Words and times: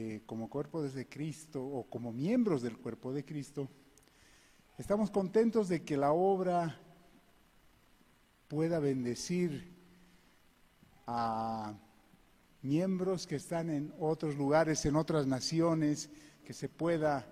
Eh, 0.00 0.22
como 0.26 0.48
cuerpo 0.48 0.80
de 0.80 1.08
Cristo 1.08 1.60
o 1.60 1.82
como 1.90 2.12
miembros 2.12 2.62
del 2.62 2.78
cuerpo 2.78 3.12
de 3.12 3.24
Cristo, 3.24 3.68
estamos 4.78 5.10
contentos 5.10 5.68
de 5.68 5.82
que 5.82 5.96
la 5.96 6.12
obra 6.12 6.78
pueda 8.46 8.78
bendecir 8.78 9.74
a 11.04 11.74
miembros 12.62 13.26
que 13.26 13.34
están 13.34 13.70
en 13.70 13.92
otros 13.98 14.36
lugares, 14.36 14.86
en 14.86 14.94
otras 14.94 15.26
naciones, 15.26 16.10
que 16.44 16.52
se 16.52 16.68
pueda 16.68 17.26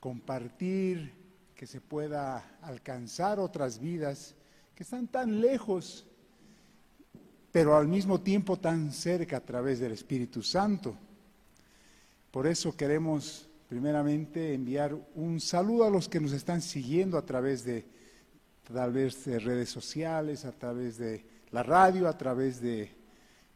compartir, 0.00 1.14
que 1.54 1.68
se 1.68 1.80
pueda 1.80 2.58
alcanzar 2.62 3.38
otras 3.38 3.78
vidas 3.78 4.34
que 4.74 4.82
están 4.82 5.06
tan 5.06 5.40
lejos, 5.40 6.04
pero 7.52 7.76
al 7.76 7.86
mismo 7.86 8.20
tiempo 8.22 8.58
tan 8.58 8.90
cerca 8.90 9.36
a 9.36 9.44
través 9.44 9.78
del 9.78 9.92
Espíritu 9.92 10.42
Santo. 10.42 10.98
Por 12.34 12.48
eso 12.48 12.76
queremos 12.76 13.48
primeramente 13.68 14.54
enviar 14.54 14.98
un 15.14 15.38
saludo 15.38 15.84
a 15.84 15.88
los 15.88 16.08
que 16.08 16.18
nos 16.18 16.32
están 16.32 16.62
siguiendo 16.62 17.16
a 17.16 17.24
través 17.24 17.64
de 17.64 17.86
tal 18.64 18.92
vez 18.92 19.24
de 19.24 19.38
redes 19.38 19.68
sociales, 19.68 20.44
a 20.44 20.50
través 20.50 20.98
de 20.98 21.24
la 21.52 21.62
radio, 21.62 22.08
a 22.08 22.18
través 22.18 22.60
de 22.60 22.90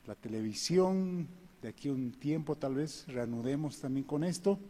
la 0.07 0.15
televisión. 0.15 1.27
De 1.61 1.71
aquí 1.71 1.89
un 1.89 2.13
tiempo 2.13 2.55
tal 2.55 2.77
vez 2.77 3.05
reanudemos 3.09 3.81
también 3.81 4.07
con 4.07 4.23
esto. 4.23 4.61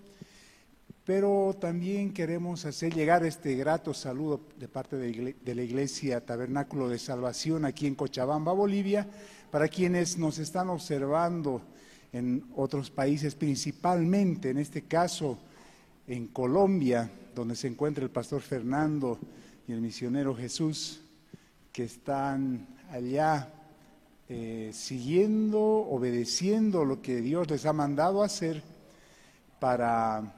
Pero 1.04 1.54
también 1.60 2.14
queremos 2.14 2.64
hacer 2.64 2.94
llegar 2.94 3.26
este 3.26 3.56
grato 3.56 3.92
saludo 3.92 4.40
de 4.58 4.68
parte 4.68 4.96
de 4.96 5.54
la 5.54 5.62
Iglesia 5.62 6.24
Tabernáculo 6.24 6.88
de 6.88 6.98
Salvación 6.98 7.66
aquí 7.66 7.86
en 7.86 7.94
Cochabamba, 7.94 8.54
Bolivia, 8.54 9.06
para 9.50 9.68
quienes 9.68 10.16
nos 10.16 10.38
están 10.38 10.70
observando 10.70 11.60
en 12.12 12.44
otros 12.56 12.90
países, 12.90 13.34
principalmente 13.34 14.50
en 14.50 14.58
este 14.58 14.82
caso 14.82 15.38
en 16.06 16.28
Colombia, 16.28 17.10
donde 17.34 17.54
se 17.54 17.68
encuentra 17.68 18.04
el 18.04 18.10
pastor 18.10 18.40
Fernando 18.40 19.18
y 19.66 19.72
el 19.72 19.80
misionero 19.80 20.34
Jesús, 20.34 21.00
que 21.72 21.84
están 21.84 22.66
allá 22.90 23.52
eh, 24.28 24.70
siguiendo, 24.72 25.60
obedeciendo 25.60 26.84
lo 26.84 27.00
que 27.00 27.20
Dios 27.20 27.50
les 27.50 27.66
ha 27.66 27.72
mandado 27.72 28.22
hacer 28.22 28.62
para 29.60 30.34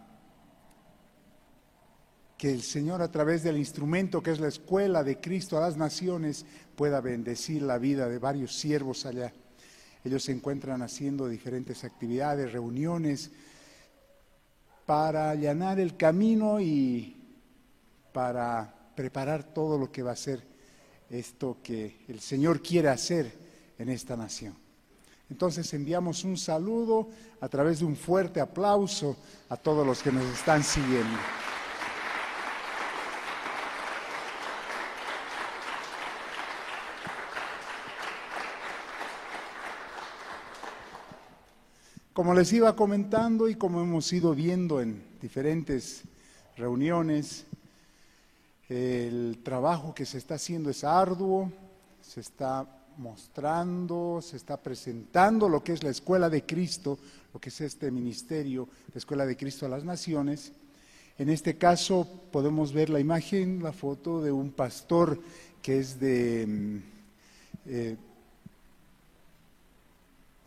que 2.37 2.53
el 2.53 2.63
Señor 2.63 3.03
a 3.03 3.11
través 3.11 3.43
del 3.43 3.59
instrumento 3.59 4.23
que 4.23 4.31
es 4.31 4.41
la 4.41 4.49
escuela 4.49 5.05
de 5.05 5.21
Cristo 5.21 5.59
a 5.59 5.61
las 5.61 5.77
naciones 5.77 6.47
pueda 6.75 7.01
bendecir 7.01 7.63
la 7.63 7.79
vida 7.79 8.09
de 8.09 8.19
varios 8.19 8.55
siervos 8.55 9.05
allá. 9.07 9.33
Ellos 10.05 10.23
se 10.25 10.33
encuentran 10.33 10.83
haciendo 10.83 11.29
diferentes 11.29 11.85
actividades, 11.85 12.53
reuniones, 12.53 13.31
para 14.87 15.31
allanar 15.31 15.79
el 15.79 15.97
camino 15.97 16.61
y 16.61 17.17
para 18.13 18.75
preparar 18.95 19.45
todo 19.55 19.79
lo 19.79 19.93
que 19.93 20.03
va 20.03 20.13
a 20.13 20.17
ser 20.17 20.43
esto 21.09 21.59
que 21.63 22.05
el 22.09 22.21
Señor 22.21 22.63
quiere 22.63 22.89
hacer 22.89 23.33
en 23.79 23.89
esta 23.89 24.17
nación. 24.17 24.55
Entonces 25.29 25.73
enviamos 25.75 26.25
un 26.25 26.37
saludo 26.37 27.09
a 27.41 27.49
través 27.49 27.79
de 27.81 27.85
un 27.85 27.97
fuerte 27.97 28.41
aplauso 28.41 29.17
a 29.49 29.57
todos 29.57 29.87
los 29.87 30.03
que 30.03 30.11
nos 30.11 30.25
están 30.25 30.65
siguiendo. 30.65 31.19
Como 42.21 42.35
les 42.35 42.53
iba 42.53 42.77
comentando 42.77 43.49
y 43.49 43.55
como 43.55 43.81
hemos 43.81 44.13
ido 44.13 44.35
viendo 44.35 44.83
en 44.83 45.03
diferentes 45.23 46.03
reuniones, 46.55 47.47
el 48.69 49.39
trabajo 49.43 49.95
que 49.95 50.05
se 50.05 50.19
está 50.19 50.35
haciendo 50.35 50.69
es 50.69 50.85
arduo, 50.85 51.51
se 52.03 52.21
está 52.21 52.67
mostrando, 52.99 54.21
se 54.21 54.37
está 54.37 54.59
presentando 54.59 55.49
lo 55.49 55.65
que 55.65 55.73
es 55.73 55.83
la 55.83 55.89
Escuela 55.89 56.29
de 56.29 56.45
Cristo, 56.45 56.99
lo 57.33 57.41
que 57.41 57.49
es 57.49 57.59
este 57.63 57.91
ministerio, 57.91 58.69
la 58.93 58.99
Escuela 58.99 59.25
de 59.25 59.39
Cristo 59.39 59.65
a 59.65 59.71
las 59.71 59.85
Naciones. 59.85 60.53
En 61.17 61.31
este 61.31 61.57
caso 61.57 62.07
podemos 62.31 62.75
ver 62.75 62.91
la 62.91 63.01
imagen, 63.01 63.63
la 63.63 63.73
foto 63.73 64.21
de 64.21 64.31
un 64.31 64.51
pastor 64.51 65.19
que 65.63 65.79
es 65.79 65.99
de 65.99 66.47
mm, 66.47 66.77
eh, 67.65 67.97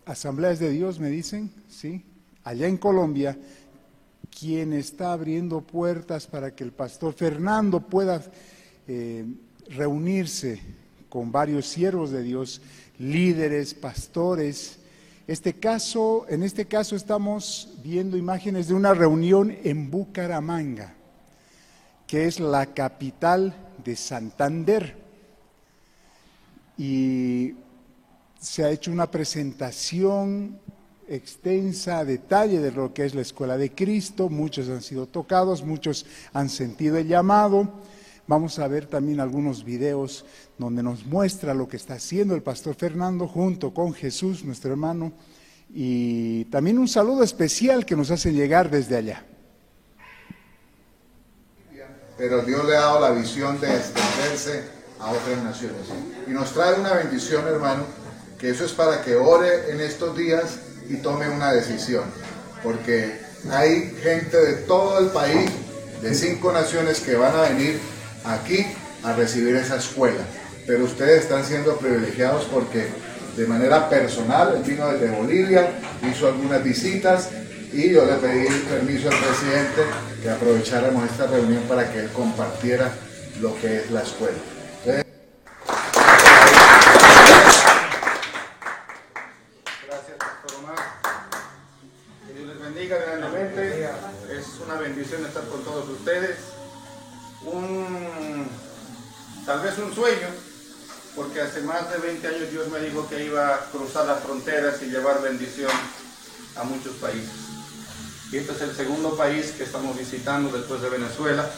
Asambleas 0.06 0.60
de 0.60 0.70
Dios, 0.70 1.00
me 1.00 1.10
dicen, 1.10 1.52
¿sí? 1.70 2.04
Allá 2.44 2.68
en 2.68 2.78
Colombia, 2.78 3.38
quien 4.38 4.74
está 4.74 5.14
abriendo 5.14 5.62
puertas 5.62 6.28
para 6.28 6.54
que 6.54 6.64
el 6.64 6.72
pastor 6.72 7.14
Fernando 7.14 7.80
pueda 7.80 8.22
eh, 8.88 9.26
reunirse 9.70 10.60
con 11.08 11.32
varios 11.32 11.68
siervos 11.68 12.12
de 12.12 12.24
Dios, 12.24 12.62
líderes, 13.00 13.74
pastores. 13.74 14.80
Este 15.28 15.54
caso, 15.54 16.26
en 16.28 16.44
este 16.44 16.66
caso 16.66 16.96
estamos 16.96 17.70
viendo 17.84 18.18
imágenes 18.18 18.68
de 18.68 18.74
una 18.74 18.94
reunión 18.94 19.56
en 19.64 19.90
Bucaramanga, 19.90 20.96
que 22.08 22.26
es 22.26 22.40
la 22.40 22.66
capital 22.74 23.56
de 23.84 23.96
Santander. 23.96 24.98
Y 26.78 27.54
se 28.44 28.62
ha 28.66 28.70
hecho 28.70 28.92
una 28.92 29.10
presentación 29.10 30.60
extensa, 31.08 32.00
a 32.00 32.06
detalle 32.06 32.60
de 32.60 32.72
lo 32.72 32.94
que 32.94 33.06
es 33.06 33.16
la 33.16 33.22
Escuela 33.22 33.58
de 33.58 33.72
Cristo, 33.72 34.30
muchos 34.30 34.68
han 34.68 34.82
sido 34.82 35.08
tocados, 35.08 35.64
muchos 35.64 36.06
han 36.34 36.50
sentido 36.50 36.98
el 36.98 37.08
llamado. 37.08 37.72
Vamos 38.28 38.60
a 38.60 38.68
ver 38.68 38.86
también 38.86 39.22
algunos 39.22 39.64
videos 39.64 40.26
donde 40.58 40.84
nos 40.84 41.06
muestra 41.06 41.54
lo 41.54 41.70
que 41.70 41.78
está 41.78 41.94
haciendo 41.94 42.36
el 42.36 42.44
pastor 42.44 42.76
Fernando 42.76 43.30
junto 43.30 43.74
con 43.74 43.94
Jesús, 43.94 44.44
nuestro 44.44 44.72
hermano, 44.72 45.14
y 45.74 46.44
también 46.46 46.80
un 46.80 46.90
saludo 46.90 47.24
especial 47.24 47.86
que 47.86 47.96
nos 47.96 48.12
hace 48.12 48.34
llegar 48.34 48.70
desde 48.70 48.98
allá. 48.98 49.26
Pero 52.18 52.44
Dios 52.44 52.66
le 52.66 52.76
ha 52.76 52.82
dado 52.82 53.00
la 53.00 53.12
visión 53.12 53.60
de 53.62 53.74
extenderse 53.74 54.66
a 55.00 55.12
otras 55.12 55.44
naciones. 55.44 55.88
Y 56.28 56.32
nos 56.32 56.52
trae 56.52 56.80
una 56.80 56.94
bendición, 56.94 57.48
hermano, 57.48 58.03
eso 58.48 58.66
es 58.66 58.72
para 58.74 59.02
que 59.02 59.16
ore 59.16 59.72
en 59.72 59.80
estos 59.80 60.18
días 60.18 60.58
y 60.90 60.98
tome 60.98 61.30
una 61.30 61.54
decisión, 61.54 62.04
porque 62.62 63.20
hay 63.50 63.96
gente 64.02 64.38
de 64.38 64.54
todo 64.64 65.00
el 65.00 65.08
país, 65.08 65.50
de 66.02 66.14
cinco 66.14 66.52
naciones 66.52 67.00
que 67.00 67.16
van 67.16 67.36
a 67.36 67.44
venir 67.44 67.80
aquí 68.26 68.66
a 69.04 69.14
recibir 69.14 69.56
esa 69.56 69.78
escuela, 69.78 70.24
pero 70.68 70.84
ustedes 70.84 71.24
están 71.24 71.46
siendo 71.46 71.78
privilegiados 71.78 72.46
porque 72.46 72.88
de 73.38 73.48
manera 73.48 73.90
personal, 73.90 74.56
él 74.56 74.64
vino 74.64 74.88
desde 74.92 75.10
Bolivia, 75.10 75.72
hizo 76.10 76.28
algunas 76.28 76.64
visitas 76.64 77.30
y 77.72 77.90
yo 77.90 78.06
le 78.06 78.14
pedí 78.14 78.48
permiso 78.70 79.10
al 79.10 79.18
presidente 79.18 79.82
que 80.22 80.30
aprovecháramos 80.30 81.10
esta 81.10 81.28
reunión 81.28 81.64
para 81.64 81.92
que 81.92 82.00
él 82.00 82.10
compartiera 82.10 82.92
lo 83.42 83.60
que 83.60 83.78
es 83.78 83.92
la 83.92 84.04
escuela. 84.04 84.38
Vez 99.64 99.78
un 99.78 99.96
sueño, 99.96 100.28
porque 101.16 101.42
hace 101.42 101.62
más 101.62 101.90
de 101.90 101.98
20 101.98 102.28
años 102.28 102.52
Dios 102.52 102.68
me 102.68 102.80
dijo 102.80 103.08
que 103.08 103.24
iba 103.24 103.56
a 103.56 103.60
cruzar 103.72 104.06
las 104.06 104.22
fronteras 104.22 104.82
y 104.82 104.88
llevar 104.88 105.22
bendición 105.22 105.72
a 106.58 106.64
muchos 106.64 106.96
países. 106.96 107.32
Y 108.32 108.38
este 108.38 108.54
es 108.54 108.62
el 108.62 108.76
segundo 108.76 109.16
país 109.16 109.54
que 109.58 109.64
estamos 109.64 109.98
visitando 109.98 110.56
después 110.56 110.82
de 110.82 110.90
Venezuela. 110.90 111.50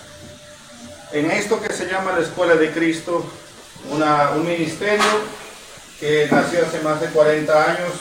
En 1.14 1.32
esto 1.32 1.62
que 1.62 1.74
se 1.74 1.88
llama 1.88 2.12
la 2.12 2.20
Escuela 2.20 2.56
de 2.56 2.72
Cristo, 2.72 3.26
un 3.90 4.46
ministerio 4.46 5.04
que 6.00 6.28
nació 6.30 6.66
hace 6.66 6.82
más 6.82 7.02
de 7.02 7.08
40 7.08 7.72
años, 7.72 7.92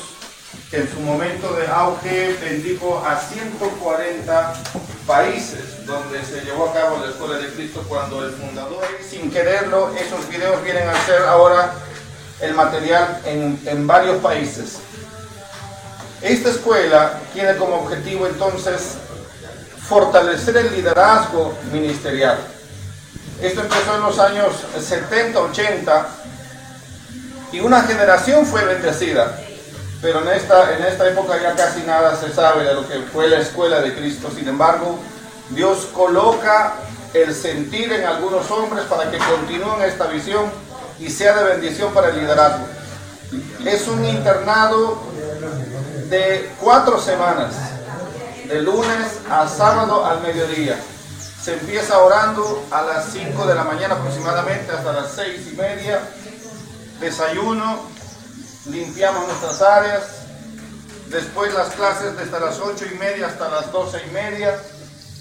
que 0.71 0.79
en 0.79 0.91
su 0.91 1.01
momento 1.01 1.55
de 1.55 1.67
auge 1.67 2.37
bendijo 2.41 3.03
a 3.07 3.19
140 3.19 4.55
países 5.07 5.87
donde 5.87 6.25
se 6.25 6.41
llevó 6.41 6.71
a 6.71 6.73
cabo 6.73 6.99
la 6.99 7.11
Escuela 7.11 7.37
de 7.37 7.53
Cristo 7.53 7.85
cuando 7.89 8.25
el 8.25 8.33
fundador, 8.33 8.85
sin 9.09 9.31
quererlo, 9.31 9.95
esos 9.97 10.29
videos 10.29 10.63
vienen 10.63 10.89
a 10.89 11.07
ser 11.07 11.23
ahora 11.23 11.75
el 12.41 12.55
material 12.55 13.21
en, 13.25 13.61
en 13.67 13.87
varios 13.87 14.21
países. 14.23 14.79
Esta 16.23 16.51
escuela 16.51 17.21
tiene 17.33 17.57
como 17.57 17.77
objetivo 17.77 18.27
entonces 18.27 18.95
fortalecer 19.87 20.57
el 20.57 20.73
liderazgo 20.75 21.55
ministerial. 21.71 22.39
Esto 23.41 23.61
empezó 23.61 23.97
en 23.97 24.03
los 24.03 24.19
años 24.19 24.53
70, 24.81 25.39
80 25.39 26.09
y 27.53 27.61
una 27.61 27.83
generación 27.83 28.47
fue 28.47 28.65
bendecida 28.65 29.39
pero 30.05 30.21
en 30.21 30.29
esta, 30.37 30.77
en 30.77 30.85
esta 30.85 31.09
época 31.09 31.41
ya 31.41 31.55
casi 31.55 31.81
nada 31.81 32.15
se 32.15 32.31
sabe 32.31 32.63
de 32.63 32.75
lo 32.75 32.87
que 32.87 32.99
fue 33.11 33.27
la 33.27 33.39
escuela 33.39 33.81
de 33.81 33.95
Cristo. 33.95 34.29
Sin 34.37 34.47
embargo, 34.47 34.99
Dios 35.49 35.89
coloca 35.95 36.75
el 37.15 37.35
sentir 37.35 37.91
en 37.91 38.05
algunos 38.05 38.51
hombres 38.51 38.85
para 38.85 39.11
que 39.11 39.17
continúen 39.17 39.81
esta 39.81 40.07
visión 40.09 40.45
y 41.01 41.09
sea 41.09 41.35
de 41.39 41.45
bendición 41.45 41.95
para 41.95 42.11
el 42.11 42.19
liderazgo. 42.19 42.67
Es 43.65 43.89
un 43.89 44.05
internado 44.05 45.01
de 46.11 46.51
cuatro 46.61 47.01
semanas, 47.01 47.55
de 48.47 48.61
lunes 48.61 49.21
a 49.31 49.49
sábado 49.49 50.05
al 50.05 50.21
mediodía. 50.21 50.77
Se 51.43 51.55
empieza 51.55 51.99
orando 51.99 52.63
a 52.71 52.83
las 52.83 53.07
5 53.11 53.47
de 53.47 53.55
la 53.55 53.65
mañana 53.65 53.95
aproximadamente 53.95 54.71
hasta 54.71 54.93
las 54.93 55.13
seis 55.13 55.49
y 55.51 55.57
media. 55.57 56.01
Desayuno, 57.01 57.94
limpiamos 58.67 59.27
nuestras 59.27 59.63
áreas. 59.63 60.03
Después 61.09 61.53
las 61.55 61.69
clases 61.75 62.17
desde 62.17 62.41
las 62.41 62.59
ocho 62.61 62.87
y 62.91 62.95
media 62.97 63.27
hasta 63.27 63.49
las 63.49 63.71
doce 63.73 64.01
y 64.07 64.11
media. 64.11 64.61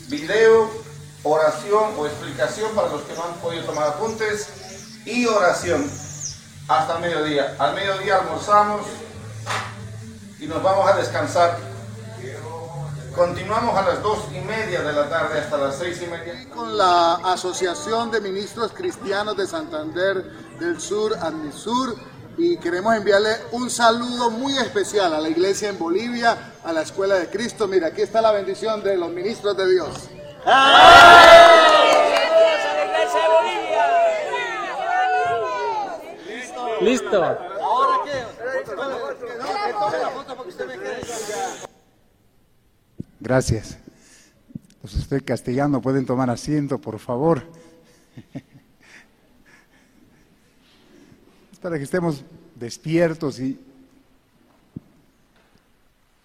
Video, 0.07 0.69
oración 1.23 1.93
o 1.97 2.05
explicación 2.05 2.73
para 2.73 2.89
los 2.89 3.01
que 3.01 3.13
no 3.13 3.23
han 3.23 3.33
podido 3.35 3.65
tomar 3.65 3.87
apuntes. 3.87 4.47
Y 5.05 5.25
oración 5.25 5.89
hasta 6.67 6.95
el 6.95 7.01
mediodía. 7.01 7.55
Al 7.59 7.75
mediodía 7.75 8.19
almorzamos 8.19 8.85
y 10.39 10.47
nos 10.47 10.63
vamos 10.63 10.89
a 10.89 10.95
descansar. 10.97 11.57
Continuamos 13.15 13.77
a 13.77 13.83
las 13.83 14.01
dos 14.01 14.19
y 14.31 14.39
media 14.39 14.81
de 14.81 14.91
la 14.91 15.07
tarde 15.07 15.39
hasta 15.39 15.57
las 15.57 15.77
seis 15.77 16.01
y 16.01 16.07
media. 16.07 16.49
Con 16.49 16.75
la 16.75 17.15
Asociación 17.15 18.09
de 18.09 18.19
Ministros 18.19 18.71
Cristianos 18.73 19.37
de 19.37 19.45
Santander 19.45 20.23
del 20.59 20.81
Sur, 20.81 21.15
ADMISUR, 21.21 21.95
y 22.37 22.57
queremos 22.57 22.95
enviarle 22.95 23.29
un 23.51 23.69
saludo 23.69 24.31
muy 24.31 24.57
especial 24.57 25.13
a 25.13 25.19
la 25.19 25.29
iglesia 25.29 25.69
en 25.69 25.77
Bolivia, 25.77 26.53
a 26.63 26.73
la 26.73 26.81
Escuela 26.81 27.15
de 27.15 27.27
Cristo. 27.29 27.67
Mira, 27.67 27.87
aquí 27.87 28.01
está 28.01 28.21
la 28.21 28.31
bendición 28.31 28.83
de 28.83 28.97
los 28.97 29.11
ministros 29.11 29.55
de 29.55 29.71
Dios. 29.71 30.09
Listo. 36.81 37.23
Ahora 37.23 37.99
qué? 38.03 38.23
Gracias. 43.19 43.77
Los 44.81 44.95
estoy 44.95 45.21
castigando, 45.21 45.81
pueden 45.81 46.05
tomar 46.05 46.29
asiento, 46.29 46.77
por 46.77 46.99
favor. 46.99 47.43
Es 48.15 48.43
para 51.63 51.77
que 51.77 51.85
estemos 51.85 52.25
despiertos 52.59 53.39
y 53.39 53.57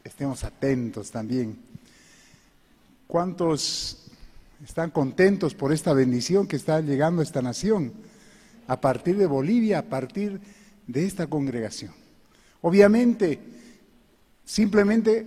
estemos 0.02 0.42
atentos 0.42 1.12
también. 1.12 1.56
¿Cuántos 3.06 4.08
están 4.64 4.90
contentos 4.90 5.54
por 5.54 5.72
esta 5.72 5.92
bendición 5.92 6.48
que 6.48 6.56
está 6.56 6.80
llegando 6.80 7.20
a 7.20 7.24
esta 7.24 7.40
nación? 7.40 7.92
A 8.66 8.80
partir 8.80 9.16
de 9.16 9.26
Bolivia, 9.26 9.78
a 9.78 9.82
partir 9.82 10.40
de 10.88 11.06
esta 11.06 11.28
congregación. 11.28 11.92
Obviamente, 12.60 13.38
simplemente 14.44 15.24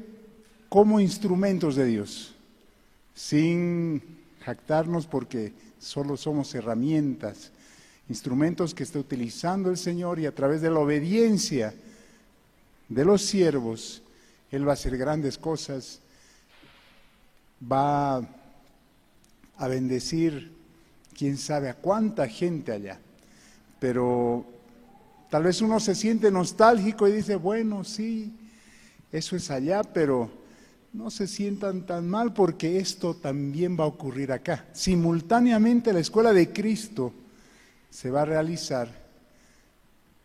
como 0.67 0.99
instrumentos 0.99 1.77
de 1.77 1.85
Dios, 1.85 2.35
sin 3.15 4.01
jactarnos 4.41 5.07
porque 5.07 5.53
solo 5.79 6.17
somos 6.17 6.53
herramientas, 6.53 7.53
instrumentos 8.11 8.75
que 8.75 8.83
está 8.83 8.99
utilizando 8.99 9.69
el 9.69 9.77
Señor 9.77 10.19
y 10.19 10.25
a 10.25 10.35
través 10.35 10.59
de 10.59 10.69
la 10.69 10.79
obediencia 10.79 11.73
de 12.89 13.05
los 13.05 13.21
siervos, 13.21 14.03
Él 14.51 14.67
va 14.67 14.71
a 14.71 14.73
hacer 14.73 14.97
grandes 14.97 15.37
cosas, 15.37 16.01
va 17.63 18.17
a 18.17 19.67
bendecir 19.69 20.51
quién 21.17 21.37
sabe 21.37 21.69
a 21.69 21.75
cuánta 21.75 22.27
gente 22.27 22.73
allá. 22.73 22.99
Pero 23.79 24.45
tal 25.29 25.43
vez 25.43 25.61
uno 25.61 25.79
se 25.79 25.95
siente 25.95 26.29
nostálgico 26.31 27.07
y 27.07 27.13
dice, 27.13 27.37
bueno, 27.37 27.85
sí, 27.85 28.33
eso 29.09 29.37
es 29.37 29.49
allá, 29.49 29.83
pero 29.83 30.29
no 30.91 31.09
se 31.09 31.27
sientan 31.27 31.85
tan 31.85 32.09
mal 32.09 32.33
porque 32.33 32.77
esto 32.77 33.15
también 33.15 33.79
va 33.79 33.85
a 33.85 33.87
ocurrir 33.87 34.33
acá. 34.33 34.65
Simultáneamente 34.73 35.93
la 35.93 36.01
escuela 36.01 36.33
de 36.33 36.51
Cristo 36.51 37.13
se 37.91 38.09
va 38.09 38.23
a 38.23 38.25
realizar 38.25 38.89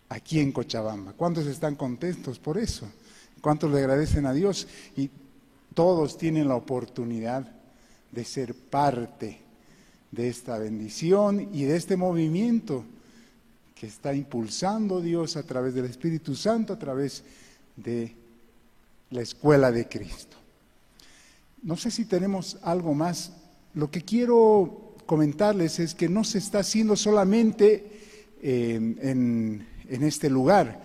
aquí 0.08 0.40
en 0.40 0.52
Cochabamba. 0.52 1.12
¿Cuántos 1.12 1.46
están 1.46 1.74
contentos 1.74 2.38
por 2.38 2.56
eso? 2.56 2.88
¿Cuántos 3.42 3.70
le 3.70 3.80
agradecen 3.80 4.24
a 4.24 4.32
Dios? 4.32 4.66
Y 4.96 5.10
todos 5.74 6.16
tienen 6.16 6.48
la 6.48 6.54
oportunidad 6.54 7.46
de 8.12 8.24
ser 8.24 8.54
parte 8.54 9.40
de 10.10 10.28
esta 10.28 10.56
bendición 10.58 11.50
y 11.52 11.64
de 11.64 11.76
este 11.76 11.96
movimiento 11.96 12.84
que 13.74 13.86
está 13.86 14.14
impulsando 14.14 15.02
Dios 15.02 15.36
a 15.36 15.42
través 15.42 15.74
del 15.74 15.84
Espíritu 15.84 16.34
Santo, 16.34 16.72
a 16.72 16.78
través 16.78 17.24
de 17.76 18.14
la 19.10 19.20
escuela 19.20 19.70
de 19.70 19.86
Cristo. 19.86 20.36
No 21.62 21.76
sé 21.76 21.90
si 21.90 22.04
tenemos 22.04 22.58
algo 22.62 22.94
más. 22.94 23.32
Lo 23.74 23.90
que 23.90 24.02
quiero 24.02 24.85
comentarles 25.06 25.78
es 25.78 25.94
que 25.94 26.08
no 26.08 26.24
se 26.24 26.38
está 26.38 26.58
haciendo 26.58 26.96
solamente 26.96 27.84
en, 28.42 29.66
en 29.88 30.02
este 30.02 30.28
lugar. 30.28 30.84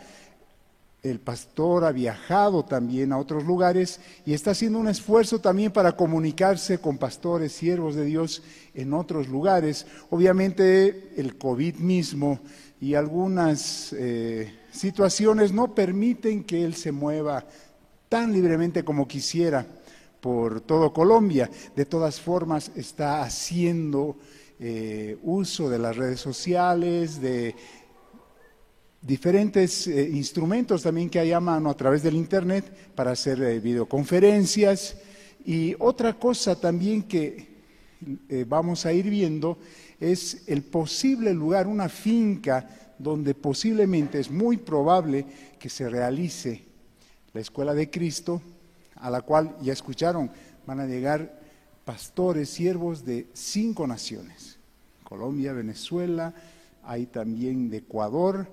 El 1.04 1.20
pastor 1.20 1.84
ha 1.84 1.92
viajado 1.92 2.64
también 2.64 3.12
a 3.12 3.18
otros 3.18 3.44
lugares 3.44 4.00
y 4.24 4.34
está 4.34 4.52
haciendo 4.52 4.78
un 4.78 4.88
esfuerzo 4.88 5.40
también 5.40 5.72
para 5.72 5.96
comunicarse 5.96 6.78
con 6.78 7.00
pastores, 7.00 7.54
siervos 7.54 7.96
de 7.96 8.06
Dios 8.06 8.44
en 8.76 8.94
otros 8.94 9.28
lugares. 9.28 9.88
Obviamente 10.12 11.12
el 11.18 11.40
COVID 11.40 11.78
mismo 11.78 12.40
y 12.80 12.94
algunas 12.94 13.94
eh, 13.94 14.54
situaciones 14.72 15.52
no 15.52 15.74
permiten 15.74 16.44
que 16.44 16.64
él 16.64 16.76
se 16.76 16.92
mueva 16.92 17.46
tan 18.08 18.32
libremente 18.32 18.84
como 18.84 19.08
quisiera 19.08 19.66
por 20.22 20.62
todo 20.62 20.94
Colombia. 20.94 21.50
De 21.76 21.86
todas 21.86 22.22
formas, 22.22 22.72
está 22.76 23.24
haciendo 23.24 24.16
eh, 24.60 25.18
uso 25.24 25.70
de 25.70 25.80
las 25.80 25.98
redes 25.98 26.20
sociales, 26.20 27.20
de 27.20 27.56
diferentes 29.02 29.88
eh, 29.88 30.10
instrumentos 30.14 30.84
también 30.84 31.10
que 31.10 31.20
hay 31.20 31.32
a 31.32 31.40
mano 31.40 31.72
a 31.72 31.74
través 31.76 32.04
del 32.04 32.16
Internet 32.16 32.94
para 32.94 33.12
hacer 33.12 33.42
eh, 33.42 33.60
videoconferencias. 33.60 34.98
Y 35.44 35.76
otra 35.80 36.14
cosa 36.14 36.56
también 36.60 37.04
que 37.04 37.50
vamos 38.48 38.86
a 38.86 38.94
ir 38.94 39.10
viendo 39.10 39.58
es 40.00 40.44
el 40.48 40.64
posible 40.64 41.34
lugar, 41.34 41.68
una 41.68 41.90
finca 41.90 42.94
donde 42.98 43.34
posiblemente 43.34 44.20
es 44.20 44.30
muy 44.30 44.58
probable 44.58 45.26
que 45.60 45.70
se 45.70 45.90
realice 45.90 46.64
la 47.34 47.42
Escuela 47.42 47.74
de 47.74 47.90
Cristo 47.90 48.42
a 49.02 49.10
la 49.10 49.22
cual 49.22 49.56
ya 49.62 49.74
escucharon, 49.74 50.32
van 50.66 50.80
a 50.80 50.86
llegar 50.86 51.40
pastores, 51.84 52.50
siervos 52.50 53.04
de 53.04 53.28
cinco 53.34 53.88
naciones, 53.88 54.60
Colombia, 55.04 55.54
Venezuela, 55.54 56.34
hay 56.84 57.08
también 57.08 57.70
de 57.70 57.78
Ecuador, 57.78 58.48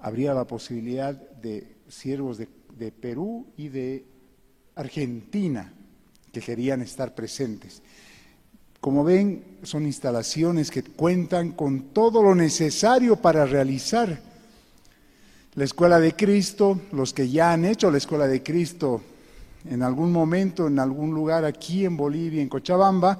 habría 0.00 0.34
la 0.34 0.46
posibilidad 0.46 1.14
de 1.14 1.76
siervos 1.88 2.38
de, 2.38 2.48
de 2.76 2.90
Perú 2.90 3.46
y 3.56 3.68
de 3.68 4.04
Argentina 4.74 5.72
que 6.32 6.40
querían 6.40 6.82
estar 6.82 7.14
presentes. 7.14 7.82
Como 8.80 9.04
ven, 9.04 9.58
son 9.62 9.86
instalaciones 9.86 10.70
que 10.70 10.82
cuentan 10.82 11.52
con 11.52 11.92
todo 11.92 12.22
lo 12.22 12.34
necesario 12.34 13.16
para 13.16 13.46
realizar 13.46 14.18
la 15.54 15.64
Escuela 15.64 16.00
de 16.00 16.16
Cristo, 16.16 16.80
los 16.90 17.12
que 17.12 17.28
ya 17.28 17.52
han 17.52 17.64
hecho 17.64 17.90
la 17.90 17.98
Escuela 17.98 18.26
de 18.26 18.42
Cristo 18.42 19.02
en 19.68 19.82
algún 19.82 20.12
momento, 20.12 20.66
en 20.66 20.78
algún 20.78 21.14
lugar 21.14 21.44
aquí 21.44 21.84
en 21.84 21.96
Bolivia, 21.96 22.42
en 22.42 22.48
Cochabamba, 22.48 23.18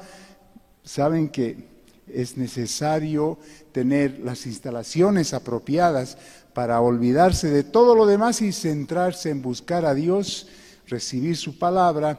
saben 0.82 1.28
que 1.28 1.72
es 2.08 2.36
necesario 2.36 3.38
tener 3.70 4.18
las 4.20 4.46
instalaciones 4.46 5.34
apropiadas 5.34 6.18
para 6.52 6.80
olvidarse 6.80 7.48
de 7.48 7.64
todo 7.64 7.94
lo 7.94 8.06
demás 8.06 8.42
y 8.42 8.52
centrarse 8.52 9.30
en 9.30 9.40
buscar 9.40 9.84
a 9.84 9.94
Dios, 9.94 10.48
recibir 10.86 11.36
su 11.36 11.58
palabra 11.58 12.18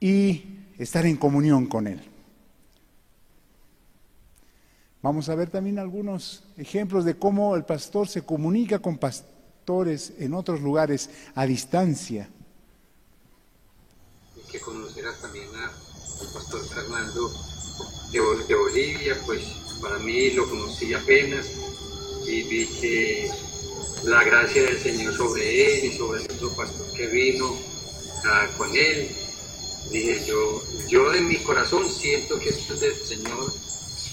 y 0.00 0.58
estar 0.78 1.06
en 1.06 1.16
comunión 1.16 1.66
con 1.66 1.86
Él. 1.86 2.00
Vamos 5.02 5.28
a 5.28 5.34
ver 5.34 5.50
también 5.50 5.78
algunos 5.78 6.44
ejemplos 6.56 7.04
de 7.04 7.16
cómo 7.16 7.56
el 7.56 7.64
pastor 7.64 8.08
se 8.08 8.22
comunica 8.22 8.78
con 8.78 8.98
pastores 8.98 10.12
en 10.18 10.32
otros 10.32 10.60
lugares 10.60 11.10
a 11.34 11.44
distancia 11.44 12.28
que 14.52 14.60
conocerá 14.60 15.16
también 15.16 15.48
al 15.56 16.28
pastor 16.28 16.62
Fernando 16.68 17.32
de, 18.12 18.54
Bolivia, 18.54 19.18
pues 19.24 19.42
para 19.80 19.98
mí 19.98 20.30
lo 20.32 20.48
conocí 20.48 20.92
apenas 20.92 21.46
y 22.26 22.42
vi 22.42 22.66
que 22.66 23.30
la 24.04 24.22
gracia 24.22 24.62
del 24.64 24.78
Señor 24.78 25.16
sobre 25.16 25.78
él 25.78 25.84
y 25.86 25.96
sobre 25.96 26.22
otro 26.24 26.54
pastor 26.54 26.86
que 26.92 27.06
vino 27.06 27.56
ah, 28.26 28.46
con 28.58 28.76
él. 28.76 29.08
Dije, 29.90 30.22
yo, 30.26 30.62
yo 30.86 31.14
en 31.14 31.28
mi 31.28 31.38
corazón 31.38 31.88
siento 31.90 32.38
que 32.38 32.50
esto 32.50 32.74
es 32.74 32.80
del 32.80 32.96
Señor 32.96 33.52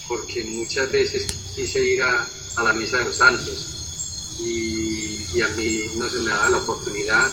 porque 0.08 0.46
muchas 0.46 0.90
veces 0.90 1.28
quise 1.54 1.84
ir 1.84 2.02
a, 2.02 2.28
a 2.56 2.64
la 2.64 2.74
misa 2.74 3.00
de 3.00 3.06
los 3.06 3.18
santos 3.18 4.38
y, 4.40 5.20
y 5.34 5.42
a 5.42 5.50
mí 5.50 5.82
no 5.98 6.10
se 6.10 6.20
me 6.20 6.30
daba 6.30 6.50
la 6.50 6.58
oportunidad, 6.58 7.30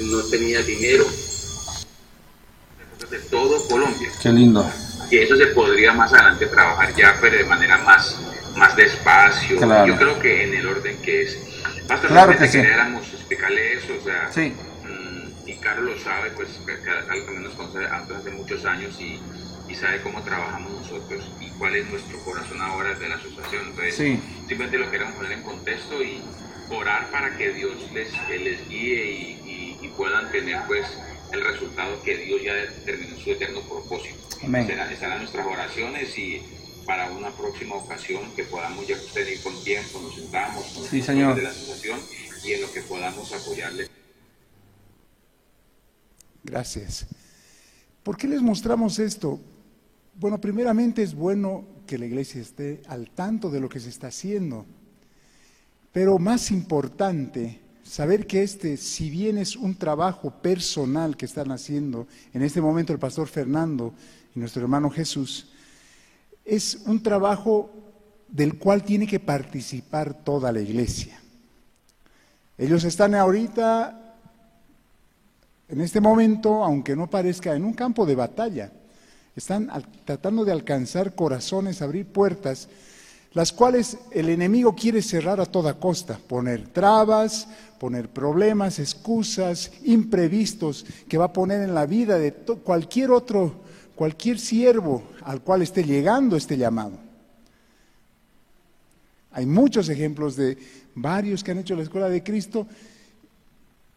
no 0.00 0.24
tenía 0.24 0.60
dinero. 0.62 1.06
De 3.10 3.18
todo 3.30 3.66
Colombia. 3.68 4.10
Qué 4.22 4.28
lindo. 4.30 4.70
Y 5.10 5.18
eso 5.18 5.36
se 5.36 5.46
podría 5.48 5.92
más 5.92 6.12
adelante 6.12 6.46
trabajar 6.46 6.94
ya, 6.94 7.16
pero 7.20 7.36
de 7.38 7.44
manera 7.44 7.78
más, 7.78 8.20
más 8.56 8.76
despacio. 8.76 9.56
Claro. 9.58 9.86
Yo 9.86 9.96
creo 9.96 10.18
que 10.18 10.44
en 10.44 10.54
el 10.54 10.66
orden 10.66 11.00
que 11.02 11.22
es. 11.22 11.38
Pastor, 11.86 12.10
Claro 12.10 12.36
que 12.36 12.46
sí. 12.48 12.58
queríamos 12.60 13.06
explicarle 13.14 13.72
eso, 13.78 13.94
o 13.98 14.04
sea, 14.04 14.30
Sí. 14.30 14.52
mm, 14.84 15.48
y 15.48 15.54
Carlos 15.56 15.96
lo 15.96 16.04
sabe, 16.04 16.30
pues 16.32 16.48
que- 16.66 16.76
que 16.76 17.40
nos 17.40 17.54
conoce 17.54 17.86
hace 17.86 18.30
muchos 18.30 18.64
años 18.66 18.94
y, 19.00 19.18
y 19.68 19.74
sabe 19.74 20.02
cómo 20.02 20.22
trabajamos 20.22 20.70
nosotros 20.72 21.24
y 21.40 21.48
cuál 21.58 21.76
es 21.76 21.88
nuestro 21.88 22.18
corazón 22.24 22.60
ahora 22.60 22.92
de 22.94 23.08
la 23.08 23.14
asociación. 23.14 23.68
Entonces, 23.70 23.94
Sí. 23.96 24.20
simplemente 24.46 24.76
lo 24.76 24.90
queremos 24.90 25.14
poner 25.14 25.32
en 25.32 25.42
contexto 25.42 26.02
y 26.02 26.20
orar 26.68 27.10
para 27.10 27.34
que 27.38 27.48
Dios 27.54 27.72
les, 27.94 28.10
les 28.28 28.68
guíe 28.68 29.04
y, 29.10 29.78
y- 29.80 29.86
y 29.86 29.88
puedan 29.96 30.30
tener 30.30 30.58
pues 30.66 30.84
el 31.32 31.44
resultado 31.44 32.02
que 32.02 32.16
Dios 32.16 32.42
ya 32.42 32.54
determinó 32.54 33.16
su 33.18 33.30
eterno 33.30 33.60
propósito. 33.62 34.16
Amén. 34.42 34.66
Serán, 34.66 34.92
estarán 34.92 35.18
nuestras 35.18 35.46
oraciones 35.46 36.16
y 36.18 36.42
para 36.86 37.10
una 37.10 37.30
próxima 37.30 37.74
ocasión 37.76 38.22
que 38.34 38.44
podamos 38.44 38.86
ya 38.86 38.96
tener 39.12 39.40
con 39.42 39.62
tiempo, 39.62 40.00
nos 40.00 40.14
sentamos 40.14 40.64
con 40.68 40.84
Sí, 40.84 41.02
señor. 41.02 41.36
de 41.36 41.42
la 41.42 41.50
asociación 41.50 42.00
y 42.44 42.52
en 42.52 42.62
lo 42.62 42.72
que 42.72 42.80
podamos 42.82 43.30
apoyarle. 43.32 43.88
Gracias. 46.44 47.06
¿Por 48.02 48.16
qué 48.16 48.26
les 48.26 48.40
mostramos 48.40 48.98
esto? 48.98 49.38
Bueno, 50.14 50.40
primeramente 50.40 51.02
es 51.02 51.14
bueno 51.14 51.66
que 51.86 51.98
la 51.98 52.06
iglesia 52.06 52.40
esté 52.40 52.82
al 52.88 53.10
tanto 53.10 53.50
de 53.50 53.60
lo 53.60 53.68
que 53.68 53.80
se 53.80 53.88
está 53.88 54.08
haciendo, 54.08 54.66
pero 55.92 56.18
más 56.18 56.50
importante, 56.50 57.60
saber 57.88 58.26
que 58.26 58.42
este, 58.42 58.76
si 58.76 59.08
bien 59.08 59.38
es 59.38 59.56
un 59.56 59.74
trabajo 59.74 60.30
personal 60.30 61.16
que 61.16 61.24
están 61.24 61.50
haciendo, 61.50 62.06
en 62.34 62.42
este 62.42 62.60
momento 62.60 62.92
el 62.92 62.98
pastor 62.98 63.28
Fernando 63.28 63.94
y 64.34 64.40
nuestro 64.40 64.62
hermano 64.62 64.90
Jesús, 64.90 65.48
es 66.44 66.82
un 66.86 67.02
trabajo 67.02 67.70
del 68.28 68.58
cual 68.58 68.84
tiene 68.84 69.06
que 69.06 69.20
participar 69.20 70.12
toda 70.12 70.52
la 70.52 70.60
iglesia. 70.60 71.18
Ellos 72.58 72.84
están 72.84 73.14
ahorita 73.14 74.16
en 75.68 75.80
este 75.80 76.00
momento, 76.00 76.64
aunque 76.64 76.94
no 76.94 77.08
parezca, 77.08 77.54
en 77.54 77.64
un 77.64 77.72
campo 77.72 78.04
de 78.04 78.14
batalla. 78.14 78.70
Están 79.34 79.70
tratando 80.04 80.44
de 80.44 80.52
alcanzar 80.52 81.14
corazones, 81.14 81.80
abrir 81.80 82.06
puertas, 82.06 82.68
las 83.38 83.52
cuales 83.52 83.98
el 84.10 84.30
enemigo 84.30 84.74
quiere 84.74 85.00
cerrar 85.00 85.40
a 85.40 85.46
toda 85.46 85.78
costa, 85.78 86.18
poner 86.26 86.66
trabas, 86.70 87.46
poner 87.78 88.08
problemas, 88.08 88.80
excusas, 88.80 89.70
imprevistos 89.84 90.84
que 91.08 91.18
va 91.18 91.26
a 91.26 91.32
poner 91.32 91.62
en 91.62 91.72
la 91.72 91.86
vida 91.86 92.18
de 92.18 92.32
cualquier 92.32 93.12
otro, 93.12 93.54
cualquier 93.94 94.40
siervo 94.40 95.04
al 95.22 95.40
cual 95.40 95.62
esté 95.62 95.84
llegando 95.84 96.34
este 96.34 96.56
llamado. 96.56 96.98
Hay 99.30 99.46
muchos 99.46 99.88
ejemplos 99.88 100.34
de 100.34 100.58
varios 100.96 101.44
que 101.44 101.52
han 101.52 101.58
hecho 101.58 101.76
la 101.76 101.84
escuela 101.84 102.08
de 102.08 102.24
Cristo 102.24 102.66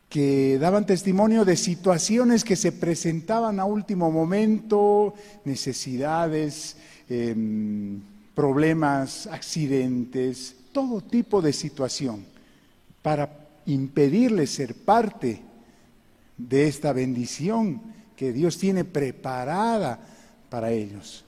que 0.07 0.59
daban 0.59 0.85
testimonio 0.85 1.45
de 1.45 1.57
situaciones 1.57 2.43
que 2.43 2.55
se 2.55 2.73
presentaban 2.73 3.59
a 3.59 3.65
último 3.65 4.11
momento, 4.11 5.15
necesidades, 5.45 6.77
em, 7.09 8.10
problemas, 8.33 9.27
accidentes, 9.27 10.55
todo 10.71 11.01
tipo 11.01 11.41
de 11.41 11.53
situación, 11.53 12.25
para 13.01 13.29
impedirles 13.65 14.51
ser 14.51 14.75
parte 14.75 15.41
de 16.37 16.67
esta 16.67 16.93
bendición 16.93 17.81
que 18.15 18.31
Dios 18.31 18.57
tiene 18.57 18.85
preparada 18.85 19.99
para 20.49 20.71
ellos. 20.71 21.23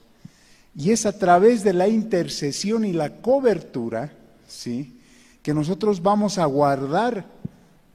Y 0.75 0.91
es 0.91 1.05
a 1.05 1.17
través 1.17 1.63
de 1.63 1.74
la 1.74 1.88
intercesión 1.88 2.86
y 2.86 2.93
la 2.93 3.22
cobertura, 3.22 4.12
¿sí? 4.48 5.00
que 5.41 5.53
nosotros 5.53 6.01
vamos 6.01 6.38
a 6.38 6.45
guardar 6.45 7.25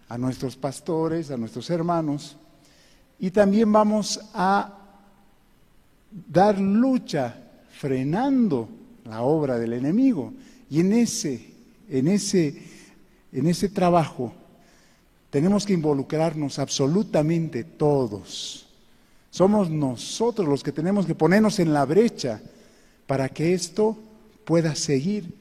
a 0.09 0.19
nuestros 0.19 0.57
pastores, 0.57 1.31
a 1.31 1.37
nuestros 1.37 1.71
hermanos, 1.71 2.37
y 3.19 3.31
también 3.31 3.73
vamos 3.73 4.21
a 4.33 4.75
dar 6.11 6.59
lucha 6.61 7.35
frenando 7.71 8.69
la 9.09 9.23
obra 9.23 9.59
del 9.59 9.73
enemigo. 9.73 10.33
Y 10.71 10.81
en 10.81 10.93
ese, 10.93 11.53
en 11.89 12.09
ese, 12.09 12.63
en 13.33 13.47
ese 13.47 13.69
trabajo 13.69 14.33
tenemos 15.31 15.67
que 15.67 15.73
involucrarnos 15.73 16.59
absolutamente 16.59 17.65
todos. 17.65 18.67
Somos 19.31 19.71
nosotros 19.71 20.49
los 20.49 20.63
que 20.63 20.73
tenemos 20.73 21.07
que 21.07 21.15
ponernos 21.15 21.59
en 21.59 21.73
la 21.73 21.85
brecha 21.85 22.41
para 23.07 23.29
que 23.29 23.55
esto 23.55 23.97
pueda 24.45 24.75
seguir, 24.75 25.35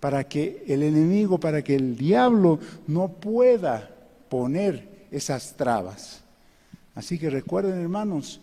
para 0.00 0.24
que 0.28 0.64
el 0.66 0.82
enemigo, 0.82 1.38
para 1.38 1.62
que 1.62 1.76
el 1.76 1.96
diablo 1.96 2.58
no 2.86 3.08
pueda 3.08 3.90
poner 4.28 5.06
esas 5.10 5.56
trabas. 5.56 6.20
Así 6.94 7.18
que 7.18 7.30
recuerden, 7.30 7.80
hermanos, 7.80 8.40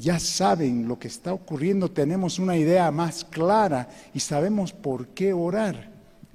ya 0.00 0.18
saben 0.18 0.88
lo 0.88 0.98
que 0.98 1.08
está 1.08 1.34
ocurriendo, 1.34 1.90
tenemos 1.90 2.38
una 2.38 2.56
idea 2.56 2.90
más 2.90 3.24
clara 3.24 3.88
y 4.14 4.20
sabemos 4.20 4.72
por 4.72 5.08
qué 5.08 5.32
orar. 5.34 5.90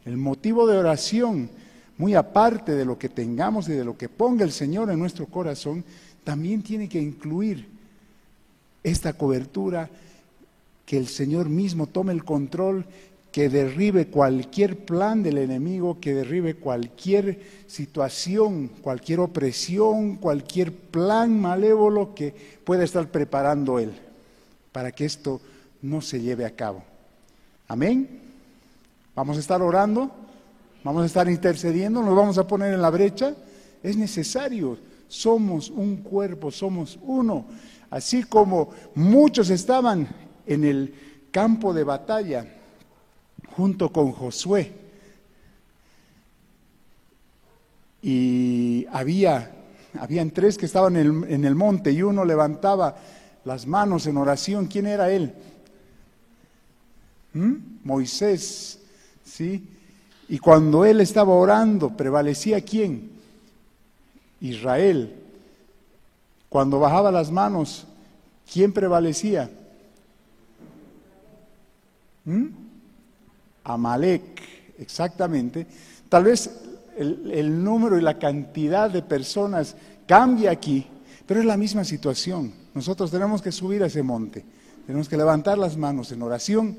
El 0.05 0.17
motivo 0.17 0.67
de 0.67 0.77
oración, 0.77 1.49
muy 1.97 2.13
aparte 2.13 2.73
de 2.73 2.85
lo 2.85 2.99
que 2.99 3.09
tengamos 3.09 3.67
y 3.67 3.71
de 3.71 3.83
lo 3.83 3.97
que 3.97 4.07
ponga 4.07 4.45
el 4.45 4.51
Señor 4.51 4.91
en 4.91 4.99
nuestro 4.99 5.25
corazón, 5.25 5.83
también 6.23 6.61
tiene 6.61 6.87
que 6.87 7.01
incluir 7.01 7.67
esta 8.83 9.13
cobertura, 9.13 9.89
que 10.85 10.97
el 10.97 11.07
Señor 11.07 11.49
mismo 11.49 11.87
tome 11.87 12.13
el 12.13 12.23
control, 12.23 12.85
que 13.35 13.49
derribe 13.49 14.07
cualquier 14.07 14.85
plan 14.85 15.21
del 15.21 15.39
enemigo, 15.39 15.99
que 15.99 16.13
derribe 16.13 16.55
cualquier 16.55 17.41
situación, 17.67 18.69
cualquier 18.81 19.19
opresión, 19.19 20.15
cualquier 20.15 20.71
plan 20.71 21.41
malévolo 21.41 22.15
que 22.15 22.33
pueda 22.63 22.85
estar 22.85 23.11
preparando 23.11 23.77
Él, 23.77 23.91
para 24.71 24.93
que 24.93 25.03
esto 25.03 25.41
no 25.81 25.99
se 25.99 26.21
lleve 26.21 26.45
a 26.45 26.55
cabo. 26.55 26.81
Amén. 27.67 28.21
Vamos 29.13 29.35
a 29.35 29.41
estar 29.41 29.61
orando, 29.61 30.09
vamos 30.81 31.03
a 31.03 31.07
estar 31.07 31.29
intercediendo, 31.29 32.01
nos 32.01 32.15
vamos 32.15 32.37
a 32.37 32.47
poner 32.47 32.73
en 32.73 32.81
la 32.81 32.89
brecha. 32.89 33.35
Es 33.83 33.97
necesario, 33.97 34.77
somos 35.09 35.69
un 35.69 35.97
cuerpo, 35.97 36.51
somos 36.51 36.97
uno. 37.01 37.47
Así 37.89 38.23
como 38.23 38.69
muchos 38.95 39.49
estaban 39.49 40.07
en 40.47 40.63
el 40.63 40.95
campo 41.31 41.73
de 41.73 41.83
batalla 41.83 42.47
junto 43.55 43.91
con 43.91 44.11
Josué 44.11 44.85
y 48.07 48.85
había, 48.91 49.51
tres 50.31 50.59
que 50.59 50.67
estaban 50.67 50.95
en 50.95 51.23
el, 51.23 51.31
en 51.31 51.43
el 51.43 51.55
monte 51.55 51.91
y 51.91 52.03
uno 52.03 52.23
levantaba 52.23 52.95
las 53.45 53.65
manos 53.65 54.05
en 54.05 54.17
oración. 54.17 54.67
¿Quién 54.67 54.85
era 54.85 55.09
él? 55.09 55.33
¿Mm? 57.33 57.53
Moisés, 57.83 58.79
¿sí? 59.23 59.67
Y 60.29 60.37
cuando 60.37 60.85
él 60.85 61.01
estaba 61.01 61.33
orando, 61.33 61.97
prevalecía 61.97 62.61
quién? 62.61 63.09
Israel. 64.39 65.15
Cuando 66.47 66.79
bajaba 66.79 67.11
las 67.11 67.31
manos, 67.31 67.87
¿quién 68.53 68.71
prevalecía? 68.71 69.49
¿Mm? 72.23 72.64
Amalek, 73.65 74.41
exactamente. 74.79 75.67
Tal 76.07 76.23
vez 76.23 76.49
el, 76.97 77.31
el, 77.31 77.63
número 77.63 77.97
y 77.97 78.01
la 78.01 78.17
cantidad 78.17 78.89
de 78.89 79.01
personas 79.01 79.75
cambia 80.07 80.51
aquí, 80.51 80.87
pero 81.25 81.39
es 81.41 81.45
la 81.45 81.57
misma 81.57 81.83
situación. 81.83 82.53
Nosotros 82.73 83.11
tenemos 83.11 83.41
que 83.41 83.51
subir 83.51 83.83
a 83.83 83.87
ese 83.87 84.03
monte, 84.03 84.45
tenemos 84.85 85.09
que 85.09 85.17
levantar 85.17 85.57
las 85.57 85.75
manos 85.75 86.11
en 86.11 86.21
oración 86.21 86.77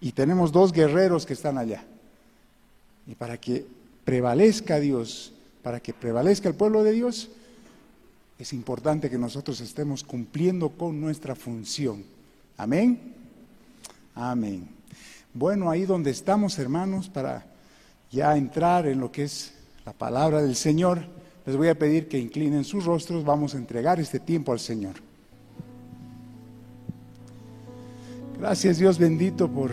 y 0.00 0.12
tenemos 0.12 0.52
dos 0.52 0.72
guerreros 0.72 1.24
que 1.24 1.32
están 1.32 1.56
allá. 1.56 1.84
Y 3.06 3.14
para 3.14 3.38
que 3.38 3.66
prevalezca 4.04 4.80
Dios, 4.80 5.32
para 5.62 5.80
que 5.80 5.94
prevalezca 5.94 6.48
el 6.48 6.54
pueblo 6.54 6.82
de 6.82 6.92
Dios, 6.92 7.30
es 8.38 8.52
importante 8.52 9.08
que 9.08 9.18
nosotros 9.18 9.60
estemos 9.60 10.02
cumpliendo 10.02 10.70
con 10.70 11.00
nuestra 11.00 11.34
función. 11.34 12.04
Amén. 12.56 13.14
Amén. 14.14 14.73
Bueno, 15.36 15.68
ahí 15.68 15.84
donde 15.84 16.12
estamos, 16.12 16.60
hermanos, 16.60 17.08
para 17.08 17.44
ya 18.12 18.36
entrar 18.36 18.86
en 18.86 19.00
lo 19.00 19.10
que 19.10 19.24
es 19.24 19.52
la 19.84 19.92
palabra 19.92 20.40
del 20.40 20.54
Señor, 20.54 21.00
les 21.44 21.56
voy 21.56 21.66
a 21.66 21.76
pedir 21.76 22.06
que 22.06 22.20
inclinen 22.20 22.62
sus 22.62 22.84
rostros, 22.84 23.24
vamos 23.24 23.52
a 23.52 23.58
entregar 23.58 23.98
este 23.98 24.20
tiempo 24.20 24.52
al 24.52 24.60
Señor. 24.60 24.94
Gracias 28.38 28.78
Dios 28.78 28.96
bendito 28.96 29.50
por 29.50 29.72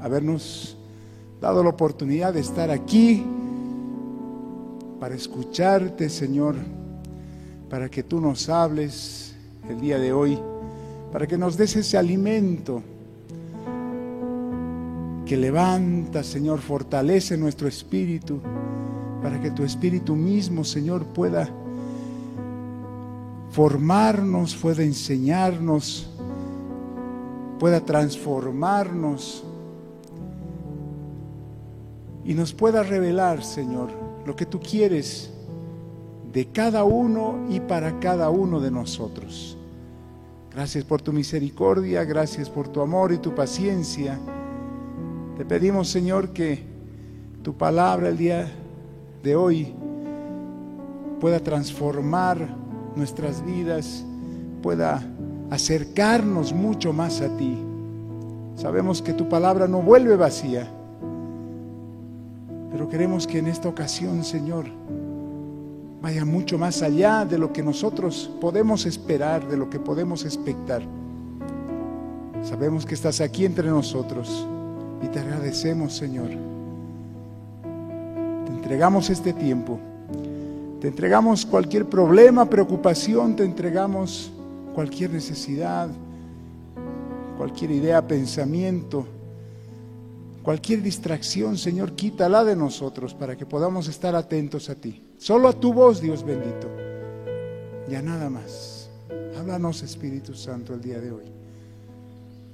habernos 0.00 0.76
dado 1.40 1.62
la 1.62 1.70
oportunidad 1.70 2.34
de 2.34 2.40
estar 2.40 2.68
aquí 2.72 3.24
para 4.98 5.14
escucharte, 5.14 6.08
Señor, 6.08 6.56
para 7.70 7.88
que 7.88 8.02
tú 8.02 8.20
nos 8.20 8.48
hables 8.48 9.36
el 9.68 9.80
día 9.80 10.00
de 10.00 10.12
hoy, 10.12 10.36
para 11.12 11.28
que 11.28 11.38
nos 11.38 11.56
des 11.56 11.76
ese 11.76 11.96
alimento 11.96 12.82
que 15.28 15.36
levanta, 15.36 16.24
Señor, 16.24 16.58
fortalece 16.58 17.36
nuestro 17.36 17.68
espíritu, 17.68 18.40
para 19.22 19.38
que 19.38 19.50
tu 19.50 19.62
espíritu 19.62 20.16
mismo, 20.16 20.64
Señor, 20.64 21.04
pueda 21.04 21.50
formarnos, 23.50 24.56
pueda 24.56 24.82
enseñarnos, 24.82 26.08
pueda 27.58 27.80
transformarnos 27.80 29.44
y 32.24 32.32
nos 32.32 32.54
pueda 32.54 32.82
revelar, 32.82 33.44
Señor, 33.44 33.90
lo 34.24 34.34
que 34.34 34.46
tú 34.46 34.58
quieres 34.60 35.30
de 36.32 36.46
cada 36.46 36.84
uno 36.84 37.44
y 37.50 37.60
para 37.60 38.00
cada 38.00 38.30
uno 38.30 38.60
de 38.60 38.70
nosotros. 38.70 39.58
Gracias 40.50 40.84
por 40.84 41.02
tu 41.02 41.12
misericordia, 41.12 42.02
gracias 42.04 42.48
por 42.48 42.68
tu 42.68 42.80
amor 42.80 43.12
y 43.12 43.18
tu 43.18 43.34
paciencia. 43.34 44.18
Te 45.38 45.44
pedimos, 45.44 45.88
Señor, 45.88 46.30
que 46.30 46.64
tu 47.44 47.56
palabra 47.56 48.08
el 48.08 48.16
día 48.16 48.50
de 49.22 49.36
hoy 49.36 49.72
pueda 51.20 51.38
transformar 51.38 52.48
nuestras 52.96 53.46
vidas, 53.46 54.04
pueda 54.64 55.00
acercarnos 55.48 56.52
mucho 56.52 56.92
más 56.92 57.20
a 57.20 57.28
ti. 57.36 57.56
Sabemos 58.56 59.00
que 59.00 59.12
tu 59.12 59.28
palabra 59.28 59.68
no 59.68 59.80
vuelve 59.80 60.16
vacía, 60.16 60.68
pero 62.72 62.88
queremos 62.88 63.24
que 63.24 63.38
en 63.38 63.46
esta 63.46 63.68
ocasión, 63.68 64.24
Señor, 64.24 64.64
vaya 66.02 66.24
mucho 66.24 66.58
más 66.58 66.82
allá 66.82 67.24
de 67.24 67.38
lo 67.38 67.52
que 67.52 67.62
nosotros 67.62 68.28
podemos 68.40 68.86
esperar, 68.86 69.46
de 69.46 69.56
lo 69.56 69.70
que 69.70 69.78
podemos 69.78 70.24
expectar. 70.24 70.82
Sabemos 72.42 72.84
que 72.84 72.94
estás 72.94 73.20
aquí 73.20 73.44
entre 73.44 73.68
nosotros 73.68 74.48
y 75.02 75.08
te 75.08 75.18
agradecemos, 75.18 75.96
Señor. 75.96 76.28
Te 78.46 78.52
entregamos 78.52 79.10
este 79.10 79.32
tiempo. 79.32 79.78
Te 80.80 80.88
entregamos 80.88 81.44
cualquier 81.44 81.86
problema, 81.86 82.48
preocupación, 82.48 83.34
te 83.34 83.44
entregamos 83.44 84.30
cualquier 84.74 85.10
necesidad, 85.10 85.88
cualquier 87.36 87.72
idea, 87.72 88.06
pensamiento 88.06 89.06
Cualquier 90.48 90.80
distracción, 90.80 91.58
Señor, 91.58 91.92
quítala 91.92 92.42
de 92.42 92.56
nosotros 92.56 93.12
para 93.12 93.36
que 93.36 93.44
podamos 93.44 93.86
estar 93.86 94.14
atentos 94.14 94.70
a 94.70 94.74
ti. 94.74 95.02
Solo 95.18 95.48
a 95.48 95.52
tu 95.52 95.74
voz, 95.74 96.00
Dios 96.00 96.24
bendito. 96.24 96.66
Ya 97.86 98.00
nada 98.00 98.30
más. 98.30 98.88
Háblanos, 99.38 99.82
Espíritu 99.82 100.32
Santo, 100.32 100.72
el 100.72 100.80
día 100.80 101.00
de 101.00 101.12
hoy. 101.12 101.24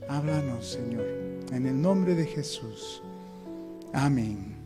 Háblanos, 0.08 0.66
Señor, 0.66 1.04
en 1.52 1.66
el 1.66 1.80
nombre 1.80 2.14
de 2.14 2.26
Jesús. 2.26 3.02
Amén. 3.92 4.56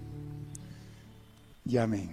Y 1.67 1.77
amén. 1.77 2.11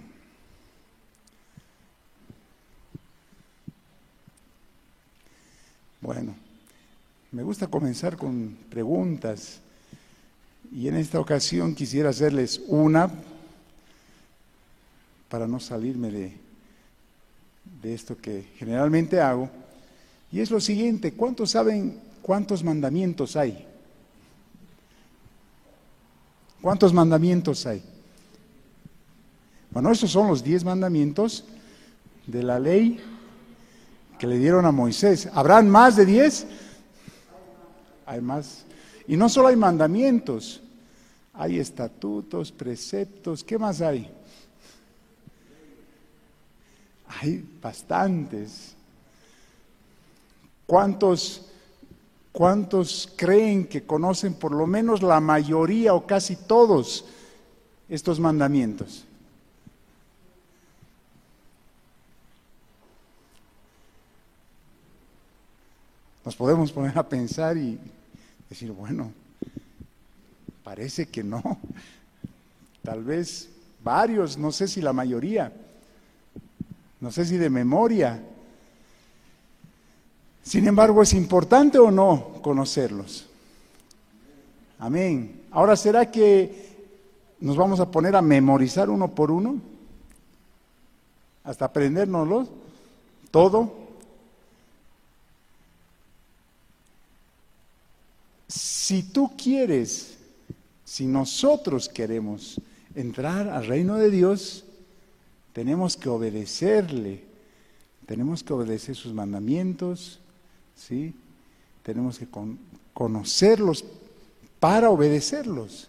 Bueno, 6.00 6.34
me 7.32 7.42
gusta 7.42 7.66
comenzar 7.66 8.16
con 8.16 8.56
preguntas 8.70 9.60
y 10.72 10.88
en 10.88 10.96
esta 10.96 11.18
ocasión 11.18 11.74
quisiera 11.74 12.10
hacerles 12.10 12.60
una 12.68 13.10
para 15.28 15.46
no 15.46 15.58
salirme 15.58 16.10
de, 16.10 16.32
de 17.82 17.94
esto 17.94 18.16
que 18.16 18.44
generalmente 18.56 19.20
hago. 19.20 19.50
Y 20.30 20.40
es 20.40 20.50
lo 20.50 20.60
siguiente, 20.60 21.12
¿cuántos 21.12 21.52
saben 21.52 21.98
cuántos 22.22 22.62
mandamientos 22.62 23.36
hay? 23.36 23.66
¿Cuántos 26.60 26.92
mandamientos 26.92 27.66
hay? 27.66 27.82
Bueno, 29.70 29.92
estos 29.92 30.10
son 30.10 30.28
los 30.28 30.42
diez 30.42 30.64
mandamientos 30.64 31.44
de 32.26 32.42
la 32.42 32.58
ley 32.58 33.00
que 34.18 34.26
le 34.26 34.38
dieron 34.38 34.64
a 34.64 34.72
Moisés. 34.72 35.28
¿Habrán 35.32 35.68
más 35.68 35.96
de 35.96 36.06
diez? 36.06 36.46
Hay 38.06 38.20
más. 38.20 38.64
Y 39.06 39.16
no 39.16 39.28
solo 39.28 39.48
hay 39.48 39.56
mandamientos, 39.56 40.62
hay 41.34 41.58
estatutos, 41.58 42.50
preceptos, 42.50 43.44
¿qué 43.44 43.58
más 43.58 43.80
hay? 43.80 44.10
Hay 47.08 47.44
bastantes. 47.62 48.74
¿Cuántos, 50.66 51.45
¿Cuántos 52.36 53.10
creen 53.16 53.66
que 53.66 53.86
conocen 53.86 54.34
por 54.34 54.52
lo 54.52 54.66
menos 54.66 55.02
la 55.02 55.20
mayoría 55.20 55.94
o 55.94 56.06
casi 56.06 56.36
todos 56.36 57.06
estos 57.88 58.20
mandamientos? 58.20 59.04
Nos 66.24 66.36
podemos 66.36 66.70
poner 66.72 66.98
a 66.98 67.08
pensar 67.08 67.56
y 67.56 67.78
Decir, 68.48 68.70
bueno, 68.70 69.12
parece 70.62 71.06
que 71.06 71.24
no. 71.24 71.42
Tal 72.82 73.02
vez 73.02 73.48
varios, 73.82 74.38
no 74.38 74.52
sé 74.52 74.68
si 74.68 74.80
la 74.80 74.92
mayoría, 74.92 75.52
no 77.00 77.10
sé 77.10 77.24
si 77.24 77.36
de 77.36 77.50
memoria. 77.50 78.22
Sin 80.46 80.64
embargo, 80.68 81.02
¿es 81.02 81.12
importante 81.12 81.76
o 81.76 81.90
no 81.90 82.34
conocerlos? 82.40 83.26
Amén. 84.78 85.42
Ahora, 85.50 85.74
¿será 85.74 86.08
que 86.08 86.86
nos 87.40 87.56
vamos 87.56 87.80
a 87.80 87.90
poner 87.90 88.14
a 88.14 88.22
memorizar 88.22 88.88
uno 88.88 89.12
por 89.12 89.32
uno? 89.32 89.60
Hasta 91.42 91.64
aprendérnoslo 91.64 92.48
todo. 93.32 93.72
Si 98.46 99.02
tú 99.02 99.32
quieres, 99.36 100.16
si 100.84 101.06
nosotros 101.06 101.88
queremos 101.88 102.60
entrar 102.94 103.48
al 103.48 103.66
reino 103.66 103.96
de 103.96 104.12
Dios, 104.12 104.64
tenemos 105.52 105.96
que 105.96 106.08
obedecerle, 106.08 107.24
tenemos 108.06 108.44
que 108.44 108.52
obedecer 108.52 108.94
sus 108.94 109.12
mandamientos, 109.12 110.20
¿sí? 110.76 111.14
Tenemos 111.82 112.18
que 112.18 112.28
conocerlos 112.92 113.84
para 114.60 114.90
obedecerlos. 114.90 115.88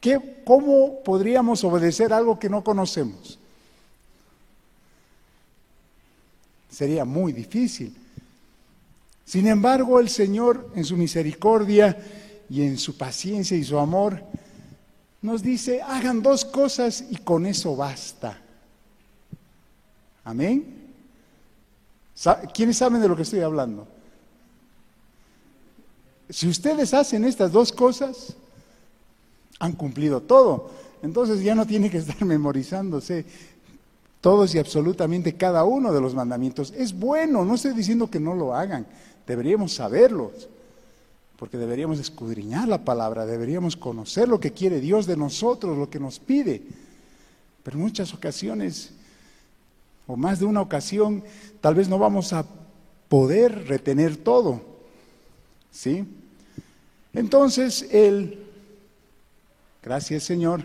¿Qué, 0.00 0.42
¿Cómo 0.44 1.02
podríamos 1.02 1.64
obedecer 1.64 2.12
algo 2.12 2.38
que 2.38 2.48
no 2.48 2.62
conocemos? 2.62 3.38
Sería 6.70 7.04
muy 7.04 7.32
difícil. 7.32 7.96
Sin 9.24 9.48
embargo, 9.48 9.98
el 9.98 10.08
Señor, 10.08 10.70
en 10.76 10.84
su 10.84 10.96
misericordia 10.96 11.96
y 12.48 12.62
en 12.62 12.78
su 12.78 12.96
paciencia 12.96 13.56
y 13.56 13.64
su 13.64 13.78
amor, 13.78 14.22
nos 15.22 15.42
dice, 15.42 15.82
hagan 15.82 16.22
dos 16.22 16.44
cosas 16.44 17.04
y 17.10 17.16
con 17.16 17.46
eso 17.46 17.74
basta. 17.74 18.40
Amén. 20.22 20.85
¿Quiénes 22.54 22.76
saben 22.76 23.00
de 23.00 23.08
lo 23.08 23.16
que 23.16 23.22
estoy 23.22 23.40
hablando? 23.40 23.86
Si 26.28 26.48
ustedes 26.48 26.92
hacen 26.94 27.24
estas 27.24 27.52
dos 27.52 27.72
cosas, 27.72 28.34
han 29.58 29.72
cumplido 29.72 30.20
todo. 30.20 30.70
Entonces 31.02 31.42
ya 31.42 31.54
no 31.54 31.66
tiene 31.66 31.90
que 31.90 31.98
estar 31.98 32.24
memorizándose 32.24 33.24
todos 34.20 34.54
y 34.54 34.58
absolutamente 34.58 35.36
cada 35.36 35.64
uno 35.64 35.92
de 35.92 36.00
los 36.00 36.14
mandamientos. 36.14 36.72
Es 36.76 36.92
bueno, 36.92 37.44
no 37.44 37.54
estoy 37.54 37.74
diciendo 37.74 38.10
que 38.10 38.18
no 38.18 38.34
lo 38.34 38.54
hagan, 38.54 38.86
Deberíamos 39.26 39.74
saberlo, 39.74 40.30
porque 41.36 41.58
deberíamos 41.58 41.98
escudriñar 41.98 42.68
la 42.68 42.84
palabra, 42.84 43.26
deberíamos 43.26 43.76
conocer 43.76 44.28
lo 44.28 44.38
que 44.38 44.52
quiere 44.52 44.80
Dios 44.80 45.06
de 45.06 45.16
nosotros, 45.16 45.76
lo 45.76 45.90
que 45.90 45.98
nos 45.98 46.20
pide. 46.20 46.62
Pero 47.64 47.76
en 47.76 47.82
muchas 47.82 48.14
ocasiones, 48.14 48.92
o 50.06 50.16
más 50.16 50.38
de 50.38 50.44
una 50.44 50.60
ocasión, 50.60 51.22
tal 51.60 51.74
vez 51.74 51.88
no 51.88 51.98
vamos 51.98 52.32
a 52.32 52.46
poder 53.08 53.66
retener 53.68 54.16
todo. 54.16 54.60
¿Sí? 55.70 56.04
Entonces 57.12 57.88
Él, 57.92 58.44
gracias 59.82 60.22
Señor, 60.22 60.64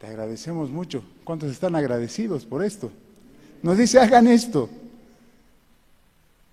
Te 0.00 0.08
agradecemos 0.08 0.70
mucho. 0.70 1.04
¿Cuántos 1.22 1.52
están 1.52 1.76
agradecidos 1.76 2.44
por 2.44 2.64
esto? 2.64 2.90
Nos 3.62 3.78
dice, 3.78 4.00
hagan 4.00 4.26
esto. 4.26 4.68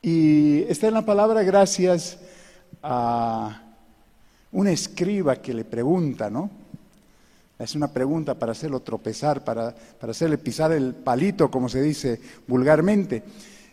Y 0.03 0.62
está 0.69 0.88
en 0.88 0.93
la 0.93 1.05
palabra 1.05 1.41
gracias 1.41 2.19
a 2.84 3.63
un 4.51 4.67
escriba 4.67 5.36
que 5.38 5.53
le 5.53 5.65
pregunta, 5.65 6.29
¿no? 6.29 6.51
Es 7.59 7.75
una 7.75 7.91
pregunta 7.91 8.35
para 8.35 8.53
hacerlo 8.53 8.79
tropezar, 8.79 9.43
para, 9.43 9.75
para 9.75 10.11
hacerle 10.11 10.37
pisar 10.37 10.71
el 10.71 10.95
palito, 10.95 11.51
como 11.51 11.67
se 11.67 11.81
dice 11.81 12.21
vulgarmente. 12.47 13.21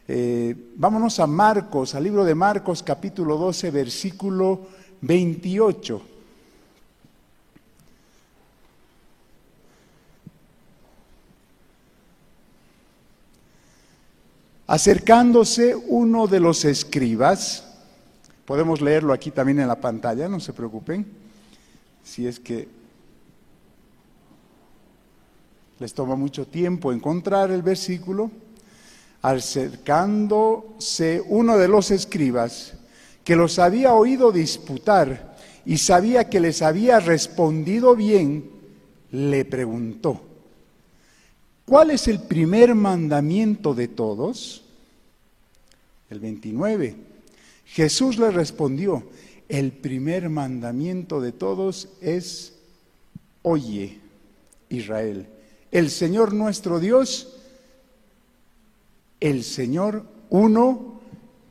Eh, 0.09 0.72
vámonos 0.75 1.20
a 1.20 1.29
Marcos, 1.29 1.94
al 1.94 2.03
libro 2.03 2.25
de 2.25 2.35
Marcos 2.35 2.83
capítulo 2.83 3.37
12, 3.37 3.70
versículo 3.70 4.66
28. 5.03 6.03
Acercándose 14.66 15.77
uno 15.77 16.27
de 16.27 16.40
los 16.40 16.64
escribas, 16.64 17.79
podemos 18.44 18.81
leerlo 18.81 19.12
aquí 19.12 19.31
también 19.31 19.61
en 19.61 19.68
la 19.68 19.81
pantalla, 19.81 20.29
no 20.29 20.40
se 20.40 20.53
preocupen, 20.53 21.07
si 22.03 22.27
es 22.27 22.40
que 22.40 22.86
les 25.79 25.93
toma 25.93 26.17
mucho 26.17 26.47
tiempo 26.47 26.93
encontrar 26.93 27.51
el 27.51 27.62
versículo, 27.62 28.31
acercándose 29.23 31.23
uno 31.27 31.59
de 31.59 31.69
los 31.69 31.91
escribas 31.91 32.75
que 33.25 33.37
los 33.37 33.59
había 33.59 33.93
oído 33.93 34.33
disputar 34.33 35.37
y 35.65 35.79
sabía 35.79 36.31
que 36.31 36.41
les 36.41 36.62
había 36.62 37.01
respondido 37.01 37.97
bien, 37.97 38.51
le 39.11 39.45
preguntó, 39.45 40.23
¿cuál 41.65 41.91
es 41.91 42.09
el 42.09 42.23
primer 42.23 42.75
mandamiento 42.75 43.75
de 43.75 43.89
todos? 43.89 44.65
El 46.09 46.21
29. 46.21 46.95
Jesús 47.67 48.19
le 48.19 48.31
respondió, 48.31 49.03
el 49.49 49.73
primer 49.73 50.31
mandamiento 50.31 51.21
de 51.21 51.33
todos 51.33 51.89
es, 52.01 52.55
oye, 53.43 53.99
Israel 54.69 55.27
el 55.77 55.91
Señor 55.91 56.33
nuestro 56.33 56.81
Dios, 56.81 57.37
el 59.21 59.45
Señor 59.45 60.07
uno 60.31 61.03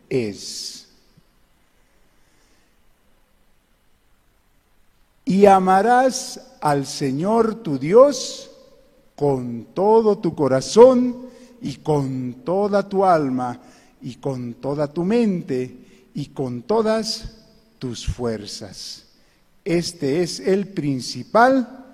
es. 0.09 0.88
Y 5.25 5.45
amarás 5.45 6.41
al 6.59 6.88
Señor 6.88 7.61
tu 7.61 7.77
Dios 7.77 8.49
con 9.15 9.67
todo 9.75 10.17
tu 10.17 10.33
corazón 10.33 11.27
y 11.61 11.75
con 11.75 12.38
toda 12.43 12.89
tu 12.89 13.05
alma 13.05 13.61
y 14.01 14.15
con 14.15 14.55
toda 14.55 14.91
tu 14.91 15.03
mente 15.03 16.09
y 16.15 16.29
con 16.29 16.63
todas 16.63 17.43
tus 17.77 18.07
fuerzas. 18.07 19.05
Este 19.63 20.23
es 20.23 20.39
el 20.39 20.69
principal 20.69 21.84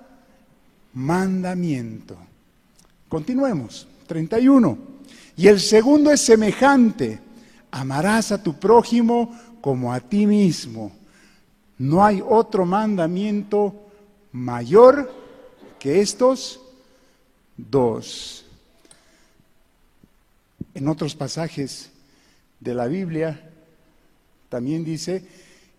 mandamiento. 0.94 2.16
Continuemos. 3.08 3.86
31. 4.06 4.76
Y 5.36 5.48
el 5.48 5.60
segundo 5.60 6.10
es 6.10 6.20
semejante. 6.20 7.20
Amarás 7.70 8.32
a 8.32 8.42
tu 8.42 8.58
prójimo 8.58 9.34
como 9.60 9.92
a 9.92 10.00
ti 10.00 10.26
mismo. 10.26 10.92
No 11.78 12.04
hay 12.04 12.22
otro 12.22 12.66
mandamiento 12.66 13.74
mayor 14.32 15.10
que 15.78 16.00
estos 16.00 16.60
dos. 17.56 18.44
En 20.74 20.88
otros 20.88 21.14
pasajes 21.14 21.90
de 22.60 22.74
la 22.74 22.86
Biblia 22.86 23.50
también 24.48 24.84
dice 24.84 25.24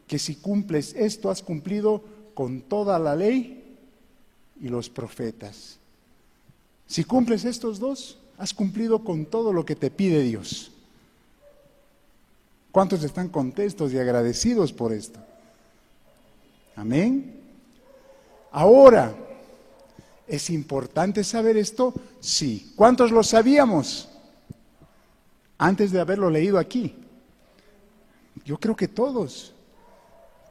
que 0.08 0.18
si 0.18 0.36
cumples 0.36 0.94
esto 0.96 1.30
has 1.30 1.42
cumplido 1.42 2.04
con 2.34 2.62
toda 2.62 2.98
la 3.00 3.16
ley 3.16 3.63
y 4.64 4.70
los 4.70 4.90
profetas. 4.90 5.78
Si 6.88 7.04
cumples 7.04 7.44
estos 7.44 7.80
dos, 7.80 8.18
has 8.38 8.54
cumplido 8.54 9.04
con 9.04 9.26
todo 9.26 9.52
lo 9.52 9.66
que 9.66 9.76
te 9.76 9.92
pide 9.92 10.22
Dios. 10.22 10.72
¿Cuántos 12.72 13.04
están 13.04 13.28
contentos 13.28 13.92
y 13.92 14.00
agradecidos 14.00 14.72
por 14.72 14.94
esto? 14.94 15.20
Amén. 16.78 17.42
Ahora, 18.52 19.14
¿es 20.28 20.50
importante 20.50 21.26
saber 21.26 21.58
esto? 21.58 21.94
Sí. 22.22 22.72
¿Cuántos 22.78 23.12
lo 23.12 23.22
sabíamos 23.22 24.08
antes 25.58 25.92
de 25.92 26.00
haberlo 26.00 26.30
leído 26.30 26.58
aquí? 26.58 26.96
Yo 28.46 28.58
creo 28.58 28.78
que 28.78 28.88
todos, 28.88 29.54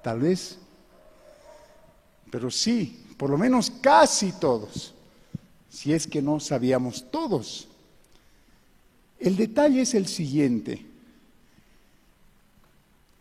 tal 0.03 0.21
vez, 0.21 0.59
pero 2.31 2.51
sí, 2.51 3.02
por 3.23 3.31
lo 3.31 3.39
menos 3.39 3.71
casi 3.71 4.33
todos, 4.33 4.93
si 5.71 5.93
es 5.93 6.09
que 6.09 6.21
no 6.21 6.41
sabíamos 6.41 7.09
todos. 7.09 7.69
El 9.17 9.37
detalle 9.37 9.83
es 9.83 9.95
el 9.95 10.09
siguiente. 10.09 10.85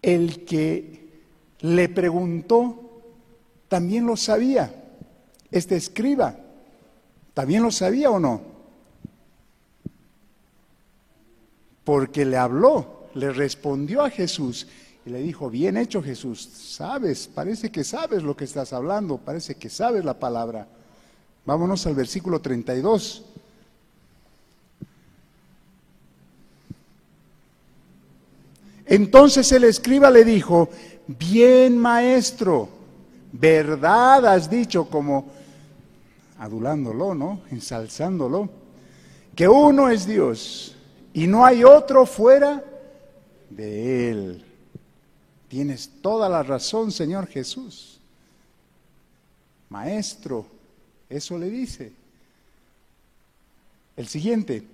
El 0.01 0.43
que 0.43 1.07
le 1.59 1.87
preguntó 1.87 3.03
también 3.67 4.07
lo 4.07 4.17
sabía. 4.17 4.73
Este 5.51 5.75
escriba 5.75 6.35
también 7.35 7.61
lo 7.61 7.69
sabía 7.69 8.09
o 8.09 8.19
no. 8.19 8.41
Porque 11.83 12.25
le 12.25 12.37
habló, 12.37 13.07
le 13.13 13.31
respondió 13.31 14.01
a 14.01 14.09
Jesús 14.09 14.65
y 15.05 15.09
le 15.09 15.19
dijo, 15.19 15.49
bien 15.49 15.77
hecho 15.77 16.01
Jesús, 16.03 16.41
sabes, 16.41 17.27
parece 17.27 17.71
que 17.71 17.83
sabes 17.83 18.21
lo 18.21 18.35
que 18.35 18.43
estás 18.43 18.71
hablando, 18.71 19.17
parece 19.17 19.55
que 19.55 19.69
sabes 19.69 20.05
la 20.05 20.19
palabra. 20.19 20.67
Vámonos 21.45 21.87
al 21.87 21.95
versículo 21.95 22.39
32. 22.39 23.23
Entonces 28.85 29.51
el 29.51 29.63
escriba 29.63 30.11
le 30.11 30.23
dijo, 30.23 30.69
bien 31.07 31.77
maestro, 31.77 32.69
verdad 33.31 34.25
has 34.27 34.49
dicho 34.49 34.85
como 34.85 35.31
adulándolo, 36.37 37.15
¿no? 37.15 37.41
Ensalzándolo, 37.49 38.49
que 39.35 39.47
uno 39.47 39.89
es 39.89 40.05
Dios 40.05 40.75
y 41.13 41.25
no 41.25 41.45
hay 41.45 41.63
otro 41.63 42.05
fuera 42.05 42.63
de 43.49 44.09
él. 44.09 44.50
Tienes 45.51 45.89
toda 46.01 46.29
la 46.29 46.43
razón, 46.43 46.93
Señor 46.93 47.27
Jesús. 47.27 47.99
Maestro, 49.67 50.45
eso 51.09 51.37
le 51.37 51.49
dice. 51.49 51.91
El 53.97 54.07
siguiente. 54.07 54.65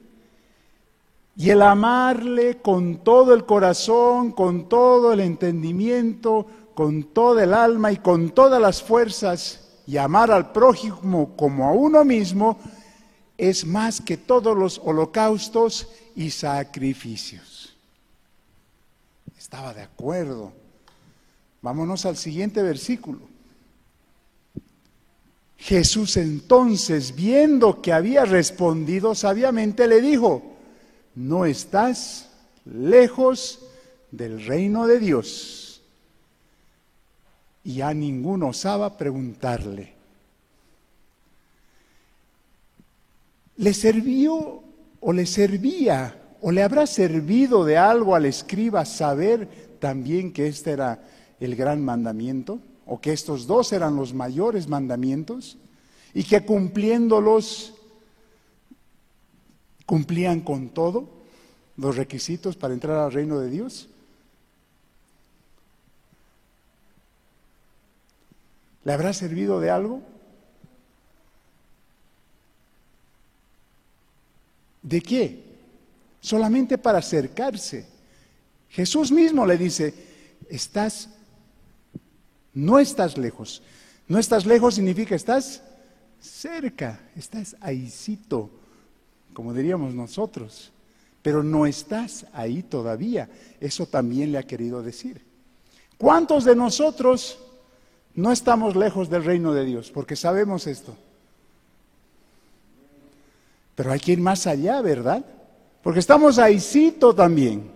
Y 1.36 1.50
el 1.50 1.64
amarle 1.64 2.62
con 2.62 3.00
todo 3.00 3.34
el 3.34 3.44
corazón, 3.44 4.32
con 4.32 4.70
todo 4.70 5.14
el 5.14 5.22
entendimiento, 5.22 6.46
con 6.76 7.06
toda 7.06 7.44
el 7.44 7.56
alma 7.56 7.92
y 7.92 7.98
con 7.98 8.30
todas 8.30 8.62
las 8.62 8.84
fuerzas, 8.84 9.80
y 9.88 9.98
amar 9.98 10.30
al 10.30 10.52
prójimo 10.52 11.36
como 11.36 11.68
a 11.68 11.72
uno 11.72 12.06
mismo, 12.06 12.60
es 13.36 13.66
más 13.66 14.00
que 14.00 14.16
todos 14.16 14.56
los 14.56 14.80
holocaustos 14.86 15.88
y 16.16 16.30
sacrificios. 16.30 17.76
Estaba 19.36 19.74
de 19.74 19.82
acuerdo. 19.82 20.67
Vámonos 21.68 22.06
al 22.06 22.16
siguiente 22.16 22.64
versículo. 22.64 23.20
Jesús 25.58 26.16
entonces, 26.16 27.14
viendo 27.14 27.82
que 27.82 27.92
había 27.92 28.24
respondido 28.24 29.14
sabiamente, 29.14 29.86
le 29.86 30.00
dijo, 30.00 30.44
no 31.14 31.44
estás 31.44 32.30
lejos 32.64 33.60
del 34.12 34.46
reino 34.46 34.88
de 34.88 34.98
Dios. 34.98 35.82
Y 37.66 37.82
a 37.82 37.94
ninguno 37.94 38.48
osaba 38.48 38.98
preguntarle. 38.98 39.94
¿Le 43.58 43.74
sirvió 43.74 44.64
o 45.02 45.12
le 45.12 45.26
servía 45.26 46.18
o 46.40 46.50
le 46.50 46.64
habrá 46.64 46.88
servido 46.88 47.66
de 47.66 47.76
algo 47.76 48.16
al 48.16 48.26
escriba 48.26 48.86
saber 48.86 49.76
también 49.82 50.32
que 50.32 50.48
este 50.48 50.72
era 50.72 51.04
el 51.40 51.56
gran 51.56 51.84
mandamiento, 51.84 52.60
o 52.86 53.00
que 53.00 53.14
estos 53.14 53.48
dos 53.48 53.74
eran 53.74 53.96
los 53.96 54.14
mayores 54.14 54.68
mandamientos, 54.68 55.58
y 56.14 56.24
que 56.24 56.46
cumpliéndolos 56.46 57.74
cumplían 59.86 60.42
con 60.42 60.70
todo 60.70 61.08
los 61.78 61.96
requisitos 61.96 62.56
para 62.56 62.74
entrar 62.74 62.98
al 62.98 63.12
reino 63.12 63.40
de 63.40 63.50
Dios. 63.50 63.88
¿Le 68.84 68.94
habrá 68.94 69.14
servido 69.14 69.60
de 69.60 69.70
algo? 69.70 70.02
¿De 74.82 75.02
qué? 75.02 75.44
Solamente 76.22 76.78
para 76.78 77.00
acercarse. 77.00 77.86
Jesús 78.70 79.12
mismo 79.12 79.46
le 79.46 79.58
dice, 79.58 79.94
estás, 80.50 81.10
no 82.58 82.80
estás 82.80 83.18
lejos. 83.18 83.62
No 84.08 84.18
estás 84.18 84.46
lejos 84.48 84.76
significa 84.76 85.14
estás 85.14 85.62
cerca, 86.20 87.00
estás 87.16 87.56
ahícito, 87.62 88.50
como 89.34 89.54
diríamos 89.54 89.94
nosotros, 89.94 90.72
pero 91.22 91.44
no 91.44 91.68
estás 91.68 92.26
ahí 92.34 92.64
todavía. 92.64 93.30
Eso 93.60 93.86
también 93.86 94.32
le 94.32 94.40
ha 94.40 94.44
querido 94.44 94.82
decir. 94.82 95.22
¿Cuántos 96.00 96.46
de 96.46 96.56
nosotros 96.56 97.38
no 98.16 98.32
estamos 98.32 98.76
lejos 98.76 99.08
del 99.08 99.24
reino 99.24 99.54
de 99.54 99.64
Dios? 99.64 99.92
Porque 99.92 100.16
sabemos 100.16 100.66
esto. 100.66 100.98
Pero 103.76 103.92
hay 103.92 104.00
que 104.00 104.14
ir 104.14 104.20
más 104.20 104.48
allá, 104.48 104.82
¿verdad? 104.82 105.24
Porque 105.84 106.00
estamos 106.00 106.40
ahícito 106.40 107.14
también. 107.14 107.70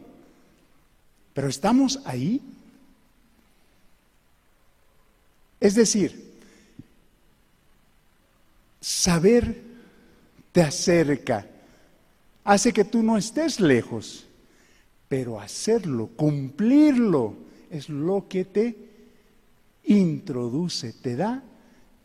Pero 1.36 1.50
estamos 1.50 2.00
ahí. 2.04 2.42
Es 5.62 5.76
decir, 5.76 6.34
saber 8.82 9.62
te 10.52 10.62
acerca, 10.62 11.46
hace 12.44 12.74
que 12.74 12.84
tú 12.84 13.04
no 13.04 13.18
estés 13.18 13.60
lejos, 13.60 14.26
pero 15.08 15.40
hacerlo, 15.40 16.10
cumplirlo, 16.16 17.36
es 17.70 17.88
lo 17.88 18.28
que 18.28 18.44
te 18.44 18.76
introduce, 19.86 20.94
te 20.94 21.16
da 21.16 21.44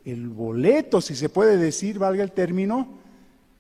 el 0.04 0.28
boleto, 0.28 1.00
si 1.00 1.16
se 1.16 1.28
puede 1.28 1.56
decir, 1.56 1.98
valga 1.98 2.22
el 2.22 2.32
término, 2.32 2.86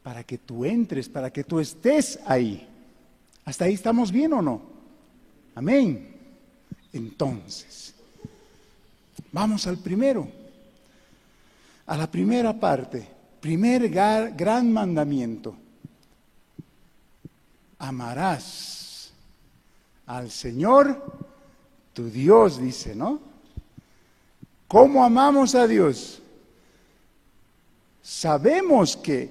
para 0.02 0.22
que 0.22 0.38
tú 0.38 0.64
entres, 0.64 1.08
para 1.08 1.32
que 1.32 1.42
tú 1.42 1.58
estés 1.58 2.20
ahí. 2.26 2.68
¿Hasta 3.44 3.64
ahí 3.64 3.74
estamos 3.74 4.12
bien 4.12 4.32
o 4.34 4.42
no? 4.42 4.62
Amén. 5.56 6.14
Entonces, 6.92 7.95
vamos 9.32 9.66
al 9.66 9.78
primero, 9.78 10.28
a 11.86 11.96
la 11.96 12.10
primera 12.10 12.58
parte, 12.58 13.06
primer 13.40 13.88
gran 13.88 14.72
mandamiento. 14.72 15.56
Amarás 17.78 19.12
al 20.06 20.30
Señor 20.30 21.02
tu 21.92 22.10
Dios, 22.10 22.60
dice, 22.60 22.94
¿no? 22.94 23.20
¿Cómo 24.68 25.04
amamos 25.04 25.54
a 25.54 25.66
Dios? 25.66 26.20
Sabemos 28.02 28.96
que 28.96 29.30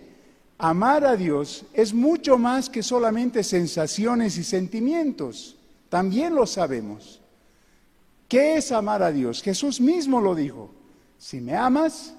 amar 0.58 1.06
a 1.06 1.16
Dios 1.16 1.66
es 1.74 1.94
mucho 1.94 2.38
más 2.38 2.70
que 2.70 2.84
solamente 2.84 3.44
sensaciones 3.44 4.38
y 4.38 4.44
sentimientos. 4.44 5.56
También 5.90 6.34
lo 6.34 6.46
sabemos. 6.46 7.22
¿Qué 8.28 8.58
es 8.58 8.72
amar 8.72 9.04
a 9.04 9.12
Dios? 9.12 9.42
Jesús 9.42 9.80
mismo 9.80 10.20
lo 10.20 10.36
dijo. 10.36 10.70
Si 11.18 11.40
me 11.40 11.56
amas, 11.56 12.14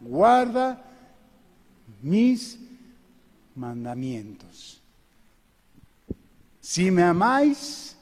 guarda 0.00 0.82
mis 2.02 2.58
mandamientos. 3.54 4.80
Si 6.60 6.90
me 6.90 7.02
amáis, 7.02 7.96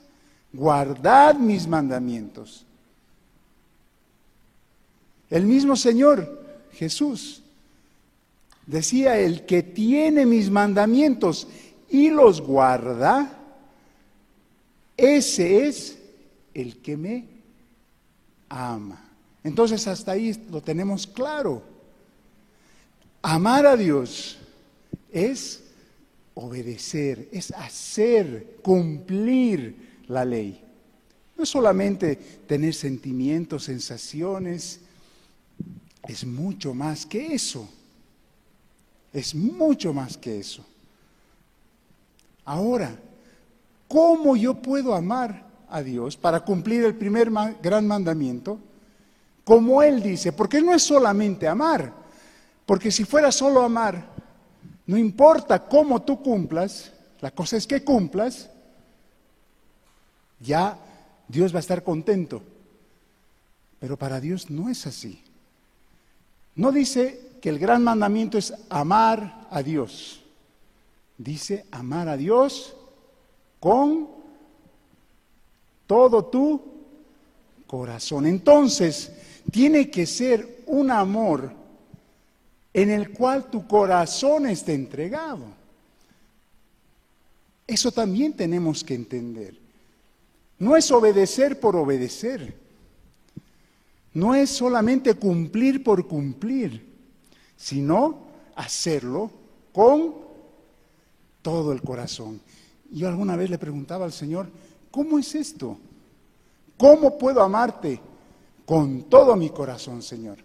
guardad 0.53 1.35
mis 1.35 1.67
mandamientos. 1.67 2.65
El 5.31 5.47
mismo 5.47 5.77
Señor 5.77 6.43
Jesús 6.73 7.43
decía, 8.67 9.19
el 9.19 9.47
que 9.47 9.63
tiene 9.63 10.27
mis 10.27 10.51
mandamientos 10.51 11.49
y 11.89 12.11
los 12.11 12.41
guarda, 12.41 13.42
ese 15.03 15.67
es 15.67 15.99
el 16.55 16.81
que 16.81 16.97
me 16.97 17.27
ama. 18.49 19.05
Entonces 19.43 19.89
hasta 19.89 20.13
ahí 20.13 20.33
lo 20.49 20.63
tenemos 20.63 21.09
claro. 21.09 21.61
Amar 23.21 23.67
a 23.67 23.77
Dios 23.77 24.39
es 25.11 25.65
obedecer, 26.35 27.29
es 27.33 27.51
hacer, 27.51 28.59
cumplir 28.63 30.03
la 30.07 30.25
ley. 30.25 30.63
No 31.37 31.43
es 31.43 31.49
solamente 31.49 32.15
tener 32.47 32.73
sentimientos, 32.73 33.65
sensaciones, 33.65 34.83
es 36.07 36.25
mucho 36.25 36.75
más 36.75 37.07
que 37.07 37.35
eso. 37.35 37.69
Es 39.13 39.35
mucho 39.35 39.93
más 39.93 40.17
que 40.17 40.39
eso. 40.39 40.65
Ahora, 42.45 42.97
¿cómo 43.93 44.37
yo 44.37 44.55
puedo 44.55 44.95
amar 44.95 45.45
a 45.69 45.83
Dios 45.83 46.17
para 46.17 46.41
cumplir 46.41 46.83
el 46.85 46.95
primer 46.95 47.31
gran 47.63 47.87
mandamiento? 47.87 48.59
Como 49.45 49.83
Él 49.83 50.03
dice, 50.03 50.33
porque 50.33 50.63
no 50.63 50.73
es 50.73 50.83
solamente 50.83 51.47
amar, 51.47 51.93
porque 52.65 52.91
si 52.91 53.05
fuera 53.05 53.31
solo 53.31 53.61
amar, 53.63 54.07
no 54.87 54.97
importa 54.97 55.69
cómo 55.69 56.01
tú 56.01 56.23
cumplas, 56.23 56.91
la 57.21 57.31
cosa 57.31 57.59
es 57.59 57.67
que 57.67 57.85
cumplas, 57.85 58.49
ya 60.41 60.79
Dios 61.29 61.53
va 61.53 61.59
a 61.59 61.61
estar 61.61 61.83
contento. 61.83 62.43
Pero 63.79 63.99
para 63.99 64.21
Dios 64.21 64.49
no 64.49 64.71
es 64.71 64.87
así. 64.87 65.23
No 66.55 66.73
dice 66.73 67.21
que 67.43 67.51
el 67.51 67.59
gran 67.59 67.85
mandamiento 67.85 68.39
es 68.39 68.55
amar 68.71 69.49
a 69.51 69.63
Dios 69.63 70.23
dice 71.23 71.67
amar 71.71 72.09
a 72.09 72.17
Dios 72.17 72.75
con 73.63 74.09
todo 75.87 76.25
tu 76.25 76.61
corazón. 77.65 78.27
Entonces, 78.27 79.13
tiene 79.53 79.89
que 79.89 80.05
ser 80.05 80.65
un 80.67 80.91
amor 80.91 81.53
en 82.75 82.91
el 82.91 83.11
cual 83.11 83.49
tu 83.49 83.65
corazón 83.69 84.47
esté 84.47 84.75
entregado. 84.75 85.45
Eso 87.65 87.93
también 87.93 88.33
tenemos 88.33 88.83
que 88.83 88.97
entender. 88.97 89.57
No 90.59 90.77
es 90.77 90.91
obedecer 90.91 91.61
por 91.61 91.77
obedecer. 91.77 92.57
No 94.13 94.35
es 94.35 94.51
solamente 94.51 95.15
cumplir 95.15 95.85
por 95.85 96.09
cumplir, 96.09 96.85
sino 97.57 98.27
hacerlo 98.57 99.31
con 99.73 100.17
todo 101.43 101.71
el 101.73 101.81
corazón. 101.81 102.41
Yo 102.93 103.09
alguna 103.09 103.37
vez 103.37 103.49
le 103.49 103.59
preguntaba 103.59 104.05
al 104.05 104.13
Señor, 104.13 104.49
¿cómo 104.91 105.19
es 105.19 105.35
esto? 105.35 105.79
¿Cómo 106.77 107.17
puedo 107.17 107.43
amarte 107.43 107.99
con 108.67 109.05
todo 109.05 109.35
mi 109.35 109.49
corazón, 109.51 110.03
Señor? 110.03 110.39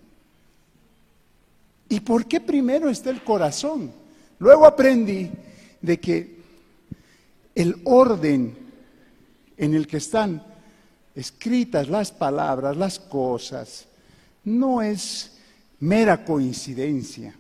¿Y 1.90 2.00
por 2.00 2.26
qué 2.26 2.40
primero 2.40 2.90
está 2.90 3.10
el 3.10 3.24
corazón? 3.24 3.92
Luego 4.40 4.66
aprendí 4.66 5.30
de 5.82 6.00
que 6.00 6.38
el 7.54 7.82
orden 7.84 8.58
en 9.58 9.74
el 9.74 9.88
que 9.88 9.98
están 9.98 10.44
escritas 11.16 11.90
las 11.90 12.12
palabras, 12.12 12.78
las 12.78 13.00
cosas, 13.00 13.88
no 14.46 14.82
es 14.82 15.38
mera 15.80 16.24
coincidencia. 16.24 17.36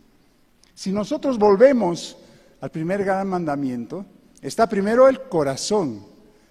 Si 0.73 0.91
nosotros 0.91 1.37
volvemos 1.37 2.17
al 2.59 2.71
primer 2.71 3.03
gran 3.03 3.27
mandamiento, 3.27 4.05
está 4.41 4.67
primero 4.67 5.07
el 5.07 5.21
corazón. 5.21 6.03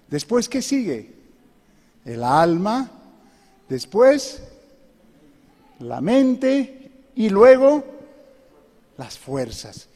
Después, 0.09 0.47
¿qué 0.47 0.61
sigue? 0.61 1.13
El 2.05 2.23
alma, 2.23 2.89
después 3.67 4.41
la 5.79 6.01
mente 6.01 6.91
y 7.15 7.29
luego 7.29 7.83
las 8.97 9.17
fuerzas. 9.17 9.87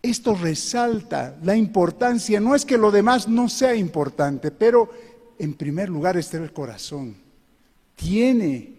Esto 0.00 0.34
resalta 0.34 1.36
la 1.42 1.56
importancia, 1.56 2.40
no 2.40 2.54
es 2.54 2.64
que 2.64 2.78
lo 2.78 2.90
demás 2.90 3.28
no 3.28 3.48
sea 3.48 3.74
importante, 3.74 4.50
pero 4.50 4.90
en 5.38 5.54
primer 5.54 5.88
lugar 5.88 6.16
está 6.16 6.38
el 6.38 6.52
corazón. 6.52 7.16
Tiene 7.96 8.74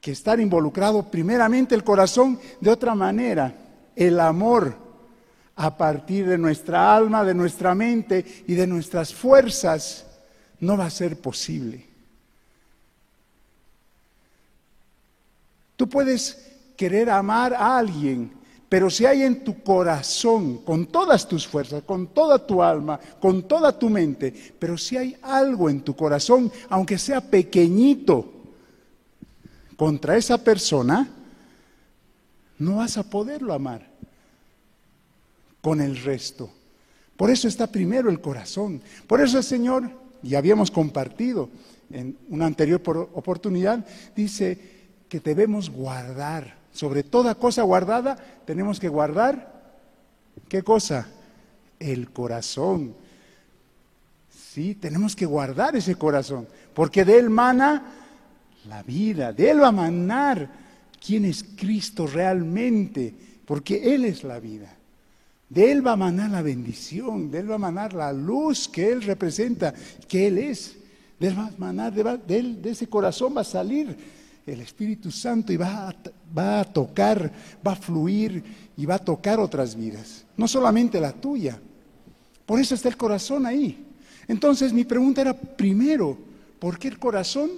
que 0.00 0.12
estar 0.12 0.40
involucrado 0.40 1.10
primeramente 1.10 1.74
el 1.74 1.84
corazón, 1.84 2.38
de 2.60 2.70
otra 2.70 2.94
manera, 2.94 3.54
el 3.94 4.18
amor 4.20 4.85
a 5.56 5.76
partir 5.76 6.26
de 6.26 6.36
nuestra 6.36 6.94
alma, 6.94 7.24
de 7.24 7.34
nuestra 7.34 7.74
mente 7.74 8.44
y 8.46 8.54
de 8.54 8.66
nuestras 8.66 9.12
fuerzas, 9.14 10.06
no 10.60 10.76
va 10.76 10.86
a 10.86 10.90
ser 10.90 11.18
posible. 11.18 11.86
Tú 15.76 15.88
puedes 15.88 16.52
querer 16.76 17.08
amar 17.08 17.54
a 17.54 17.78
alguien, 17.78 18.32
pero 18.68 18.90
si 18.90 19.06
hay 19.06 19.22
en 19.22 19.44
tu 19.44 19.62
corazón, 19.62 20.58
con 20.58 20.86
todas 20.86 21.26
tus 21.26 21.46
fuerzas, 21.46 21.82
con 21.84 22.08
toda 22.08 22.46
tu 22.46 22.62
alma, 22.62 23.00
con 23.18 23.48
toda 23.48 23.78
tu 23.78 23.88
mente, 23.88 24.34
pero 24.58 24.76
si 24.76 24.98
hay 24.98 25.16
algo 25.22 25.70
en 25.70 25.80
tu 25.80 25.96
corazón, 25.96 26.52
aunque 26.68 26.98
sea 26.98 27.20
pequeñito, 27.22 28.32
contra 29.76 30.16
esa 30.16 30.38
persona, 30.38 31.08
no 32.58 32.76
vas 32.76 32.96
a 32.96 33.02
poderlo 33.02 33.52
amar 33.52 33.95
con 35.66 35.80
el 35.80 35.96
resto. 35.96 36.48
Por 37.16 37.28
eso 37.28 37.48
está 37.48 37.66
primero 37.66 38.08
el 38.08 38.20
corazón. 38.20 38.80
Por 39.08 39.20
eso 39.20 39.38
el 39.38 39.42
Señor, 39.42 39.90
y 40.22 40.36
habíamos 40.36 40.70
compartido 40.70 41.48
en 41.90 42.16
una 42.28 42.46
anterior 42.46 42.80
oportunidad, 43.14 43.84
dice 44.14 44.56
que 45.08 45.18
debemos 45.18 45.68
guardar, 45.68 46.56
sobre 46.72 47.02
toda 47.02 47.34
cosa 47.34 47.62
guardada, 47.62 48.16
tenemos 48.44 48.78
que 48.78 48.88
guardar, 48.88 49.74
¿qué 50.48 50.62
cosa? 50.62 51.08
El 51.80 52.12
corazón. 52.12 52.94
Sí, 54.30 54.76
tenemos 54.76 55.16
que 55.16 55.26
guardar 55.26 55.74
ese 55.74 55.96
corazón, 55.96 56.46
porque 56.74 57.04
de 57.04 57.18
él 57.18 57.28
mana 57.28 57.92
la 58.68 58.84
vida, 58.84 59.32
de 59.32 59.50
él 59.50 59.62
va 59.62 59.68
a 59.68 59.72
manar 59.72 60.48
quién 61.04 61.24
es 61.24 61.42
Cristo 61.42 62.06
realmente, 62.06 63.12
porque 63.44 63.92
Él 63.92 64.04
es 64.04 64.22
la 64.22 64.38
vida. 64.38 64.75
De 65.48 65.70
Él 65.70 65.86
va 65.86 65.92
a 65.92 65.96
manar 65.96 66.30
la 66.30 66.42
bendición, 66.42 67.30
de 67.30 67.38
Él 67.38 67.50
va 67.50 67.54
a 67.54 67.58
manar 67.58 67.92
la 67.92 68.12
luz 68.12 68.68
que 68.68 68.90
Él 68.90 69.02
representa, 69.02 69.72
que 70.08 70.26
Él 70.26 70.38
es. 70.38 70.76
De 71.20 71.28
Él 71.28 71.38
va 71.38 71.46
a 71.46 71.52
manar, 71.56 71.92
de, 71.94 72.38
él, 72.38 72.60
de 72.60 72.70
ese 72.70 72.88
corazón 72.88 73.36
va 73.36 73.42
a 73.42 73.44
salir 73.44 73.96
el 74.46 74.60
Espíritu 74.60 75.10
Santo 75.10 75.52
y 75.52 75.56
va 75.56 75.88
a, 75.88 75.96
va 76.36 76.60
a 76.60 76.64
tocar, 76.64 77.30
va 77.66 77.72
a 77.72 77.76
fluir 77.76 78.42
y 78.76 78.86
va 78.86 78.96
a 78.96 79.04
tocar 79.04 79.40
otras 79.40 79.74
vidas, 79.74 80.24
no 80.36 80.46
solamente 80.46 81.00
la 81.00 81.12
tuya. 81.12 81.58
Por 82.44 82.60
eso 82.60 82.74
está 82.74 82.88
el 82.88 82.96
corazón 82.96 83.44
ahí. 83.44 83.84
Entonces 84.28 84.72
mi 84.72 84.84
pregunta 84.84 85.20
era, 85.20 85.34
primero, 85.34 86.16
¿por 86.58 86.78
qué 86.78 86.88
el 86.88 86.98
corazón? 86.98 87.50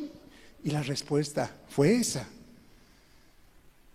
Y 0.65 0.71
la 0.71 0.83
respuesta 0.83 1.51
fue 1.69 1.97
esa. 1.97 2.27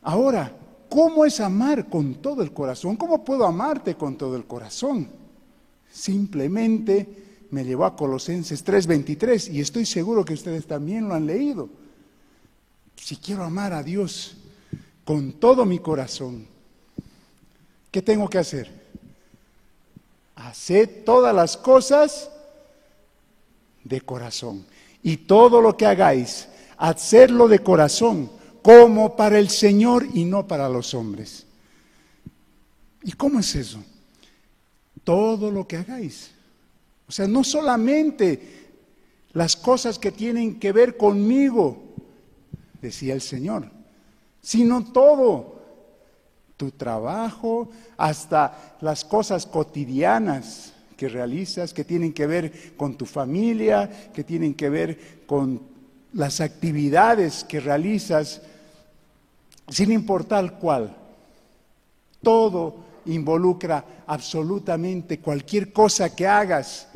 Ahora, 0.01 0.51
¿cómo 0.93 1.25
es 1.25 1.39
amar 1.39 1.89
con 1.89 2.13
todo 2.21 2.43
el 2.43 2.53
corazón? 2.53 2.97
¿Cómo 2.97 3.23
puedo 3.23 3.47
amarte 3.47 3.95
con 3.95 4.15
todo 4.15 4.35
el 4.35 4.45
corazón? 4.45 5.09
Simplemente 5.91 7.47
me 7.49 7.65
llevó 7.65 7.85
a 7.85 7.95
Colosenses 7.95 8.63
3:23 8.63 9.51
y 9.51 9.59
estoy 9.59 9.87
seguro 9.87 10.23
que 10.23 10.35
ustedes 10.35 10.67
también 10.67 11.09
lo 11.09 11.15
han 11.15 11.25
leído. 11.25 11.67
Si 12.95 13.15
quiero 13.15 13.43
amar 13.43 13.73
a 13.73 13.81
Dios 13.81 14.37
con 15.03 15.33
todo 15.33 15.65
mi 15.65 15.79
corazón, 15.79 16.45
¿qué 17.89 18.03
tengo 18.03 18.29
que 18.29 18.37
hacer? 18.37 18.69
Hacer 20.35 21.01
todas 21.03 21.33
las 21.33 21.57
cosas 21.57 22.29
de 23.83 23.99
corazón. 24.01 24.63
Y 25.01 25.17
todo 25.17 25.59
lo 25.59 25.75
que 25.75 25.87
hagáis, 25.87 26.47
hacerlo 26.77 27.47
de 27.47 27.57
corazón, 27.59 28.29
como 28.63 29.15
para 29.15 29.37
el 29.37 29.49
Señor 29.49 30.07
y 30.13 30.25
no 30.25 30.47
para 30.47 30.69
los 30.69 30.93
hombres. 30.93 31.45
¿Y 33.03 33.11
cómo 33.11 33.39
es 33.39 33.53
eso? 33.55 33.83
Todo 35.03 35.51
lo 35.51 35.67
que 35.67 35.77
hagáis. 35.77 36.31
O 37.07 37.11
sea, 37.11 37.27
no 37.27 37.43
solamente 37.43 38.71
las 39.33 39.57
cosas 39.57 39.99
que 39.99 40.11
tienen 40.11 40.59
que 40.59 40.71
ver 40.71 40.95
conmigo, 40.95 41.83
decía 42.81 43.13
el 43.13 43.21
Señor, 43.21 43.69
sino 44.41 44.91
todo, 44.91 45.61
tu 46.55 46.71
trabajo, 46.71 47.69
hasta 47.97 48.77
las 48.79 49.03
cosas 49.03 49.45
cotidianas 49.45 50.73
que 50.95 51.09
realizas, 51.09 51.73
que 51.73 51.83
tienen 51.83 52.13
que 52.13 52.27
ver 52.27 52.75
con 52.77 52.95
tu 52.95 53.05
familia, 53.05 54.11
que 54.13 54.23
tienen 54.23 54.53
que 54.53 54.69
ver 54.69 55.25
con 55.25 55.61
las 56.13 56.39
actividades 56.39 57.43
que 57.43 57.59
realizas 57.59 58.41
sin 59.69 59.91
importar 59.91 60.59
cuál. 60.59 60.95
Todo 62.21 62.75
involucra 63.05 64.03
absolutamente 64.07 65.19
cualquier 65.19 65.73
cosa 65.73 66.15
que 66.15 66.27
hagas. 66.27 66.87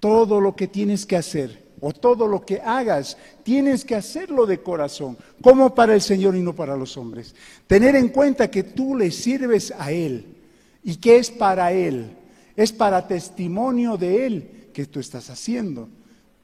Todo 0.00 0.40
lo 0.40 0.54
que 0.54 0.68
tienes 0.68 1.04
que 1.06 1.16
hacer 1.16 1.66
o 1.80 1.92
todo 1.92 2.26
lo 2.26 2.44
que 2.44 2.60
hagas, 2.60 3.16
tienes 3.42 3.84
que 3.84 3.94
hacerlo 3.94 4.46
de 4.46 4.62
corazón, 4.62 5.16
como 5.42 5.74
para 5.74 5.94
el 5.94 6.00
Señor 6.00 6.34
y 6.34 6.40
no 6.40 6.54
para 6.54 6.76
los 6.76 6.96
hombres. 6.96 7.34
Tener 7.66 7.96
en 7.96 8.08
cuenta 8.08 8.50
que 8.50 8.62
tú 8.62 8.96
le 8.96 9.10
sirves 9.10 9.72
a 9.78 9.92
Él 9.92 10.36
y 10.82 10.96
que 10.96 11.18
es 11.18 11.30
para 11.30 11.72
Él, 11.72 12.16
es 12.56 12.72
para 12.72 13.06
testimonio 13.06 13.96
de 13.96 14.26
Él 14.26 14.68
que 14.72 14.86
tú 14.86 15.00
estás 15.00 15.28
haciendo. 15.30 15.88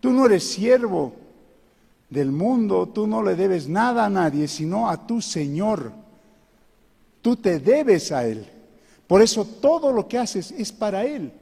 Tú 0.00 0.10
no 0.10 0.26
eres 0.26 0.44
siervo 0.44 1.14
del 2.12 2.30
mundo, 2.30 2.88
tú 2.88 3.06
no 3.06 3.22
le 3.22 3.34
debes 3.34 3.68
nada 3.68 4.04
a 4.04 4.10
nadie, 4.10 4.46
sino 4.46 4.90
a 4.90 5.06
tu 5.06 5.22
Señor. 5.22 5.92
Tú 7.22 7.36
te 7.36 7.58
debes 7.58 8.12
a 8.12 8.26
Él. 8.26 8.46
Por 9.06 9.22
eso 9.22 9.46
todo 9.46 9.90
lo 9.92 10.06
que 10.06 10.18
haces 10.18 10.52
es 10.52 10.70
para 10.72 11.04
Él. 11.04 11.32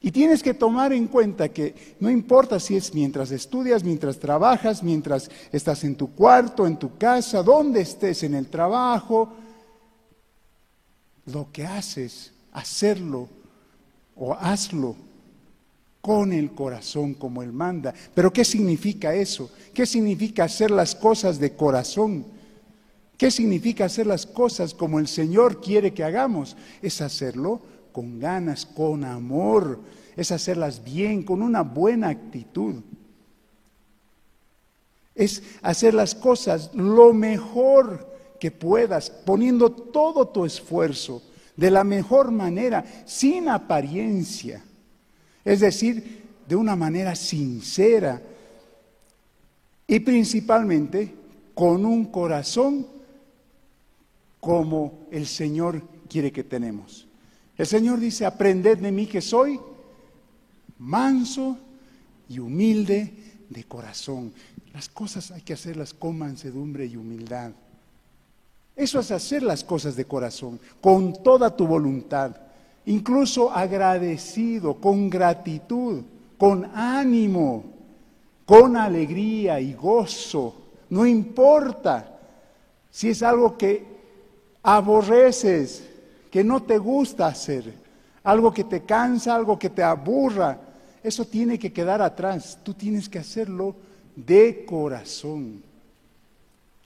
Y 0.00 0.10
tienes 0.10 0.42
que 0.42 0.52
tomar 0.52 0.92
en 0.92 1.06
cuenta 1.06 1.48
que 1.48 1.96
no 2.00 2.10
importa 2.10 2.60
si 2.60 2.76
es 2.76 2.92
mientras 2.92 3.30
estudias, 3.30 3.82
mientras 3.82 4.18
trabajas, 4.18 4.82
mientras 4.82 5.30
estás 5.52 5.84
en 5.84 5.94
tu 5.94 6.12
cuarto, 6.14 6.66
en 6.66 6.76
tu 6.76 6.98
casa, 6.98 7.42
donde 7.42 7.80
estés 7.80 8.24
en 8.24 8.34
el 8.34 8.48
trabajo, 8.48 9.32
lo 11.26 11.48
que 11.50 11.64
haces, 11.64 12.32
hacerlo 12.52 13.28
o 14.16 14.34
hazlo 14.34 14.96
con 16.02 16.32
el 16.32 16.50
corazón 16.52 17.14
como 17.14 17.42
Él 17.42 17.52
manda. 17.52 17.94
Pero 18.12 18.32
¿qué 18.32 18.44
significa 18.44 19.14
eso? 19.14 19.50
¿Qué 19.72 19.86
significa 19.86 20.44
hacer 20.44 20.70
las 20.70 20.94
cosas 20.94 21.38
de 21.38 21.54
corazón? 21.54 22.26
¿Qué 23.16 23.30
significa 23.30 23.84
hacer 23.84 24.08
las 24.08 24.26
cosas 24.26 24.74
como 24.74 24.98
el 24.98 25.06
Señor 25.06 25.60
quiere 25.60 25.94
que 25.94 26.02
hagamos? 26.02 26.56
Es 26.82 27.00
hacerlo 27.00 27.62
con 27.92 28.18
ganas, 28.18 28.66
con 28.66 29.04
amor, 29.04 29.78
es 30.16 30.32
hacerlas 30.32 30.82
bien, 30.82 31.22
con 31.22 31.40
una 31.40 31.62
buena 31.62 32.08
actitud. 32.08 32.82
Es 35.14 35.42
hacer 35.62 35.94
las 35.94 36.16
cosas 36.16 36.74
lo 36.74 37.12
mejor 37.12 38.10
que 38.40 38.50
puedas, 38.50 39.08
poniendo 39.08 39.70
todo 39.70 40.26
tu 40.26 40.44
esfuerzo 40.44 41.22
de 41.56 41.70
la 41.70 41.84
mejor 41.84 42.32
manera, 42.32 42.84
sin 43.06 43.48
apariencia. 43.48 44.64
Es 45.44 45.60
decir, 45.60 46.22
de 46.48 46.56
una 46.56 46.76
manera 46.76 47.14
sincera 47.14 48.20
y 49.86 50.00
principalmente 50.00 51.14
con 51.54 51.84
un 51.84 52.06
corazón 52.06 52.86
como 54.40 55.06
el 55.10 55.26
Señor 55.26 55.82
quiere 56.08 56.32
que 56.32 56.44
tenemos. 56.44 57.06
El 57.56 57.66
Señor 57.66 58.00
dice, 58.00 58.26
aprended 58.26 58.78
de 58.78 58.92
mí 58.92 59.06
que 59.06 59.20
soy 59.20 59.60
manso 60.78 61.58
y 62.28 62.38
humilde 62.38 63.12
de 63.48 63.64
corazón. 63.64 64.32
Las 64.72 64.88
cosas 64.88 65.30
hay 65.30 65.42
que 65.42 65.52
hacerlas 65.52 65.92
con 65.92 66.18
mansedumbre 66.18 66.86
y 66.86 66.96
humildad. 66.96 67.52
Eso 68.74 69.00
es 69.00 69.10
hacer 69.10 69.42
las 69.42 69.62
cosas 69.62 69.96
de 69.96 70.06
corazón, 70.06 70.58
con 70.80 71.22
toda 71.22 71.54
tu 71.54 71.66
voluntad 71.66 72.34
incluso 72.86 73.50
agradecido, 73.50 74.74
con 74.74 75.08
gratitud, 75.08 76.02
con 76.38 76.70
ánimo, 76.74 77.64
con 78.44 78.76
alegría 78.76 79.60
y 79.60 79.74
gozo. 79.74 80.54
No 80.90 81.06
importa 81.06 82.18
si 82.90 83.10
es 83.10 83.22
algo 83.22 83.56
que 83.56 83.84
aborreces, 84.62 85.88
que 86.30 86.42
no 86.42 86.62
te 86.62 86.78
gusta 86.78 87.26
hacer, 87.26 87.72
algo 88.24 88.52
que 88.52 88.64
te 88.64 88.82
cansa, 88.82 89.34
algo 89.34 89.58
que 89.58 89.70
te 89.70 89.82
aburra, 89.82 90.58
eso 91.02 91.24
tiene 91.24 91.58
que 91.58 91.72
quedar 91.72 92.00
atrás. 92.00 92.58
Tú 92.62 92.74
tienes 92.74 93.08
que 93.08 93.18
hacerlo 93.18 93.74
de 94.14 94.64
corazón. 94.64 95.62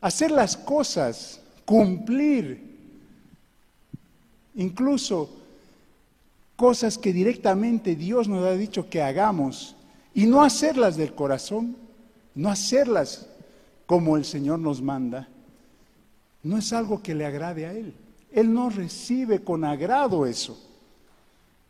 Hacer 0.00 0.30
las 0.30 0.56
cosas, 0.56 1.40
cumplir, 1.64 2.76
incluso 4.54 5.28
cosas 6.56 6.98
que 6.98 7.12
directamente 7.12 7.94
Dios 7.94 8.28
nos 8.28 8.44
ha 8.44 8.52
dicho 8.52 8.88
que 8.88 9.02
hagamos 9.02 9.76
y 10.14 10.26
no 10.26 10.42
hacerlas 10.42 10.96
del 10.96 11.14
corazón, 11.14 11.76
no 12.34 12.48
hacerlas 12.48 13.28
como 13.84 14.16
el 14.16 14.24
Señor 14.24 14.58
nos 14.58 14.82
manda, 14.82 15.28
no 16.42 16.58
es 16.58 16.72
algo 16.72 17.02
que 17.02 17.14
le 17.14 17.26
agrade 17.26 17.66
a 17.66 17.72
Él. 17.72 17.94
Él 18.32 18.52
no 18.52 18.70
recibe 18.70 19.42
con 19.42 19.64
agrado 19.64 20.26
eso. 20.26 20.58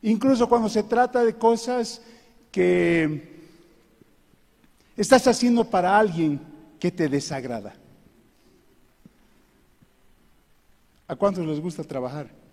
Incluso 0.03 0.49
cuando 0.49 0.69
se 0.69 0.83
trata 0.83 1.25
de 1.25 1.35
cosas 1.35 2.01
que 2.51 3.37
estás 4.97 5.27
haciendo 5.27 5.65
para 5.69 5.99
alguien 5.99 6.41
que 6.79 6.91
te 6.91 7.09
desagrada. 7.09 7.75
¿A 11.09 11.15
cuántos 11.15 11.47
les 11.47 11.61
gusta 11.61 11.85
trabajar? 11.85 12.46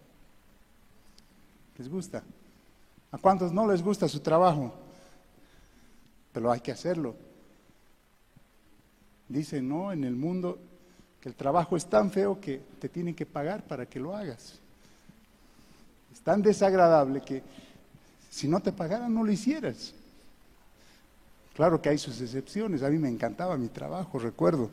¿Les 1.83 1.91
gusta? 1.91 2.23
¿A 3.11 3.17
cuántos 3.17 3.51
no 3.51 3.67
les 3.67 3.81
gusta 3.81 4.07
su 4.07 4.21
trabajo? 4.21 4.73
Pero 6.31 6.49
hay 6.49 6.61
que 6.61 6.71
hacerlo. 6.71 7.13
Dicen, 9.27 9.67
no, 9.67 9.91
en 9.91 10.05
el 10.05 10.15
mundo 10.15 10.57
que 11.19 11.27
el 11.27 11.35
trabajo 11.35 11.75
es 11.75 11.85
tan 11.85 12.09
feo 12.09 12.39
que 12.39 12.61
te 12.79 12.87
tienen 12.87 13.13
que 13.13 13.25
pagar 13.25 13.63
para 13.63 13.85
que 13.85 13.99
lo 13.99 14.15
hagas. 14.15 14.59
tan 16.23 16.41
desagradable 16.41 17.19
que 17.19 17.43
si 18.29 18.47
no 18.47 18.61
te 18.61 18.71
pagaran 18.71 19.13
no 19.13 19.25
lo 19.25 19.31
hicieras. 19.33 19.93
Claro 21.53 21.81
que 21.81 21.89
hay 21.89 21.97
sus 21.97 22.21
excepciones, 22.21 22.81
a 22.81 22.89
mí 22.89 22.97
me 22.97 23.09
encantaba 23.09 23.57
mi 23.57 23.67
trabajo, 23.67 24.19
recuerdo. 24.19 24.69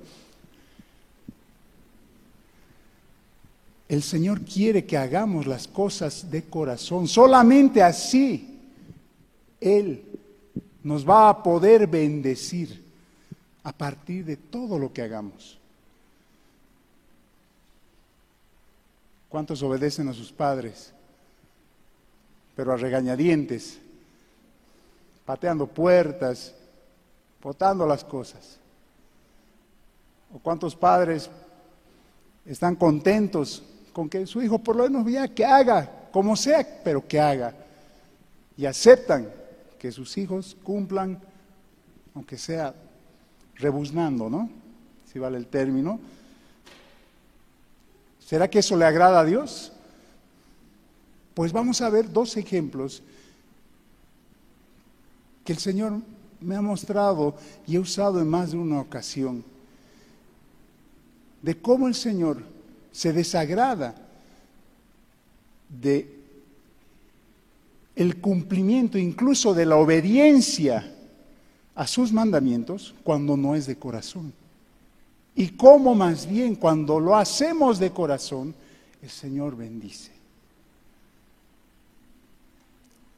El 3.90 4.04
Señor 4.04 4.42
quiere 4.42 4.86
que 4.86 4.96
hagamos 4.96 5.48
las 5.48 5.66
cosas 5.66 6.30
de 6.30 6.44
corazón, 6.44 7.08
solamente 7.08 7.82
así 7.82 8.60
Él 9.60 10.04
nos 10.84 11.06
va 11.06 11.28
a 11.28 11.42
poder 11.42 11.88
bendecir 11.88 12.84
a 13.64 13.72
partir 13.72 14.24
de 14.24 14.36
todo 14.36 14.78
lo 14.78 14.92
que 14.92 15.02
hagamos. 15.02 15.58
¿Cuántos 19.28 19.60
obedecen 19.60 20.06
a 20.06 20.12
sus 20.12 20.30
padres? 20.30 20.92
Pero 22.54 22.72
a 22.72 22.76
regañadientes, 22.76 23.80
pateando 25.26 25.66
puertas, 25.66 26.54
botando 27.42 27.84
las 27.88 28.04
cosas. 28.04 28.56
¿O 30.32 30.38
cuántos 30.38 30.76
padres 30.76 31.28
están 32.46 32.76
contentos 32.76 33.64
con 34.00 34.08
que 34.08 34.26
su 34.26 34.40
hijo 34.40 34.58
por 34.58 34.76
lo 34.76 34.84
menos 34.84 35.12
ya 35.12 35.28
que 35.28 35.44
haga, 35.44 36.08
como 36.10 36.34
sea, 36.34 36.66
pero 36.82 37.06
que 37.06 37.20
haga? 37.20 37.54
Y 38.56 38.64
aceptan 38.64 39.30
que 39.78 39.92
sus 39.92 40.16
hijos 40.16 40.56
cumplan, 40.62 41.20
aunque 42.14 42.38
sea 42.38 42.74
rebuznando, 43.56 44.30
¿no? 44.30 44.48
Si 45.12 45.18
vale 45.18 45.36
el 45.36 45.48
término. 45.48 46.00
¿Será 48.24 48.48
que 48.48 48.60
eso 48.60 48.74
le 48.74 48.86
agrada 48.86 49.20
a 49.20 49.24
Dios? 49.26 49.70
Pues 51.34 51.52
vamos 51.52 51.82
a 51.82 51.90
ver 51.90 52.10
dos 52.10 52.38
ejemplos 52.38 53.02
que 55.44 55.52
el 55.52 55.58
Señor 55.58 56.00
me 56.40 56.56
ha 56.56 56.62
mostrado 56.62 57.34
y 57.66 57.76
he 57.76 57.78
usado 57.78 58.18
en 58.18 58.30
más 58.30 58.52
de 58.52 58.56
una 58.56 58.80
ocasión, 58.80 59.44
de 61.42 61.60
cómo 61.60 61.86
el 61.86 61.94
Señor 61.94 62.59
se 62.92 63.12
desagrada 63.12 63.94
de 65.68 66.18
el 67.96 68.20
cumplimiento 68.20 68.98
incluso 68.98 69.52
de 69.52 69.66
la 69.66 69.76
obediencia 69.76 70.92
a 71.74 71.86
sus 71.86 72.12
mandamientos 72.12 72.94
cuando 73.02 73.36
no 73.36 73.54
es 73.54 73.66
de 73.66 73.76
corazón. 73.76 74.32
Y 75.34 75.50
cómo 75.50 75.94
más 75.94 76.26
bien 76.26 76.56
cuando 76.56 76.98
lo 76.98 77.16
hacemos 77.16 77.78
de 77.78 77.90
corazón, 77.90 78.54
el 79.02 79.10
Señor 79.10 79.56
bendice. 79.56 80.10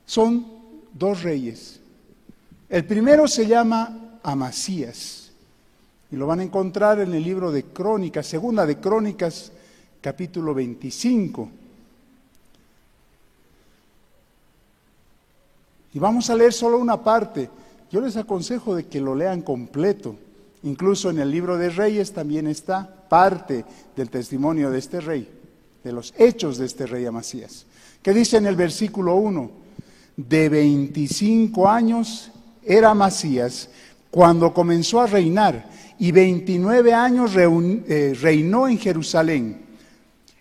Son 0.06 0.46
dos 0.92 1.22
reyes 1.22 1.80
el 2.72 2.86
primero 2.86 3.28
se 3.28 3.46
llama 3.46 4.18
Amasías 4.22 5.30
y 6.10 6.16
lo 6.16 6.26
van 6.26 6.40
a 6.40 6.42
encontrar 6.42 7.00
en 7.00 7.12
el 7.12 7.22
libro 7.22 7.52
de 7.52 7.64
Crónicas, 7.64 8.26
segunda 8.26 8.64
de 8.64 8.78
Crónicas, 8.78 9.52
capítulo 10.02 10.52
25. 10.52 11.48
Y 15.94 15.98
vamos 15.98 16.28
a 16.28 16.34
leer 16.34 16.52
solo 16.52 16.78
una 16.78 17.02
parte. 17.02 17.48
Yo 17.90 18.00
les 18.00 18.16
aconsejo 18.16 18.74
de 18.74 18.86
que 18.86 19.00
lo 19.00 19.14
lean 19.14 19.42
completo. 19.42 20.16
Incluso 20.64 21.10
en 21.10 21.20
el 21.20 21.30
libro 21.30 21.56
de 21.56 21.70
Reyes 21.70 22.12
también 22.12 22.46
está 22.46 23.08
parte 23.08 23.64
del 23.96 24.10
testimonio 24.10 24.70
de 24.70 24.78
este 24.78 25.00
rey, 25.00 25.28
de 25.82 25.92
los 25.92 26.14
hechos 26.16 26.58
de 26.58 26.66
este 26.66 26.86
rey 26.86 27.04
Amasías. 27.06 27.66
Que 28.02 28.12
dice 28.12 28.36
en 28.36 28.46
el 28.46 28.56
versículo 28.56 29.16
1, 29.16 29.50
de 30.16 30.48
25 30.48 31.68
años 31.68 32.30
era 32.64 32.94
Masías 32.94 33.68
cuando 34.10 34.52
comenzó 34.52 35.00
a 35.00 35.06
reinar 35.06 35.68
y 35.98 36.12
29 36.12 36.92
años 36.92 37.32
eh, 37.36 38.16
reinó 38.20 38.68
en 38.68 38.78
Jerusalén. 38.78 39.71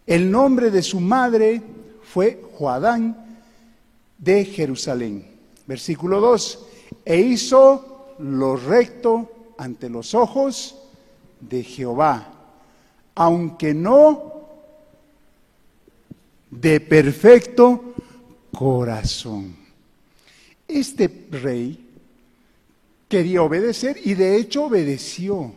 El 0.06 0.32
nombre 0.32 0.72
de 0.72 0.82
su 0.82 1.00
madre 1.00 1.62
fue 2.04 2.42
Joadán 2.54 3.40
de 4.18 4.46
Jerusalén. 4.46 5.26
Versículo 5.68 6.20
2. 6.20 6.60
E 7.06 7.20
hizo 7.20 8.16
lo 8.20 8.56
recto 8.56 9.54
ante 9.58 9.90
los 9.90 10.14
ojos 10.14 10.76
de 11.40 11.64
Jehová, 11.64 12.34
aunque 13.16 13.74
no 13.74 14.32
de 16.50 16.80
perfecto 16.80 17.94
corazón. 18.52 19.56
Este 20.68 21.28
rey 21.32 21.88
quería 23.08 23.44
obedecer 23.44 24.00
y 24.04 24.14
de 24.14 24.38
hecho 24.38 24.66
obedeció. 24.66 25.54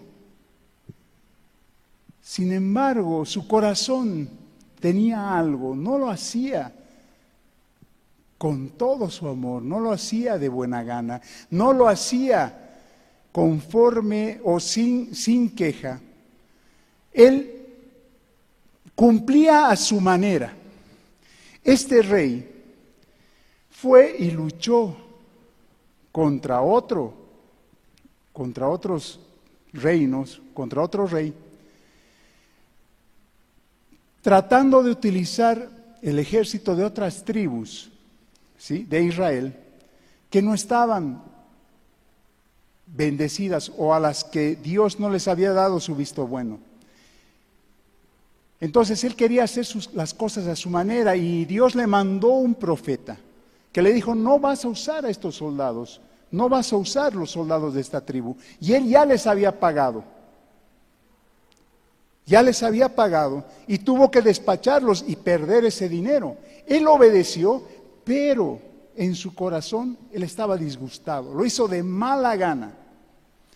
Sin 2.25 2.53
embargo, 2.53 3.27
su 3.27 3.47
corazón 3.47 4.31
tenía 4.81 5.39
algo, 5.39 5.77
no 5.77 5.99
lo 5.99 6.09
hacía 6.09 6.73
con 8.39 8.71
todo 8.71 9.11
su 9.11 9.29
amor, 9.29 9.63
no 9.63 9.79
lo 9.79 9.93
hacía 9.93 10.39
de 10.39 10.49
buena 10.49 10.83
gana, 10.83 11.21
no 11.51 11.75
lo 11.75 11.87
hacía 11.87 12.81
conforme 13.31 14.41
o 14.43 14.59
sin, 14.59 15.15
sin 15.15 15.55
queja. 15.55 16.01
Él 17.13 17.67
cumplía 18.95 19.69
a 19.69 19.77
su 19.77 20.01
manera. 20.01 20.55
Este 21.63 22.01
rey 22.01 22.65
fue 23.69 24.17
y 24.19 24.31
luchó 24.31 24.97
contra 26.11 26.63
otro 26.63 27.25
contra 28.33 28.69
otros 28.69 29.21
reinos, 29.73 30.43
contra 30.55 30.83
otro 30.83 31.07
rey, 31.07 31.33
tratando 34.25 34.83
de 34.83 34.91
utilizar 34.91 35.69
el 36.01 36.19
ejército 36.19 36.75
de 36.75 36.83
otras 36.83 37.27
tribus 37.27 37.91
¿sí? 38.57 38.85
de 38.85 39.03
Israel 39.03 39.55
que 40.31 40.41
no 40.41 40.55
estaban 40.55 41.23
bendecidas 42.87 43.71
o 43.77 43.93
a 43.93 44.01
las 44.01 44.25
que 44.25 44.57
Dios 44.57 44.99
no 44.99 45.11
les 45.11 45.29
había 45.29 45.53
dado 45.53 45.79
su 45.79 45.95
visto 45.95 46.27
bueno. 46.27 46.59
Entonces 48.63 49.05
él 49.05 49.15
quería 49.15 49.45
hacer 49.45 49.67
las 49.93 50.15
cosas 50.15 50.47
a 50.47 50.57
su 50.57 50.71
manera 50.71 51.15
y 51.17 51.45
Dios 51.45 51.75
le 51.75 51.87
mandó 51.87 52.29
un 52.29 52.55
profeta 52.55 53.19
que 53.73 53.83
le 53.83 53.93
dijo, 53.93 54.15
no 54.15 54.39
vas 54.39 54.65
a 54.65 54.69
usar 54.69 55.05
a 55.05 55.11
estos 55.11 55.37
soldados, 55.37 56.01
no 56.31 56.49
vas 56.49 56.73
a 56.73 56.77
usar 56.77 57.15
los 57.15 57.31
soldados 57.31 57.75
de 57.75 57.83
esta 57.83 58.01
tribu. 58.01 58.39
Y 58.59 58.73
él 58.73 58.89
ya 58.89 59.05
les 59.05 59.27
había 59.27 59.61
pagado. 59.61 60.14
Ya 62.27 62.43
les 62.43 62.63
había 62.63 62.95
pagado 62.95 63.45
y 63.67 63.79
tuvo 63.79 64.11
que 64.11 64.23
despacharlos 64.23 65.05
y 65.07 65.17
perder 65.17 65.65
ese 65.67 65.89
dinero. 65.89 66.37
Él 66.67 66.87
obedeció, 66.87 67.63
pero 68.03 68.61
en 68.97 69.15
su 69.15 69.35
corazón 69.35 69.99
él 70.13 70.23
estaba 70.23 70.57
disgustado. 70.57 71.35
Lo 71.35 71.45
hizo 71.45 71.69
de 71.69 71.83
mala 71.83 72.37
gana. 72.37 72.73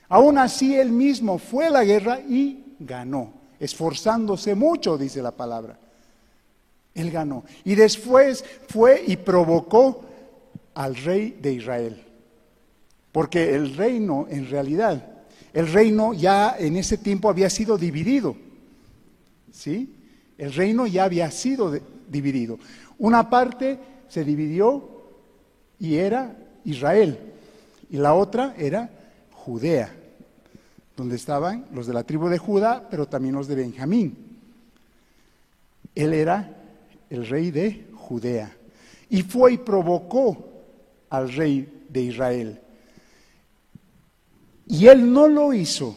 Aún 0.08 0.38
así 0.38 0.74
él 0.74 0.90
mismo 0.90 1.38
fue 1.38 1.66
a 1.66 1.70
la 1.70 1.84
guerra 1.84 2.20
y 2.20 2.74
ganó, 2.78 3.32
esforzándose 3.58 4.54
mucho, 4.54 4.98
dice 4.98 5.22
la 5.22 5.30
palabra. 5.32 5.78
Él 6.94 7.10
ganó. 7.10 7.44
Y 7.64 7.74
después 7.74 8.44
fue 8.68 9.04
y 9.06 9.16
provocó 9.16 10.04
al 10.74 10.96
rey 10.96 11.38
de 11.40 11.52
Israel. 11.52 12.04
Porque 13.12 13.54
el 13.54 13.76
reino, 13.76 14.26
en 14.28 14.48
realidad, 14.50 15.04
el 15.52 15.72
reino 15.72 16.12
ya 16.12 16.56
en 16.58 16.76
ese 16.76 16.98
tiempo 16.98 17.28
había 17.28 17.48
sido 17.50 17.78
dividido. 17.78 18.36
¿Sí? 19.58 19.92
El 20.38 20.54
reino 20.54 20.86
ya 20.86 21.02
había 21.02 21.32
sido 21.32 21.76
dividido. 22.08 22.60
Una 22.96 23.28
parte 23.28 23.76
se 24.08 24.22
dividió 24.22 24.88
y 25.80 25.96
era 25.96 26.36
Israel, 26.64 27.18
y 27.90 27.96
la 27.96 28.14
otra 28.14 28.54
era 28.56 28.88
Judea, 29.32 29.92
donde 30.96 31.16
estaban 31.16 31.66
los 31.72 31.88
de 31.88 31.92
la 31.92 32.04
tribu 32.04 32.28
de 32.28 32.38
Judá, 32.38 32.86
pero 32.88 33.08
también 33.08 33.34
los 33.34 33.48
de 33.48 33.56
Benjamín. 33.56 34.16
Él 35.92 36.14
era 36.14 36.56
el 37.10 37.26
rey 37.26 37.50
de 37.50 37.88
Judea 37.94 38.56
y 39.10 39.22
fue 39.22 39.54
y 39.54 39.58
provocó 39.58 40.50
al 41.10 41.32
rey 41.32 41.86
de 41.88 42.02
Israel. 42.02 42.60
Y 44.68 44.86
él 44.86 45.12
no 45.12 45.26
lo 45.26 45.52
hizo 45.52 45.96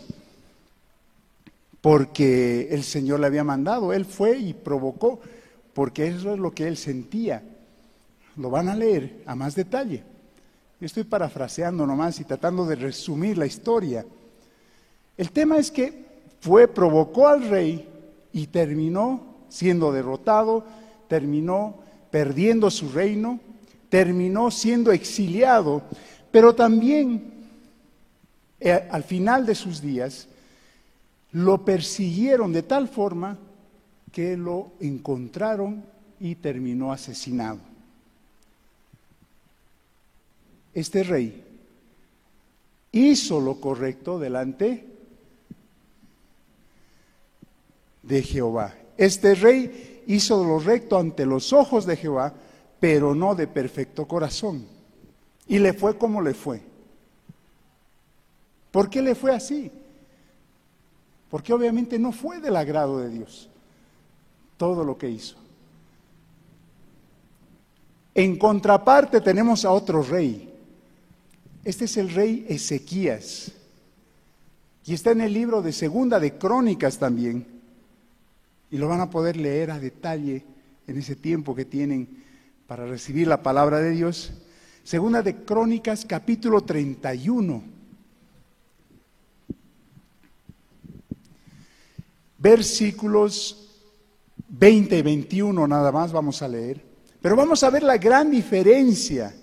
porque 1.81 2.67
el 2.71 2.83
Señor 2.83 3.19
le 3.19 3.27
había 3.27 3.43
mandado, 3.43 3.91
él 3.91 4.05
fue 4.05 4.37
y 4.37 4.53
provocó, 4.53 5.19
porque 5.73 6.07
eso 6.07 6.33
es 6.33 6.39
lo 6.39 6.51
que 6.51 6.67
él 6.67 6.77
sentía. 6.77 7.43
Lo 8.37 8.49
van 8.49 8.69
a 8.69 8.75
leer 8.75 9.23
a 9.25 9.35
más 9.35 9.55
detalle. 9.55 10.03
Yo 10.79 10.85
estoy 10.85 11.03
parafraseando 11.03 11.85
nomás 11.85 12.19
y 12.19 12.23
tratando 12.23 12.65
de 12.65 12.75
resumir 12.75 13.37
la 13.37 13.45
historia. 13.45 14.05
El 15.17 15.31
tema 15.31 15.57
es 15.57 15.71
que 15.71 16.05
fue, 16.39 16.67
provocó 16.67 17.27
al 17.27 17.49
rey 17.49 17.87
y 18.31 18.47
terminó 18.47 19.45
siendo 19.49 19.91
derrotado, 19.91 20.63
terminó 21.07 21.75
perdiendo 22.09 22.69
su 22.71 22.89
reino, 22.89 23.39
terminó 23.89 24.51
siendo 24.51 24.91
exiliado, 24.91 25.83
pero 26.31 26.55
también 26.55 27.31
eh, 28.59 28.87
al 28.89 29.03
final 29.03 29.45
de 29.45 29.55
sus 29.55 29.81
días 29.81 30.27
lo 31.33 31.63
persiguieron 31.63 32.51
de 32.51 32.63
tal 32.63 32.87
forma 32.87 33.37
que 34.11 34.35
lo 34.35 34.71
encontraron 34.79 35.83
y 36.19 36.35
terminó 36.35 36.91
asesinado. 36.91 37.59
Este 40.73 41.03
rey 41.03 41.43
hizo 42.91 43.39
lo 43.39 43.59
correcto 43.59 44.19
delante 44.19 44.85
de 48.03 48.23
Jehová. 48.23 48.75
Este 48.97 49.35
rey 49.35 50.03
hizo 50.07 50.43
lo 50.43 50.59
recto 50.59 50.97
ante 50.97 51.25
los 51.25 51.53
ojos 51.53 51.85
de 51.85 51.97
Jehová, 51.97 52.33
pero 52.79 53.15
no 53.15 53.35
de 53.35 53.47
perfecto 53.47 54.07
corazón. 54.07 54.65
Y 55.47 55.59
le 55.59 55.73
fue 55.73 55.97
como 55.97 56.21
le 56.21 56.33
fue. 56.33 56.61
¿Por 58.71 58.89
qué 58.89 59.01
le 59.01 59.15
fue 59.15 59.33
así? 59.33 59.71
Porque 61.31 61.53
obviamente 61.53 61.97
no 61.97 62.11
fue 62.11 62.39
del 62.39 62.57
agrado 62.57 62.99
de 62.99 63.09
Dios 63.09 63.49
todo 64.57 64.83
lo 64.83 64.97
que 64.97 65.09
hizo. 65.09 65.37
En 68.13 68.37
contraparte 68.37 69.21
tenemos 69.21 69.63
a 69.63 69.71
otro 69.71 70.03
rey. 70.03 70.53
Este 71.63 71.85
es 71.85 71.95
el 71.97 72.09
rey 72.09 72.45
Ezequías. 72.49 73.53
Y 74.85 74.93
está 74.93 75.11
en 75.11 75.21
el 75.21 75.33
libro 75.33 75.61
de 75.61 75.71
Segunda 75.71 76.19
de 76.19 76.37
Crónicas 76.37 76.97
también. 76.97 77.47
Y 78.69 78.77
lo 78.77 78.89
van 78.89 78.99
a 78.99 79.09
poder 79.09 79.37
leer 79.37 79.71
a 79.71 79.79
detalle 79.79 80.43
en 80.85 80.97
ese 80.97 81.15
tiempo 81.15 81.55
que 81.55 81.65
tienen 81.65 82.23
para 82.67 82.85
recibir 82.85 83.27
la 83.27 83.41
palabra 83.41 83.79
de 83.79 83.91
Dios. 83.91 84.33
Segunda 84.83 85.21
de 85.21 85.37
Crónicas, 85.45 86.05
capítulo 86.05 86.61
31. 86.61 87.70
Versículos 92.41 93.69
20 94.49 94.97
y 94.97 95.01
21 95.01 95.67
nada 95.67 95.91
más 95.91 96.11
vamos 96.11 96.41
a 96.41 96.47
leer. 96.47 96.83
Pero 97.21 97.35
vamos 97.35 97.61
a 97.63 97.69
ver 97.69 97.83
la 97.83 97.97
gran 97.97 98.31
diferencia 98.31 99.35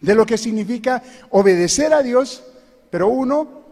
de 0.00 0.14
lo 0.16 0.26
que 0.26 0.36
significa 0.36 1.02
obedecer 1.30 1.94
a 1.94 2.02
Dios, 2.02 2.42
pero 2.90 3.06
uno 3.06 3.62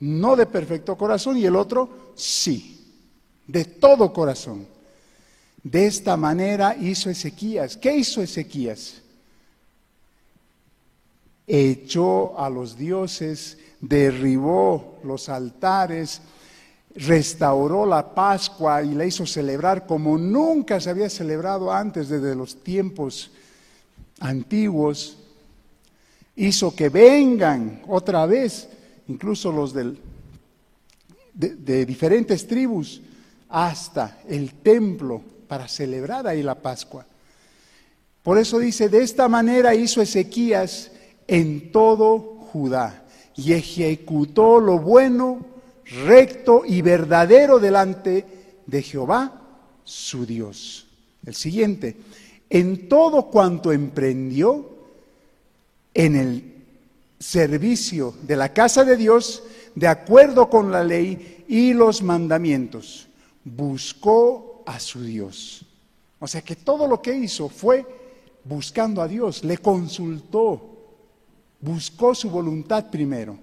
no 0.00 0.34
de 0.34 0.46
perfecto 0.46 0.96
corazón 0.96 1.36
y 1.36 1.44
el 1.44 1.54
otro 1.54 2.12
sí, 2.16 2.84
de 3.46 3.64
todo 3.64 4.12
corazón. 4.12 4.66
De 5.62 5.86
esta 5.86 6.16
manera 6.16 6.74
hizo 6.74 7.10
Ezequías. 7.10 7.76
¿Qué 7.76 7.94
hizo 7.94 8.22
Ezequías? 8.22 9.02
Echó 11.46 12.38
a 12.38 12.50
los 12.50 12.76
dioses, 12.76 13.58
derribó 13.80 14.98
los 15.04 15.28
altares, 15.28 16.20
restauró 16.94 17.86
la 17.86 18.14
Pascua 18.14 18.82
y 18.82 18.94
la 18.94 19.06
hizo 19.06 19.26
celebrar 19.26 19.86
como 19.86 20.18
nunca 20.18 20.80
se 20.80 20.90
había 20.90 21.08
celebrado 21.08 21.72
antes 21.72 22.08
desde 22.08 22.34
los 22.34 22.62
tiempos 22.62 23.30
antiguos. 24.20 25.16
Hizo 26.36 26.74
que 26.74 26.88
vengan 26.88 27.82
otra 27.88 28.26
vez, 28.26 28.68
incluso 29.08 29.52
los 29.52 29.72
de, 29.72 29.96
de 31.34 31.86
diferentes 31.86 32.46
tribus, 32.46 33.00
hasta 33.48 34.18
el 34.28 34.54
templo 34.54 35.22
para 35.48 35.66
celebrar 35.68 36.26
ahí 36.26 36.42
la 36.42 36.54
Pascua. 36.54 37.04
Por 38.22 38.38
eso 38.38 38.58
dice, 38.58 38.88
de 38.88 39.02
esta 39.02 39.28
manera 39.28 39.74
hizo 39.74 40.02
Ezequías 40.02 40.92
en 41.26 41.72
todo 41.72 42.18
Judá 42.52 43.06
y 43.40 43.54
ejecutó 43.54 44.60
lo 44.60 44.78
bueno 44.78 45.46
recto 46.04 46.62
y 46.66 46.82
verdadero 46.82 47.58
delante 47.58 48.24
de 48.66 48.82
Jehová, 48.82 49.40
su 49.82 50.26
Dios. 50.26 50.86
El 51.24 51.34
siguiente, 51.34 51.96
en 52.50 52.88
todo 52.88 53.26
cuanto 53.26 53.72
emprendió 53.72 54.68
en 55.94 56.16
el 56.16 56.54
servicio 57.18 58.14
de 58.22 58.36
la 58.36 58.52
casa 58.52 58.84
de 58.84 58.96
Dios, 58.96 59.42
de 59.74 59.88
acuerdo 59.88 60.50
con 60.50 60.70
la 60.70 60.84
ley 60.84 61.44
y 61.48 61.72
los 61.72 62.02
mandamientos, 62.02 63.08
buscó 63.44 64.62
a 64.66 64.78
su 64.78 65.02
Dios. 65.02 65.64
O 66.18 66.26
sea 66.26 66.42
que 66.42 66.56
todo 66.56 66.86
lo 66.86 67.00
que 67.00 67.14
hizo 67.16 67.48
fue 67.48 67.86
buscando 68.44 69.00
a 69.00 69.08
Dios, 69.08 69.44
le 69.44 69.58
consultó, 69.58 70.69
buscó 71.60 72.14
su 72.14 72.30
voluntad 72.30 72.90
primero. 72.90 73.38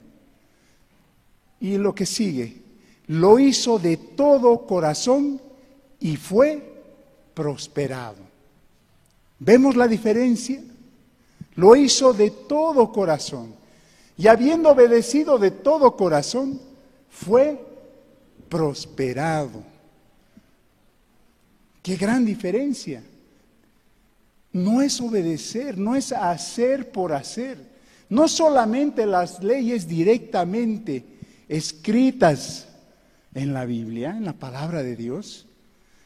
Y 1.59 1.77
lo 1.77 1.93
que 1.93 2.05
sigue, 2.05 2.61
lo 3.07 3.39
hizo 3.39 3.79
de 3.79 3.97
todo 3.97 4.65
corazón 4.65 5.41
y 5.99 6.15
fue 6.17 6.61
prosperado. 7.33 8.17
¿Vemos 9.39 9.75
la 9.75 9.87
diferencia? 9.87 10.61
Lo 11.55 11.75
hizo 11.75 12.13
de 12.13 12.31
todo 12.31 12.91
corazón. 12.91 13.53
Y 14.17 14.27
habiendo 14.27 14.69
obedecido 14.69 15.37
de 15.37 15.51
todo 15.51 15.95
corazón, 15.95 16.59
fue 17.09 17.59
prosperado. 18.49 19.63
Qué 21.81 21.95
gran 21.95 22.25
diferencia. 22.25 23.03
No 24.51 24.81
es 24.81 24.99
obedecer, 24.99 25.77
no 25.77 25.95
es 25.95 26.11
hacer 26.11 26.91
por 26.91 27.13
hacer. 27.13 27.76
No 28.09 28.27
solamente 28.27 29.05
las 29.05 29.43
leyes 29.43 29.87
directamente 29.87 31.05
escritas 31.47 32.67
en 33.33 33.53
la 33.53 33.65
Biblia, 33.65 34.11
en 34.11 34.25
la 34.25 34.33
palabra 34.33 34.81
de 34.83 34.95
Dios, 34.95 35.45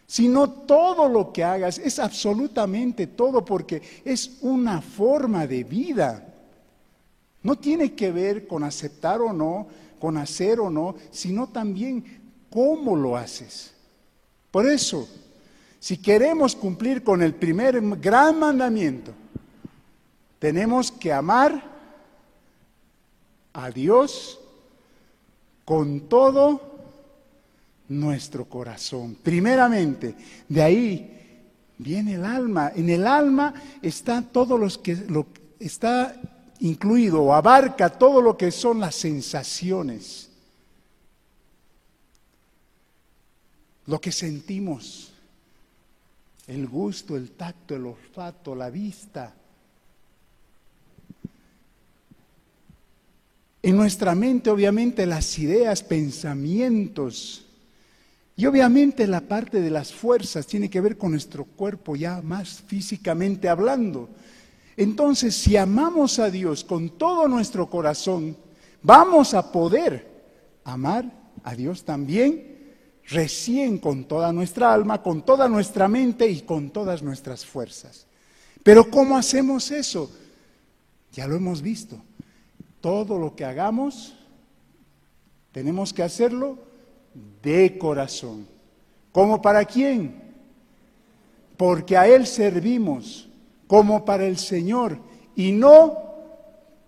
sino 0.08 0.50
todo 0.50 1.08
lo 1.08 1.32
que 1.32 1.44
hagas, 1.44 1.78
es 1.78 1.98
absolutamente 2.00 3.08
todo 3.08 3.46
porque 3.46 3.82
es 4.04 4.40
una 4.42 4.82
forma 4.82 5.48
de 5.48 5.64
vida. 5.64 6.28
No 7.44 7.58
tiene 7.58 7.94
que 7.94 8.12
ver 8.12 8.48
con 8.48 8.64
aceptar 8.64 9.22
o 9.22 9.32
no, 9.32 9.68
con 10.00 10.18
hacer 10.18 10.60
o 10.60 10.70
no, 10.70 10.96
sino 11.12 11.48
también 11.48 12.04
cómo 12.50 12.96
lo 12.96 13.16
haces. 13.16 13.74
Por 14.52 14.68
eso, 14.68 15.08
si 15.80 15.98
queremos 15.98 16.56
cumplir 16.56 17.04
con 17.04 17.24
el 17.24 17.34
primer 17.34 17.80
gran 17.98 18.38
mandamiento, 18.38 19.14
tenemos 20.40 20.92
que 20.92 21.14
amar 21.14 21.64
a 23.54 23.70
Dios 23.72 24.40
con 25.66 26.02
todo 26.02 26.62
nuestro 27.90 28.46
corazón. 28.46 29.18
Primeramente, 29.22 30.16
de 30.48 30.62
ahí 30.62 31.22
viene 31.78 32.16
el 32.16 32.26
alma. 32.26 32.72
En 32.76 32.90
el 32.90 33.06
alma 33.06 33.54
está 33.82 34.22
todo 34.22 34.58
lo 34.58 34.70
que 34.82 34.98
está 35.60 36.16
incluido 36.60 37.24
o 37.24 37.34
abarca 37.34 37.90
todo 37.90 38.22
lo 38.22 38.38
que 38.38 38.52
son 38.52 38.80
las 38.80 38.96
sensaciones, 38.96 40.30
lo 43.88 44.00
que 44.00 44.12
sentimos, 44.12 45.12
el 46.48 46.68
gusto, 46.68 47.18
el 47.18 47.32
tacto, 47.32 47.76
el 47.76 47.86
olfato, 47.88 48.56
la 48.56 48.70
vista, 48.70 49.34
En 53.64 53.78
nuestra 53.78 54.16
mente, 54.16 54.50
obviamente, 54.50 55.06
las 55.06 55.38
ideas, 55.38 55.84
pensamientos. 55.84 57.46
Y 58.36 58.46
obviamente 58.48 59.06
la 59.06 59.22
parte 59.22 59.62
de 59.62 59.70
las 59.70 59.94
fuerzas 59.94 60.48
tiene 60.48 60.70
que 60.70 60.82
ver 60.82 60.98
con 60.98 61.12
nuestro 61.12 61.46
cuerpo 61.46 61.96
ya 61.96 62.22
más 62.22 62.62
físicamente 62.66 63.48
hablando. 63.50 64.10
Entonces, 64.78 65.36
si 65.36 65.58
amamos 65.58 66.18
a 66.18 66.32
Dios 66.32 66.64
con 66.64 66.98
todo 66.98 67.28
nuestro 67.28 67.70
corazón, 67.70 68.36
vamos 68.82 69.34
a 69.36 69.52
poder 69.52 70.10
amar 70.64 71.06
a 71.44 71.56
Dios 71.56 71.84
también 71.84 72.52
recién 73.10 73.78
con 73.78 74.06
toda 74.06 74.32
nuestra 74.32 74.74
alma, 74.74 75.04
con 75.04 75.24
toda 75.24 75.48
nuestra 75.48 75.88
mente 75.88 76.28
y 76.30 76.42
con 76.42 76.72
todas 76.72 77.04
nuestras 77.04 77.46
fuerzas. 77.46 78.08
Pero 78.64 78.90
¿cómo 78.90 79.18
hacemos 79.18 79.70
eso? 79.70 80.10
Ya 81.12 81.28
lo 81.28 81.36
hemos 81.36 81.62
visto. 81.62 82.02
Todo 82.82 83.18
lo 83.18 83.36
que 83.36 83.46
hagamos, 83.46 84.16
tenemos 85.52 85.94
que 85.94 86.04
hacerlo 86.04 86.58
de 87.42 87.78
corazón. 87.78 88.48
¿Como 89.12 89.42
para 89.42 89.66
quién? 89.66 90.22
Porque 91.58 91.96
a 91.96 92.08
Él 92.08 92.26
servimos, 92.26 93.30
como 93.68 94.04
para 94.04 94.26
el 94.26 94.38
Señor, 94.38 94.98
y 95.36 95.52
no 95.52 95.98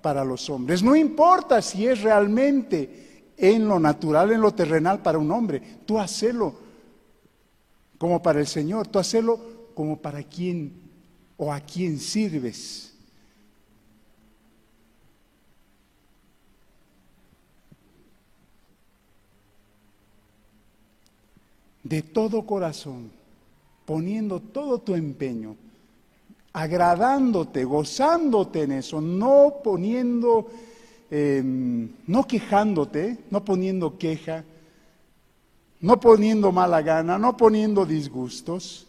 para 0.01 0.25
los 0.25 0.49
hombres. 0.49 0.83
No 0.83 0.95
importa 0.95 1.61
si 1.61 1.87
es 1.87 2.01
realmente 2.01 3.31
en 3.37 3.67
lo 3.67 3.79
natural, 3.79 4.31
en 4.31 4.41
lo 4.41 4.53
terrenal 4.53 5.01
para 5.01 5.17
un 5.17 5.31
hombre, 5.31 5.61
tú 5.85 5.99
hacelo 5.99 6.55
como 7.97 8.21
para 8.21 8.39
el 8.39 8.47
Señor, 8.47 8.87
tú 8.87 8.99
hacerlo 8.99 9.39
como 9.73 9.97
para 10.01 10.23
quién 10.23 10.73
o 11.37 11.51
a 11.51 11.59
quién 11.59 11.99
sirves. 11.99 12.92
De 21.93 22.01
todo 22.01 22.43
corazón, 22.43 23.11
poniendo 23.85 24.39
todo 24.39 24.79
tu 24.79 24.95
empeño, 24.95 25.55
agradándote, 26.51 27.63
gozándote 27.65 28.63
en 28.63 28.71
eso, 28.71 28.99
no 28.99 29.57
poniendo, 29.63 30.49
em, 31.11 31.87
no 32.07 32.25
quejándote, 32.25 33.19
no 33.29 33.45
poniendo 33.45 33.95
queja, 33.99 34.43
no 35.81 35.99
poniendo 35.99 36.51
mala 36.51 36.81
gana, 36.81 37.19
no 37.19 37.37
poniendo 37.37 37.85
disgustos, 37.85 38.87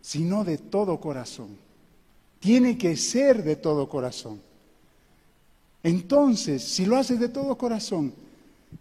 sino 0.00 0.44
de 0.44 0.56
todo 0.56 1.00
corazón. 1.00 1.48
Tiene 2.38 2.78
que 2.78 2.96
ser 2.96 3.42
de 3.42 3.56
todo 3.56 3.88
corazón. 3.88 4.40
Entonces, 5.82 6.62
si 6.62 6.86
lo 6.86 6.96
haces 6.96 7.18
de 7.18 7.28
todo 7.28 7.58
corazón, 7.58 8.14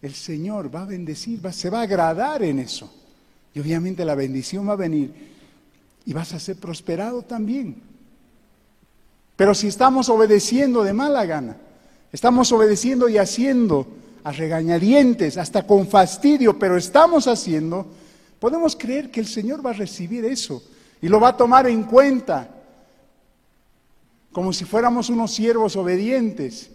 el 0.03 0.13
Señor 0.13 0.69
va 0.73 0.83
a 0.83 0.85
bendecir, 0.85 1.41
se 1.51 1.71
va 1.71 1.79
a 1.79 1.83
agradar 1.85 2.43
en 2.43 2.59
eso. 2.59 2.98
Y 3.53 3.59
obviamente 3.59 4.05
la 4.05 4.15
bendición 4.15 4.67
va 4.67 4.73
a 4.73 4.77
venir 4.77 5.13
y 6.05 6.13
vas 6.13 6.33
a 6.33 6.39
ser 6.39 6.55
prosperado 6.57 7.23
también. 7.23 7.81
Pero 9.35 9.55
si 9.55 9.67
estamos 9.67 10.09
obedeciendo 10.09 10.83
de 10.83 10.93
mala 10.93 11.25
gana, 11.25 11.57
estamos 12.11 12.51
obedeciendo 12.51 13.07
y 13.07 13.17
haciendo 13.17 13.87
a 14.23 14.31
regañadientes, 14.31 15.37
hasta 15.37 15.65
con 15.65 15.87
fastidio, 15.87 16.59
pero 16.59 16.77
estamos 16.77 17.27
haciendo, 17.27 17.87
podemos 18.39 18.75
creer 18.75 19.09
que 19.09 19.21
el 19.21 19.27
Señor 19.27 19.65
va 19.65 19.69
a 19.69 19.73
recibir 19.73 20.25
eso 20.25 20.61
y 21.01 21.07
lo 21.07 21.19
va 21.19 21.29
a 21.29 21.37
tomar 21.37 21.67
en 21.67 21.83
cuenta, 21.83 22.49
como 24.31 24.51
si 24.51 24.65
fuéramos 24.65 25.09
unos 25.09 25.33
siervos 25.33 25.75
obedientes. 25.75 26.69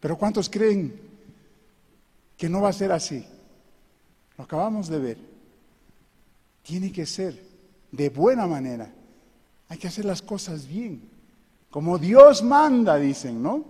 Pero 0.00 0.16
¿cuántos 0.16 0.48
creen 0.48 0.94
que 2.36 2.48
no 2.48 2.62
va 2.62 2.70
a 2.70 2.72
ser 2.72 2.92
así? 2.92 3.24
Lo 4.36 4.44
acabamos 4.44 4.88
de 4.88 4.98
ver. 4.98 5.18
Tiene 6.62 6.90
que 6.90 7.06
ser 7.06 7.40
de 7.92 8.08
buena 8.08 8.46
manera. 8.46 8.92
Hay 9.68 9.78
que 9.78 9.88
hacer 9.88 10.04
las 10.04 10.22
cosas 10.22 10.66
bien, 10.66 11.02
como 11.70 11.98
Dios 11.98 12.42
manda, 12.42 12.96
dicen, 12.96 13.42
¿no? 13.42 13.64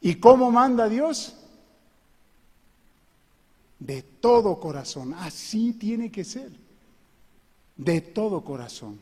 ¿Y 0.00 0.16
cómo 0.16 0.50
manda 0.50 0.88
Dios? 0.88 1.34
De 3.78 4.02
todo 4.02 4.60
corazón, 4.60 5.14
así 5.14 5.72
tiene 5.72 6.10
que 6.10 6.24
ser, 6.24 6.50
de 7.76 8.00
todo 8.00 8.42
corazón. 8.42 9.00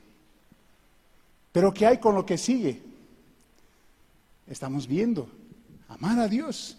Pero 1.50 1.72
¿qué 1.72 1.86
hay 1.86 1.98
con 1.98 2.14
lo 2.14 2.24
que 2.24 2.38
sigue? 2.38 2.82
Estamos 4.46 4.86
viendo, 4.86 5.28
amar 5.88 6.18
a 6.20 6.28
Dios. 6.28 6.76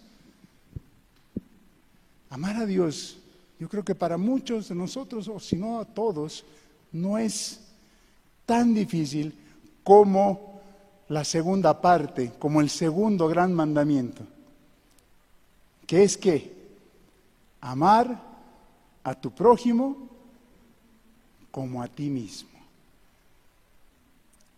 Amar 2.30 2.56
a 2.56 2.66
Dios, 2.66 3.17
yo 3.58 3.68
creo 3.68 3.84
que 3.84 3.94
para 3.94 4.16
muchos 4.16 4.68
de 4.68 4.74
nosotros, 4.74 5.28
o 5.28 5.40
si 5.40 5.56
no 5.56 5.80
a 5.80 5.84
todos, 5.84 6.44
no 6.92 7.18
es 7.18 7.60
tan 8.46 8.72
difícil 8.72 9.34
como 9.82 10.60
la 11.08 11.24
segunda 11.24 11.80
parte, 11.80 12.32
como 12.38 12.60
el 12.60 12.70
segundo 12.70 13.26
gran 13.28 13.52
mandamiento, 13.52 14.22
que 15.86 16.02
es 16.02 16.16
que 16.16 16.56
amar 17.60 18.22
a 19.02 19.14
tu 19.14 19.30
prójimo 19.30 20.08
como 21.50 21.82
a 21.82 21.88
ti 21.88 22.10
mismo. 22.10 22.50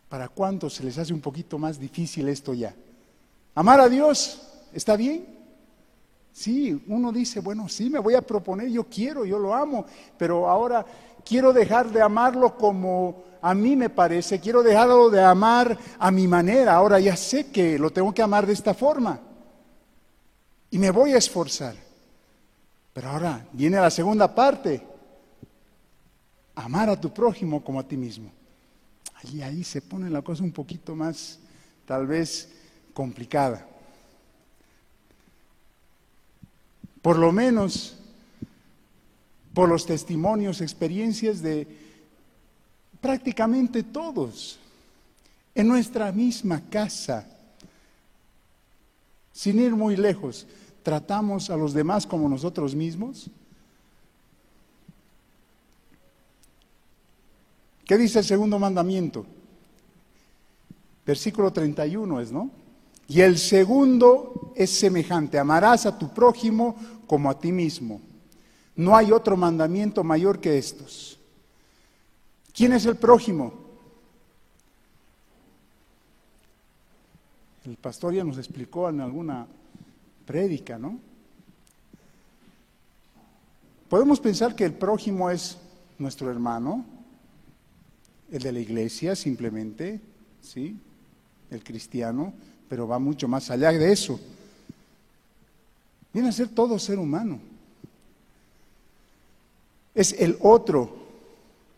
¿Para 0.09 0.29
cuántos 0.29 0.75
se 0.75 0.85
les 0.85 0.99
hace 0.99 1.15
un 1.15 1.21
poquito 1.21 1.57
más 1.57 1.79
difícil 1.79 2.29
esto 2.29 2.53
ya? 2.53 2.75
Amar 3.55 3.81
a 3.81 3.89
Dios, 3.89 4.43
¿está 4.73 4.97
bien? 4.97 5.40
Sí, 6.41 6.83
uno 6.87 7.13
dice, 7.13 7.41
bueno, 7.41 7.69
sí, 7.69 7.91
me 7.91 7.99
voy 7.99 8.15
a 8.15 8.23
proponer, 8.23 8.71
yo 8.71 8.85
quiero, 8.85 9.27
yo 9.27 9.39
lo 9.39 9.55
amo, 9.55 9.85
pero 10.17 10.49
ahora 10.49 10.87
quiero 11.23 11.53
dejar 11.53 11.91
de 11.91 12.01
amarlo 12.01 12.57
como 12.57 13.25
a 13.43 13.53
mí 13.53 13.77
me 13.77 13.91
parece, 13.91 14.41
quiero 14.41 14.63
dejarlo 14.63 15.11
de 15.11 15.23
amar 15.23 15.77
a 15.99 16.11
mi 16.11 16.27
manera, 16.27 16.77
ahora 16.77 16.99
ya 16.99 17.15
sé 17.15 17.51
que 17.51 17.79
lo 17.79 17.91
tengo 17.91 18.15
que 18.15 18.23
amar 18.23 18.47
de 18.47 18.55
esta 18.55 18.73
forma 18.73 19.21
y 20.71 20.79
me 20.79 20.91
voy 20.91 21.13
a 21.13 21.19
esforzar. 21.19 21.75
Pero 22.95 23.11
ahora 23.11 23.47
viene 23.53 23.77
la 23.77 23.91
segunda 23.91 24.35
parte, 24.35 24.83
amar 26.55 26.89
a 26.89 26.99
tu 26.99 27.13
prójimo 27.13 27.63
como 27.63 27.81
a 27.81 27.87
ti 27.87 27.99
mismo. 27.99 28.31
Ahí, 29.17 29.43
ahí 29.43 29.63
se 29.63 29.83
pone 29.83 30.09
la 30.09 30.23
cosa 30.23 30.43
un 30.43 30.53
poquito 30.53 30.97
más, 30.97 31.39
tal 31.85 32.07
vez, 32.07 32.51
complicada. 32.95 33.67
Por 37.03 37.19
lo 37.19 37.33
menos, 37.33 37.97
por 39.55 39.69
los 39.69 39.87
testimonios, 39.87 40.61
experiencias 40.61 41.43
de 41.43 41.67
prácticamente 43.01 43.83
todos, 43.83 44.59
en 45.55 45.69
nuestra 45.69 46.13
misma 46.13 46.61
casa, 46.71 47.27
sin 49.33 49.59
ir 49.59 49.73
muy 49.75 49.97
lejos, 49.97 50.47
tratamos 50.83 51.51
a 51.51 51.57
los 51.57 51.73
demás 51.73 52.07
como 52.07 52.29
nosotros 52.29 52.75
mismos. 52.75 53.31
¿Qué 57.85 57.99
dice 57.99 58.21
el 58.21 58.25
segundo 58.25 58.59
mandamiento? 58.59 59.27
Versículo 61.05 61.53
31 61.53 62.21
es, 62.21 62.31
¿no? 62.31 62.60
Y 63.11 63.23
el 63.23 63.39
segundo 63.39 64.53
es 64.55 64.71
semejante, 64.71 65.37
amarás 65.37 65.85
a 65.85 65.99
tu 65.99 66.15
prójimo 66.15 66.77
como 67.09 67.29
a 67.29 67.37
ti 67.37 67.51
mismo. 67.51 68.01
No 68.77 68.97
hay 68.97 69.11
otro 69.11 69.37
mandamiento 69.37 70.05
mayor 70.05 70.39
que 70.39 70.57
estos. 70.57 71.19
¿Quién 72.55 72.73
es 72.73 72.87
el 72.87 72.95
prójimo? 72.95 73.53
El 77.65 77.75
pastor 77.79 78.15
ya 78.15 78.23
nos 78.23 78.39
explicó 78.39 78.89
en 78.89 79.01
alguna 79.01 79.45
prédica, 80.25 80.79
¿no? 80.79 81.01
Podemos 83.89 84.21
pensar 84.21 84.55
que 84.55 84.65
el 84.65 84.75
prójimo 84.75 85.31
es 85.31 85.59
nuestro 85.99 86.31
hermano, 86.31 86.87
el 88.31 88.41
de 88.41 88.53
la 88.53 88.61
iglesia 88.61 89.17
simplemente, 89.17 90.01
¿sí? 90.41 90.79
El 91.51 91.65
cristiano, 91.65 92.35
pero 92.71 92.87
va 92.87 93.01
mucho 93.01 93.27
más 93.27 93.51
allá 93.51 93.73
de 93.73 93.93
eso. 93.93 94.21
Viene 96.13 96.29
a 96.29 96.33
ser 96.33 96.49
todo 96.49 96.79
ser 96.79 97.01
humano. 97.01 97.41
Es 99.93 100.13
el 100.13 100.39
otro 100.41 100.99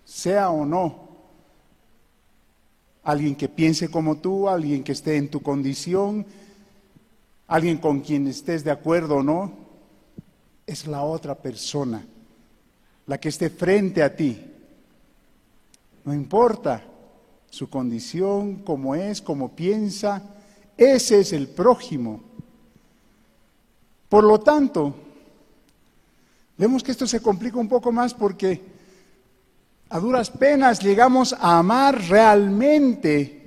sea 0.04 0.50
o 0.50 0.66
no 0.66 1.08
alguien 3.04 3.34
que 3.34 3.48
piense 3.48 3.90
como 3.90 4.18
tú, 4.18 4.50
alguien 4.50 4.84
que 4.84 4.92
esté 4.92 5.16
en 5.16 5.30
tu 5.30 5.40
condición, 5.40 6.26
alguien 7.48 7.78
con 7.78 8.00
quien 8.00 8.28
estés 8.28 8.62
de 8.62 8.70
acuerdo 8.70 9.16
o 9.16 9.22
no, 9.22 9.50
es 10.66 10.86
la 10.86 11.02
otra 11.02 11.34
persona, 11.34 12.04
la 13.06 13.18
que 13.18 13.30
esté 13.30 13.48
frente 13.48 14.02
a 14.02 14.14
ti. 14.14 14.44
No 16.04 16.12
importa 16.12 16.84
su 17.48 17.70
condición, 17.70 18.56
cómo 18.56 18.94
es, 18.94 19.22
cómo 19.22 19.48
piensa, 19.48 20.22
ese 20.76 21.20
es 21.20 21.32
el 21.32 21.48
prójimo. 21.48 22.20
Por 24.08 24.24
lo 24.24 24.40
tanto, 24.40 24.94
vemos 26.56 26.82
que 26.82 26.92
esto 26.92 27.06
se 27.06 27.20
complica 27.20 27.58
un 27.58 27.68
poco 27.68 27.90
más 27.92 28.12
porque 28.12 28.60
a 29.88 29.98
duras 29.98 30.30
penas 30.30 30.82
llegamos 30.82 31.32
a 31.32 31.58
amar 31.58 32.00
realmente 32.08 33.42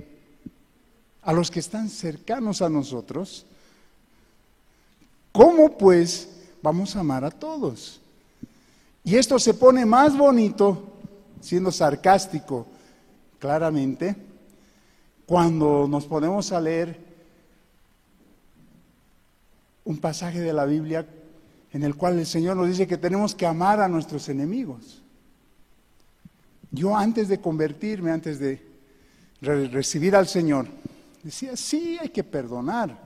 a 1.22 1.32
los 1.32 1.50
que 1.50 1.58
están 1.58 1.88
cercanos 1.88 2.62
a 2.62 2.68
nosotros, 2.68 3.44
¿cómo 5.32 5.76
pues 5.76 6.28
vamos 6.62 6.94
a 6.94 7.00
amar 7.00 7.24
a 7.24 7.32
todos? 7.32 8.00
Y 9.02 9.16
esto 9.16 9.40
se 9.40 9.54
pone 9.54 9.84
más 9.84 10.16
bonito, 10.16 10.84
siendo 11.40 11.72
sarcástico 11.72 12.66
claramente, 13.40 14.14
cuando 15.26 15.88
nos 15.88 16.04
ponemos 16.06 16.52
a 16.52 16.60
leer 16.60 17.05
un 19.86 19.98
pasaje 19.98 20.40
de 20.40 20.52
la 20.52 20.66
Biblia 20.66 21.06
en 21.72 21.82
el 21.82 21.94
cual 21.94 22.18
el 22.18 22.26
Señor 22.26 22.56
nos 22.56 22.68
dice 22.68 22.86
que 22.86 22.98
tenemos 22.98 23.34
que 23.34 23.46
amar 23.46 23.80
a 23.80 23.88
nuestros 23.88 24.28
enemigos. 24.28 25.02
Yo 26.70 26.96
antes 26.96 27.28
de 27.28 27.40
convertirme, 27.40 28.10
antes 28.10 28.38
de 28.38 28.60
recibir 29.40 30.16
al 30.16 30.26
Señor, 30.26 30.66
decía, 31.22 31.56
sí, 31.56 31.96
hay 32.00 32.08
que 32.08 32.24
perdonar. 32.24 32.98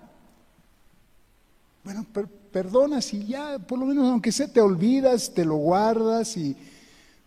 Bueno, 1.84 2.06
perdonas 2.50 3.12
y 3.12 3.26
ya, 3.26 3.58
por 3.58 3.78
lo 3.78 3.84
menos 3.86 4.08
aunque 4.08 4.32
sea 4.32 4.50
te 4.50 4.60
olvidas, 4.60 5.32
te 5.34 5.44
lo 5.44 5.56
guardas 5.56 6.36
y 6.36 6.56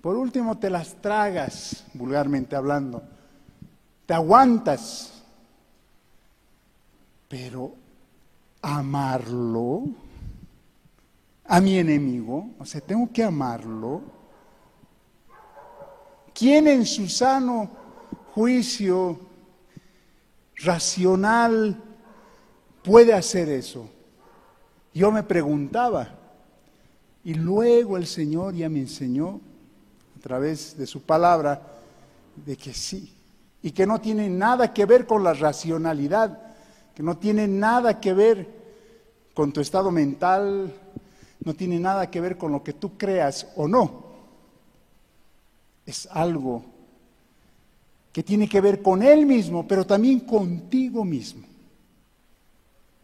Por 0.01 0.17
último, 0.17 0.57
te 0.57 0.69
las 0.69 1.01
tragas, 1.01 1.85
vulgarmente 1.93 2.57
hablando. 2.57 3.03
Te 4.05 4.13
aguantas. 4.13 5.23
Pero 7.29 7.82
amarlo 8.63 9.83
a 11.45 11.59
mi 11.59 11.77
enemigo, 11.77 12.51
o 12.57 12.65
sea, 12.65 12.79
tengo 12.79 13.11
que 13.11 13.23
amarlo. 13.23 14.01
¿Quién 16.33 16.67
en 16.67 16.85
su 16.85 17.07
sano 17.09 17.69
juicio 18.33 19.19
racional 20.55 21.77
puede 22.81 23.13
hacer 23.13 23.49
eso? 23.49 23.87
Yo 24.93 25.11
me 25.11 25.23
preguntaba, 25.23 26.15
y 27.25 27.33
luego 27.33 27.97
el 27.97 28.07
Señor 28.07 28.55
ya 28.55 28.69
me 28.69 28.79
enseñó 28.79 29.41
a 30.17 30.21
través 30.21 30.77
de 30.77 30.87
su 30.87 31.01
palabra 31.01 31.61
de 32.45 32.55
que 32.55 32.73
sí, 32.73 33.13
y 33.61 33.71
que 33.71 33.85
no 33.85 33.99
tiene 33.99 34.29
nada 34.29 34.73
que 34.73 34.85
ver 34.85 35.05
con 35.05 35.23
la 35.23 35.33
racionalidad, 35.33 36.42
que 36.95 37.03
no 37.03 37.17
tiene 37.17 37.47
nada 37.47 37.99
que 37.99 38.13
ver 38.13 38.63
con 39.33 39.51
tu 39.51 39.61
estado 39.61 39.91
mental, 39.91 40.73
no 41.43 41.53
tiene 41.53 41.79
nada 41.79 42.09
que 42.09 42.21
ver 42.21 42.37
con 42.37 42.51
lo 42.51 42.63
que 42.63 42.73
tú 42.73 42.97
creas 42.97 43.47
o 43.55 43.67
no. 43.67 44.03
Es 45.85 46.07
algo 46.11 46.63
que 48.11 48.23
tiene 48.23 48.47
que 48.47 48.61
ver 48.61 48.81
con 48.81 49.01
Él 49.01 49.25
mismo, 49.25 49.67
pero 49.67 49.85
también 49.85 50.19
contigo 50.21 51.03
mismo. 51.03 51.43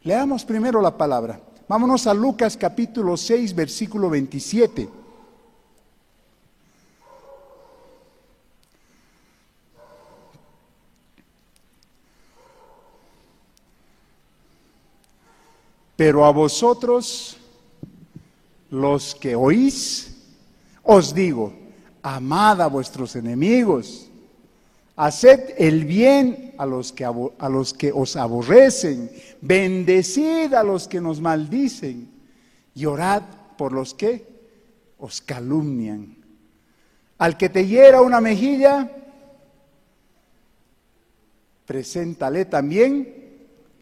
Leamos 0.04 0.46
primero 0.46 0.82
la 0.82 0.96
palabra. 0.96 1.42
Vámonos 1.68 2.08
a 2.08 2.14
Lucas 2.14 2.56
capítulo 2.56 3.18
6, 3.18 3.54
versículo 3.54 4.10
27. 4.10 4.99
Pero 16.00 16.24
a 16.24 16.32
vosotros, 16.32 17.36
los 18.72 19.14
que 19.16 19.36
oís, 19.36 20.16
os 20.82 21.14
digo, 21.14 21.52
amad 22.02 22.62
a 22.62 22.68
vuestros 22.68 23.18
enemigos, 23.18 24.10
haced 24.96 25.56
el 25.58 25.84
bien 25.84 26.54
a 26.58 26.66
los 26.66 26.94
que, 26.94 27.92
os 27.92 28.16
aborrecen, 28.16 29.12
bendecid 29.42 30.54
a 30.54 30.64
los 30.64 30.88
que 30.88 31.02
nos 31.02 31.20
maldicen 31.20 32.10
y 32.74 32.86
orad 32.86 33.24
por 33.58 33.74
los 33.74 33.94
que 33.94 34.26
os 35.00 35.20
calumnian. 35.20 36.16
Al 37.18 37.36
que 37.36 37.50
te 37.50 37.68
hiera 37.68 38.02
una 38.02 38.22
mejilla, 38.22 38.90
preséntale 41.66 42.46
también 42.46 43.16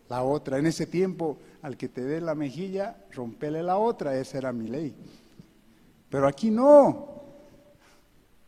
la 0.09 0.23
otra. 0.23 0.57
En 0.57 0.65
ese 0.65 0.87
tiempo 0.87 1.37
al 1.67 1.75
que 1.75 1.89
te 1.89 2.01
dé 2.01 2.21
la 2.21 2.33
mejilla, 2.33 2.95
rompele 3.11 3.61
la 3.61 3.77
otra, 3.77 4.17
esa 4.17 4.37
era 4.37 4.53
mi 4.53 4.69
ley. 4.69 4.95
Pero 6.09 6.25
aquí 6.25 6.49
no, 6.49 7.23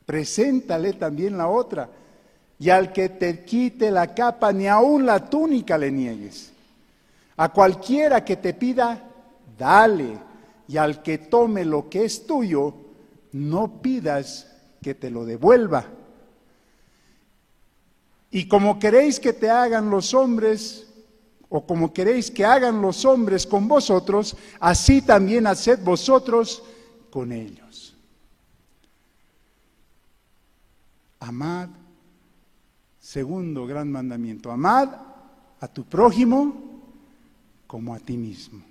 preséntale 0.06 0.94
también 0.94 1.38
la 1.38 1.50
otra. 1.50 1.90
Y 2.58 2.70
al 2.70 2.94
que 2.94 3.10
te 3.10 3.44
quite 3.44 3.92
la 3.92 4.16
capa, 4.16 4.54
ni 4.54 4.68
aun 4.68 5.06
la 5.06 5.30
túnica 5.30 5.78
le 5.78 5.92
niegues. 5.92 6.54
A 7.36 7.52
cualquiera 7.52 8.24
que 8.24 8.38
te 8.38 8.54
pida, 8.54 9.04
dale. 9.58 10.18
Y 10.70 10.78
al 10.78 11.04
que 11.04 11.18
tome 11.18 11.66
lo 11.66 11.90
que 11.90 12.06
es 12.06 12.26
tuyo, 12.26 12.74
no 13.34 13.82
pidas 13.82 14.48
que 14.82 14.96
te 14.96 15.10
lo 15.10 15.26
devuelva. 15.26 15.84
Y 18.32 18.48
como 18.48 18.80
queréis 18.80 19.20
que 19.20 19.34
te 19.34 19.50
hagan 19.50 19.90
los 19.90 20.14
hombres, 20.14 20.89
o 21.50 21.66
como 21.66 21.92
queréis 21.92 22.30
que 22.30 22.46
hagan 22.46 22.82
los 22.82 23.04
hombres 23.06 23.46
con 23.46 23.68
vosotros, 23.68 24.38
así 24.60 25.02
también 25.02 25.48
haced 25.48 25.80
vosotros 25.84 26.64
con 27.10 27.32
ellos. 27.32 27.96
Amad, 31.20 31.70
segundo 33.00 33.66
gran 33.66 33.92
mandamiento, 33.92 34.52
amad 34.52 34.90
a 35.60 35.68
tu 35.68 35.84
prójimo 35.84 36.54
como 37.66 37.94
a 37.94 38.00
ti 38.00 38.16
mismo. 38.16 38.62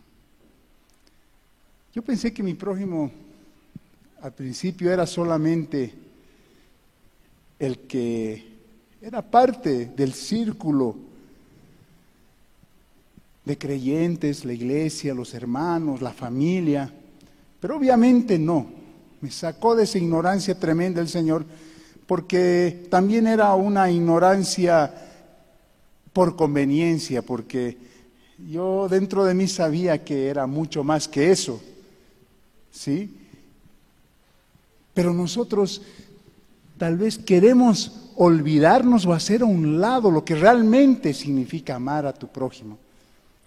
Yo 1.93 2.03
pensé 2.03 2.33
que 2.33 2.43
mi 2.43 2.55
prójimo 2.55 3.11
al 4.23 4.33
principio 4.33 4.93
era 4.93 5.05
solamente 5.07 5.93
el 7.59 7.81
que 7.81 8.57
era 9.01 9.23
parte 9.23 9.87
del 9.87 10.13
círculo 10.13 11.08
de 13.49 13.57
creyentes, 13.57 14.45
la 14.45 14.53
iglesia, 14.53 15.15
los 15.15 15.33
hermanos, 15.33 16.03
la 16.03 16.13
familia, 16.13 16.93
pero 17.59 17.79
obviamente 17.79 18.39
no. 18.39 18.67
Me 19.23 19.31
sacó 19.31 19.75
de 19.75 19.85
esa 19.85 19.97
ignorancia 19.97 20.61
tremenda 20.61 21.01
el 21.01 21.09
Señor, 21.09 21.47
porque 22.07 22.87
también 22.91 23.27
era 23.27 23.55
una 23.55 23.91
ignorancia 23.91 24.93
por 26.13 26.37
conveniencia, 26.37 27.23
porque 27.23 27.79
yo 28.51 28.87
dentro 28.87 29.25
de 29.25 29.33
mí 29.33 29.49
sabía 29.49 30.05
que 30.05 30.29
era 30.29 30.47
mucho 30.47 30.85
más 30.85 31.09
que 31.09 31.31
eso, 31.31 31.59
¿sí? 32.71 33.17
Pero 34.93 35.15
nosotros 35.15 35.81
tal 36.77 36.99
vez 36.99 37.17
queremos 37.17 38.11
olvidarnos 38.17 39.07
o 39.07 39.15
hacer 39.15 39.41
a 39.41 39.47
un 39.47 39.81
lado 39.81 40.11
lo 40.11 40.23
que 40.23 40.35
realmente 40.35 41.15
significa 41.15 41.77
amar 41.77 42.05
a 42.05 42.13
tu 42.13 42.29
prójimo. 42.29 42.79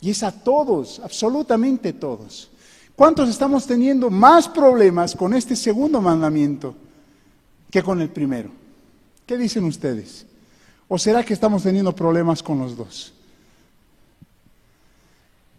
Y 0.02 0.10
es 0.10 0.24
a 0.24 0.32
todos, 0.32 1.00
absolutamente 1.00 1.94
todos. 1.94 2.50
¿Cuántos 2.96 3.30
estamos 3.30 3.66
teniendo 3.66 4.10
más 4.10 4.50
problemas 4.50 5.16
con 5.16 5.34
este 5.34 5.56
segundo 5.56 6.02
mandamiento 6.02 6.76
que 7.70 7.82
con 7.82 8.02
el 8.02 8.10
primero? 8.10 8.50
¿Qué 9.26 9.38
dicen 9.38 9.64
ustedes? 9.64 10.26
¿O 10.88 10.98
será 10.98 11.24
que 11.24 11.34
estamos 11.34 11.64
teniendo 11.64 11.96
problemas 11.96 12.44
con 12.44 12.60
los 12.60 12.76
dos? 12.76 13.14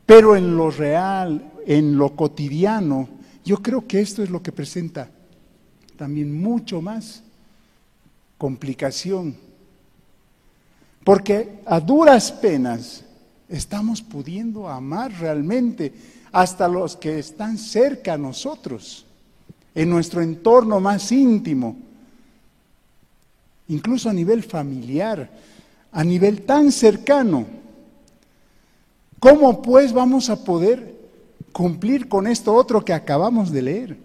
Pero 0.04 0.36
en 0.36 0.56
lo 0.56 0.70
real, 0.70 1.52
en 1.66 1.96
lo 1.96 2.14
cotidiano, 2.14 3.08
yo 3.44 3.62
creo 3.62 3.86
que 3.86 4.00
esto 4.00 4.22
es 4.22 4.30
lo 4.30 4.42
que 4.42 4.52
presenta 4.52 5.08
también 5.96 6.34
mucho 6.34 6.82
más 6.82 7.22
complicación. 8.36 9.36
Porque 11.04 11.60
a 11.64 11.80
duras 11.80 12.30
penas 12.30 13.04
estamos 13.52 14.00
pudiendo 14.00 14.68
amar 14.68 15.12
realmente 15.12 15.92
hasta 16.32 16.66
los 16.66 16.96
que 16.96 17.18
están 17.18 17.58
cerca 17.58 18.14
a 18.14 18.18
nosotros, 18.18 19.04
en 19.74 19.90
nuestro 19.90 20.22
entorno 20.22 20.80
más 20.80 21.12
íntimo, 21.12 21.76
incluso 23.68 24.08
a 24.08 24.12
nivel 24.12 24.42
familiar, 24.42 25.30
a 25.92 26.02
nivel 26.02 26.42
tan 26.42 26.72
cercano. 26.72 27.46
¿Cómo 29.20 29.60
pues 29.60 29.92
vamos 29.92 30.30
a 30.30 30.42
poder 30.42 30.96
cumplir 31.52 32.08
con 32.08 32.26
esto 32.26 32.54
otro 32.54 32.84
que 32.84 32.94
acabamos 32.94 33.52
de 33.52 33.62
leer? 33.62 33.96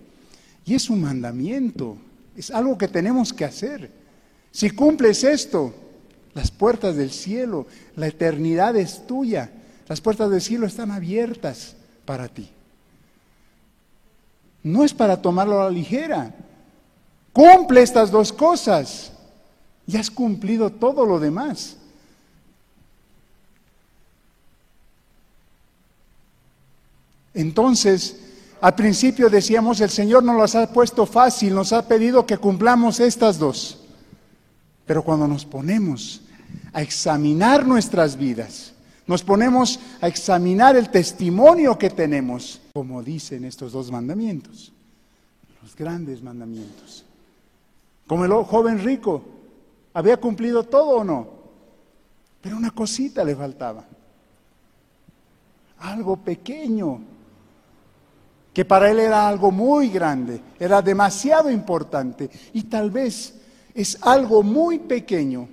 Y 0.65 0.75
es 0.75 0.89
un 0.89 1.01
mandamiento, 1.01 1.97
es 2.35 2.51
algo 2.51 2.77
que 2.77 2.89
tenemos 2.89 3.31
que 3.31 3.45
hacer. 3.45 3.89
Si 4.51 4.69
cumples 4.71 5.23
esto, 5.23 5.73
las 6.37 6.51
puertas 6.51 6.95
del 6.95 7.09
cielo, 7.09 7.65
la 7.95 8.05
eternidad 8.05 8.75
es 8.75 9.07
tuya. 9.07 9.49
Las 9.87 10.01
puertas 10.01 10.29
del 10.29 10.39
cielo 10.39 10.67
están 10.67 10.91
abiertas 10.91 11.75
para 12.05 12.27
ti. 12.27 12.47
No 14.61 14.83
es 14.83 14.93
para 14.93 15.19
tomarlo 15.19 15.59
a 15.59 15.63
la 15.63 15.71
ligera. 15.71 16.35
Cumple 17.33 17.81
estas 17.81 18.11
dos 18.11 18.31
cosas 18.31 19.11
y 19.87 19.97
has 19.97 20.11
cumplido 20.11 20.69
todo 20.69 21.07
lo 21.07 21.19
demás. 21.19 21.75
Entonces, 27.33 28.15
al 28.61 28.75
principio 28.75 29.27
decíamos, 29.27 29.81
el 29.81 29.89
Señor 29.89 30.21
nos 30.21 30.37
las 30.37 30.53
ha 30.53 30.71
puesto 30.71 31.07
fácil, 31.07 31.55
nos 31.55 31.73
ha 31.73 31.87
pedido 31.87 32.27
que 32.27 32.37
cumplamos 32.37 32.99
estas 32.99 33.39
dos. 33.39 33.79
Pero 34.85 35.03
cuando 35.03 35.27
nos 35.27 35.43
ponemos 35.43 36.21
a 36.73 36.81
examinar 36.81 37.65
nuestras 37.65 38.17
vidas, 38.17 38.73
nos 39.07 39.23
ponemos 39.23 39.79
a 40.01 40.07
examinar 40.07 40.75
el 40.75 40.89
testimonio 40.89 41.77
que 41.77 41.89
tenemos, 41.89 42.61
como 42.73 43.01
dicen 43.01 43.45
estos 43.45 43.71
dos 43.71 43.89
mandamientos, 43.89 44.73
los 45.61 45.75
grandes 45.75 46.21
mandamientos. 46.21 47.05
Como 48.05 48.25
el 48.25 48.31
joven 48.31 48.83
rico, 48.83 49.23
¿había 49.93 50.17
cumplido 50.17 50.63
todo 50.63 50.97
o 50.97 51.03
no? 51.03 51.27
Pero 52.41 52.57
una 52.57 52.71
cosita 52.71 53.23
le 53.23 53.35
faltaba, 53.35 53.85
algo 55.79 56.17
pequeño, 56.17 56.99
que 58.53 58.65
para 58.65 58.89
él 58.89 58.99
era 58.99 59.27
algo 59.27 59.51
muy 59.51 59.89
grande, 59.89 60.41
era 60.59 60.81
demasiado 60.81 61.51
importante 61.51 62.29
y 62.53 62.63
tal 62.63 62.89
vez 62.91 63.35
es 63.73 63.97
algo 64.01 64.41
muy 64.43 64.79
pequeño, 64.79 65.47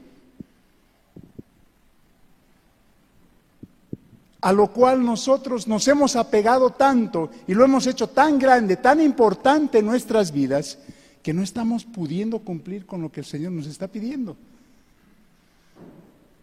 a 4.44 4.52
lo 4.52 4.66
cual 4.66 5.02
nosotros 5.02 5.66
nos 5.66 5.88
hemos 5.88 6.16
apegado 6.16 6.68
tanto 6.68 7.30
y 7.46 7.54
lo 7.54 7.64
hemos 7.64 7.86
hecho 7.86 8.10
tan 8.10 8.38
grande, 8.38 8.76
tan 8.76 9.00
importante 9.00 9.78
en 9.78 9.86
nuestras 9.86 10.32
vidas, 10.32 10.76
que 11.22 11.32
no 11.32 11.42
estamos 11.42 11.86
pudiendo 11.86 12.38
cumplir 12.40 12.84
con 12.84 13.00
lo 13.00 13.10
que 13.10 13.20
el 13.20 13.26
Señor 13.26 13.52
nos 13.52 13.66
está 13.66 13.88
pidiendo. 13.88 14.36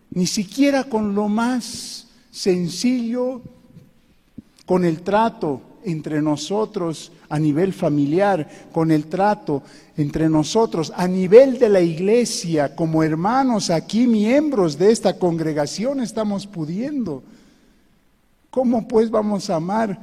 Ni 0.09 0.25
siquiera 0.25 0.85
con 0.85 1.13
lo 1.13 1.27
más 1.27 2.07
sencillo, 2.31 3.43
con 4.65 4.83
el 4.83 5.03
trato, 5.03 5.61
entre 5.83 6.23
nosotros 6.23 7.11
a 7.29 7.37
nivel 7.37 7.71
familiar, 7.71 8.49
con 8.71 8.89
el 8.89 9.05
trato 9.05 9.61
entre 9.95 10.27
nosotros, 10.27 10.91
a 10.95 11.07
nivel 11.07 11.59
de 11.59 11.69
la 11.69 11.81
iglesia, 11.81 12.75
como 12.75 13.03
hermanos 13.03 13.69
aquí, 13.69 14.07
miembros 14.07 14.79
de 14.79 14.91
esta 14.91 15.19
congregación, 15.19 15.99
estamos 15.99 16.47
pudiendo. 16.47 17.21
¿Cómo 18.51 18.85
pues 18.85 19.09
vamos 19.09 19.49
a 19.49 19.55
amar? 19.55 19.97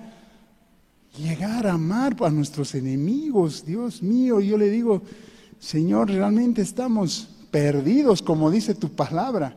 Llegar 1.16 1.66
a 1.66 1.74
amar 1.74 2.16
a 2.20 2.30
nuestros 2.30 2.74
enemigos, 2.74 3.64
Dios 3.64 4.03
mío, 4.03 4.40
yo 4.40 4.57
le 4.57 4.70
digo, 4.70 5.03
Señor, 5.61 6.11
realmente 6.11 6.62
estamos 6.62 7.28
perdidos, 7.51 8.22
como 8.22 8.51
dice 8.51 8.74
tu 8.74 8.90
palabra. 8.90 9.55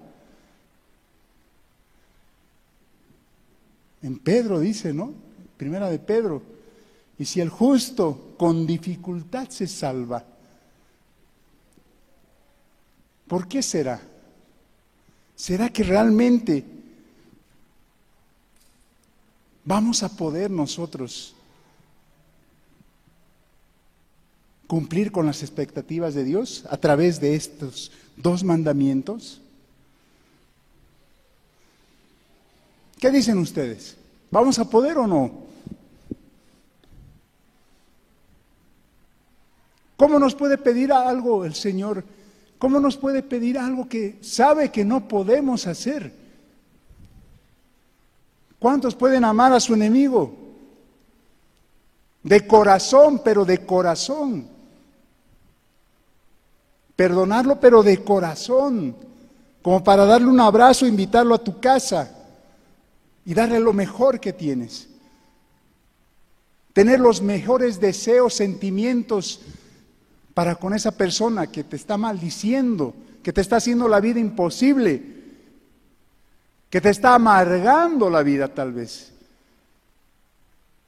En 4.02 4.20
Pedro 4.20 4.60
dice, 4.60 4.94
¿no? 4.94 5.14
Primera 5.58 5.90
de 5.90 6.00
Pedro. 6.00 6.42
Y 7.18 7.26
si 7.26 7.40
el 7.40 7.50
justo 7.50 8.34
con 8.38 8.66
dificultad 8.66 9.48
se 9.50 9.68
salva, 9.68 10.26
¿por 13.28 13.48
qué 13.48 13.62
será? 13.62 14.02
¿Será 15.36 15.70
que 15.70 15.84
realmente 15.84 16.81
vamos 19.66 20.04
a 20.04 20.10
poder 20.10 20.50
nosotros 20.50 21.36
cumplir 24.68 25.12
con 25.12 25.26
las 25.26 25.44
expectativas 25.44 26.14
de 26.14 26.24
Dios 26.24 26.64
a 26.70 26.78
través 26.78 27.20
de 27.20 27.36
estos 27.36 27.92
dos 28.16 28.44
mandamientos? 28.44 29.42
¿Qué 33.00 33.12
dicen 33.12 33.38
ustedes? 33.40 33.98
¿Vamos 34.30 34.60
a 34.60 34.70
poder 34.70 34.98
o 34.98 35.08
no? 35.08 35.32
¿Cómo 39.98 40.20
nos 40.20 40.36
puede 40.36 40.58
pedir 40.58 40.94
algo 40.94 41.44
el 41.44 41.54
Señor? 41.54 42.06
¿Cómo 42.58 42.80
nos 42.80 42.96
puede 42.96 43.24
pedir 43.24 43.58
algo 43.58 43.90
que 43.90 44.20
sabe 44.22 44.72
que 44.72 44.86
no 44.86 45.08
podemos 45.08 45.68
hacer? 45.68 46.21
¿Cuántos 48.62 48.94
pueden 48.94 49.26
amar 49.26 49.52
a 49.54 49.60
su 49.60 49.74
enemigo? 49.74 50.32
De 52.22 52.46
corazón, 52.46 53.20
pero 53.24 53.44
de 53.44 53.66
corazón. 53.66 54.48
Perdonarlo, 56.96 57.60
pero 57.60 57.82
de 57.82 58.04
corazón. 58.04 58.96
Como 59.64 59.84
para 59.84 60.06
darle 60.06 60.28
un 60.28 60.40
abrazo, 60.40 60.86
invitarlo 60.86 61.34
a 61.34 61.44
tu 61.44 61.60
casa 61.60 62.16
y 63.26 63.34
darle 63.34 63.60
lo 63.60 63.74
mejor 63.74 64.20
que 64.20 64.32
tienes. 64.32 64.88
Tener 66.72 67.00
los 67.00 67.20
mejores 67.20 67.80
deseos, 67.80 68.36
sentimientos 68.36 69.42
para 70.36 70.54
con 70.54 70.76
esa 70.76 70.92
persona 70.92 71.48
que 71.48 71.64
te 71.64 71.78
está 71.78 71.98
maldiciendo, 71.98 72.94
que 73.24 73.34
te 73.34 73.42
está 73.42 73.56
haciendo 73.56 73.88
la 73.88 74.00
vida 74.00 74.20
imposible, 74.20 75.21
que 76.72 76.82
te 76.82 76.90
está 76.90 77.14
amargando 77.14 78.10
la 78.10 78.24
vida 78.24 78.48
tal 78.48 78.72
vez, 78.72 79.12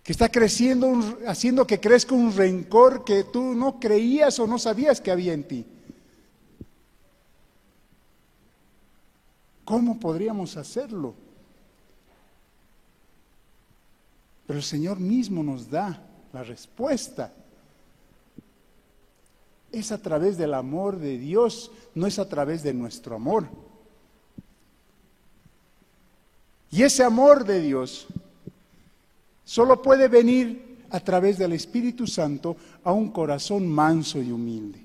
que 0.01 0.13
está 0.13 0.29
creciendo, 0.29 1.19
haciendo 1.27 1.67
que 1.67 1.79
crezca 1.79 2.15
un 2.15 2.33
rencor 2.33 3.03
que 3.03 3.25
tú 3.25 3.53
no 3.53 3.79
creías 3.79 4.39
o 4.39 4.47
no 4.47 4.57
sabías 4.57 5.01
que 5.01 5.11
había 5.11 5.33
en 5.33 5.43
ti. 5.43 5.65
¿Cómo 9.65 9.99
podríamos 9.99 10.57
hacerlo? 10.57 11.13
Pero 14.47 14.59
el 14.59 14.63
Señor 14.63 14.99
mismo 14.99 15.43
nos 15.43 15.69
da 15.69 16.01
la 16.31 16.43
respuesta 16.43 17.31
es 19.73 19.91
a 19.91 19.97
través 19.97 20.37
del 20.37 20.53
amor 20.53 20.99
de 20.99 21.17
Dios, 21.17 21.71
no 21.95 22.05
es 22.05 22.19
a 22.19 22.29
través 22.29 22.61
de 22.61 22.73
nuestro 22.73 23.15
amor. 23.15 23.47
Y 26.73 26.81
ese 26.81 27.03
amor 27.03 27.45
de 27.45 27.61
Dios 27.61 28.07
solo 29.45 29.79
puede 29.79 30.07
venir 30.07 30.79
a 30.89 30.99
través 30.99 31.37
del 31.37 31.53
Espíritu 31.53 32.07
Santo 32.07 32.57
a 32.83 32.91
un 32.91 33.11
corazón 33.11 33.67
manso 33.67 34.19
y 34.19 34.31
humilde. 34.31 34.83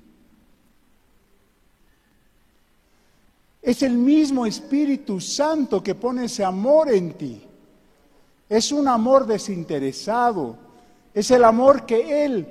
Es 3.63 3.81
el 3.81 3.97
mismo 3.97 4.45
Espíritu 4.45 5.19
Santo 5.19 5.81
que 5.81 5.95
pone 5.95 6.25
ese 6.25 6.43
amor 6.43 6.93
en 6.93 7.13
ti. 7.13 7.41
Es 8.47 8.71
un 8.71 8.87
amor 8.87 9.25
desinteresado. 9.25 10.57
Es 11.11 11.31
el 11.31 11.43
amor 11.43 11.87
que 11.87 12.23
Él 12.23 12.47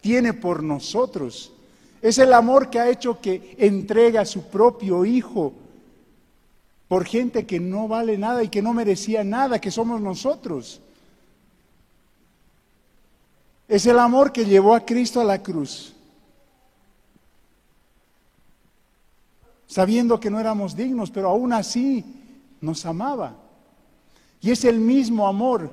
tiene 0.00 0.32
por 0.32 0.62
nosotros. 0.62 1.52
Es 2.00 2.16
el 2.16 2.32
amor 2.32 2.70
que 2.70 2.78
ha 2.78 2.88
hecho 2.88 3.20
que 3.20 3.56
entrega 3.58 4.22
a 4.22 4.24
su 4.24 4.44
propio 4.44 5.04
Hijo 5.04 5.52
por 6.90 7.04
gente 7.04 7.46
que 7.46 7.60
no 7.60 7.86
vale 7.86 8.18
nada 8.18 8.42
y 8.42 8.48
que 8.48 8.62
no 8.62 8.74
merecía 8.74 9.22
nada, 9.22 9.60
que 9.60 9.70
somos 9.70 10.00
nosotros. 10.00 10.80
Es 13.68 13.86
el 13.86 13.96
amor 13.96 14.32
que 14.32 14.44
llevó 14.44 14.74
a 14.74 14.84
Cristo 14.84 15.20
a 15.20 15.24
la 15.24 15.40
cruz, 15.40 15.92
sabiendo 19.68 20.18
que 20.18 20.30
no 20.30 20.40
éramos 20.40 20.74
dignos, 20.74 21.12
pero 21.12 21.28
aún 21.28 21.52
así 21.52 22.04
nos 22.60 22.84
amaba. 22.84 23.36
Y 24.40 24.50
es 24.50 24.64
el 24.64 24.80
mismo 24.80 25.28
amor 25.28 25.72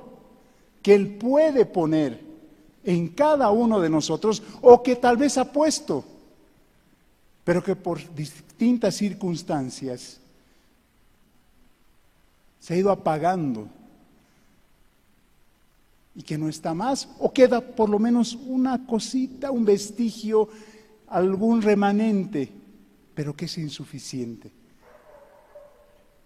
que 0.82 0.94
Él 0.94 1.16
puede 1.16 1.66
poner 1.66 2.22
en 2.84 3.08
cada 3.08 3.50
uno 3.50 3.80
de 3.80 3.90
nosotros 3.90 4.40
o 4.62 4.84
que 4.84 4.94
tal 4.94 5.16
vez 5.16 5.36
ha 5.36 5.50
puesto 5.50 6.04
pero 7.42 7.64
que 7.64 7.74
por 7.74 7.98
distintas 8.14 8.94
circunstancias 8.94 10.20
se 12.58 12.74
ha 12.74 12.76
ido 12.76 12.90
apagando 12.90 13.68
y 16.14 16.22
que 16.22 16.36
no 16.36 16.48
está 16.48 16.74
más, 16.74 17.08
o 17.20 17.32
queda 17.32 17.60
por 17.60 17.88
lo 17.88 17.98
menos 18.00 18.34
una 18.34 18.86
cosita, 18.86 19.52
un 19.52 19.64
vestigio, 19.64 20.48
algún 21.06 21.62
remanente, 21.62 22.50
pero 23.14 23.36
que 23.36 23.44
es 23.44 23.56
insuficiente. 23.58 24.50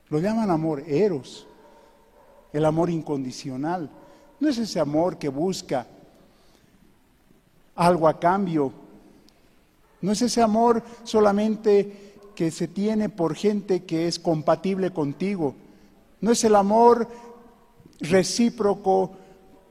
Lo 0.09 0.19
llaman 0.19 0.51
amor 0.51 0.83
eros, 0.87 1.47
el 2.53 2.65
amor 2.65 2.89
incondicional. 2.89 3.91
No 4.41 4.49
es 4.49 4.59
ese 4.59 4.81
amor 4.81 5.19
que 5.19 5.29
busca 5.29 5.87
algo 7.75 8.09
a 8.09 8.19
cambio, 8.19 8.73
no 10.01 10.13
es 10.13 10.23
ese 10.23 10.43
amor 10.43 10.83
solamente 11.05 12.15
que 12.35 12.51
se 12.51 12.67
tiene 12.67 13.09
por 13.09 13.35
gente 13.35 13.85
que 13.85 14.09
es 14.09 14.19
compatible 14.19 14.91
contigo. 14.91 15.55
No 16.23 16.31
es 16.31 16.43
el 16.45 16.55
amor 16.55 17.07
recíproco 18.01 19.13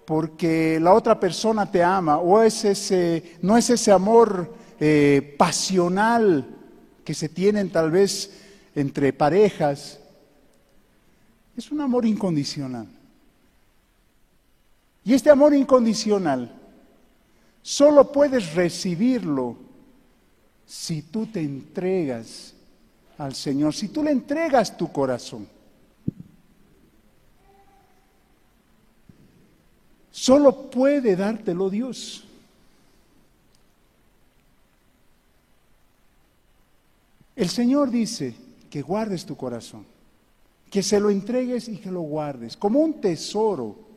porque 0.05 0.79
la 0.81 0.93
otra 0.93 1.19
persona 1.19 1.71
te 1.71 1.81
ama. 1.81 2.17
O 2.17 2.41
es 2.43 2.65
ese, 2.65 3.37
no 3.41 3.57
es 3.57 3.69
ese 3.69 3.91
amor 3.91 4.53
eh, 4.79 5.35
pasional 5.37 6.45
que 7.05 7.13
se 7.13 7.29
tienen 7.29 7.69
tal 7.69 7.89
vez 7.89 8.37
entre 8.75 9.13
parejas. 9.13 9.99
Es 11.55 11.71
un 11.71 11.79
amor 11.79 12.05
incondicional. 12.05 12.87
Y 15.05 15.13
este 15.13 15.29
amor 15.29 15.53
incondicional 15.55 16.51
solo 17.61 18.11
puedes 18.11 18.53
recibirlo 18.53 19.55
si 20.65 21.01
tú 21.01 21.27
te 21.27 21.41
entregas 21.41 22.53
al 23.17 23.35
Señor, 23.35 23.73
si 23.73 23.87
tú 23.87 24.03
le 24.03 24.11
entregas 24.11 24.75
tu 24.75 24.91
corazón. 24.91 25.47
Solo 30.11 30.69
puede 30.69 31.15
dártelo 31.15 31.69
Dios. 31.69 32.25
El 37.35 37.49
Señor 37.49 37.89
dice 37.89 38.35
que 38.69 38.81
guardes 38.81 39.25
tu 39.25 39.35
corazón, 39.35 39.85
que 40.69 40.83
se 40.83 40.99
lo 40.99 41.09
entregues 41.09 41.67
y 41.69 41.77
que 41.77 41.89
lo 41.89 42.01
guardes 42.01 42.55
como 42.57 42.79
un 42.79 43.01
tesoro 43.01 43.91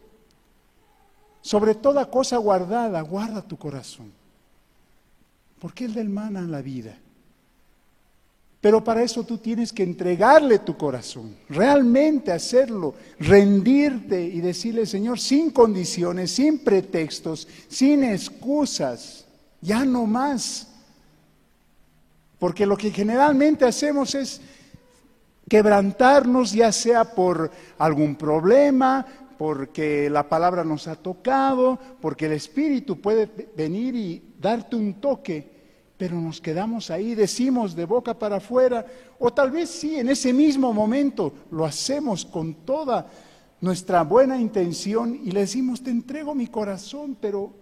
Sobre 1.45 1.75
toda 1.75 2.07
cosa 2.11 2.39
guardada, 2.39 3.03
guarda 3.03 3.43
tu 3.43 3.59
corazón. 3.59 4.11
Porque 5.59 5.85
Él 5.85 5.93
del 5.93 6.09
mana 6.09 6.41
la 6.41 6.63
vida. 6.63 6.97
Pero 8.65 8.83
para 8.83 9.03
eso 9.03 9.25
tú 9.25 9.37
tienes 9.37 9.75
que 9.75 9.83
entregarle 9.83 10.59
tu 10.59 10.75
corazón, 10.75 11.37
realmente 11.51 12.33
hacerlo, 12.33 12.95
rendirte 13.19 14.25
y 14.25 14.41
decirle, 14.41 14.87
Señor, 14.87 15.21
sin 15.21 15.51
condiciones, 15.51 16.31
sin 16.31 16.61
pretextos, 16.61 17.47
sin 17.69 18.03
excusas, 18.05 19.27
ya 19.61 19.85
no 19.85 20.07
más. 20.07 20.67
Porque 22.39 22.65
lo 22.65 22.75
que 22.79 22.91
generalmente 22.91 23.67
hacemos 23.67 24.15
es 24.15 24.41
quebrantarnos, 25.47 26.53
ya 26.53 26.73
sea 26.73 27.05
por 27.05 27.51
algún 27.77 28.17
problema, 28.17 29.05
porque 29.37 30.09
la 30.09 30.27
palabra 30.27 30.65
nos 30.65 30.89
ha 30.89 30.97
tocado, 30.97 31.79
porque 32.01 32.25
el 32.25 32.33
Espíritu 32.33 32.99
puede 32.99 33.29
venir 33.55 33.95
y 33.95 34.23
darte 34.41 34.75
un 34.75 34.95
toque, 35.03 35.54
pero 36.05 36.21
nos 36.21 36.39
quedamos 36.39 36.91
ahí, 36.91 37.15
decimos 37.15 37.75
de 37.75 37.87
boca 37.87 38.13
para 38.13 38.37
afuera, 38.37 38.85
o 39.19 39.33
tal 39.33 39.51
vez 39.51 39.71
sí, 39.71 39.97
en 39.97 40.11
ese 40.11 40.35
mismo 40.35 40.71
momento 40.71 41.33
lo 41.51 41.65
hacemos 41.65 42.27
con 42.27 42.53
toda 42.57 43.07
nuestra 43.63 44.03
buena 44.03 44.39
intención 44.39 45.19
y 45.25 45.31
le 45.31 45.41
decimos, 45.41 45.83
te 45.83 45.89
entrego 45.89 46.35
mi 46.35 46.49
corazón, 46.49 47.17
pero 47.19 47.55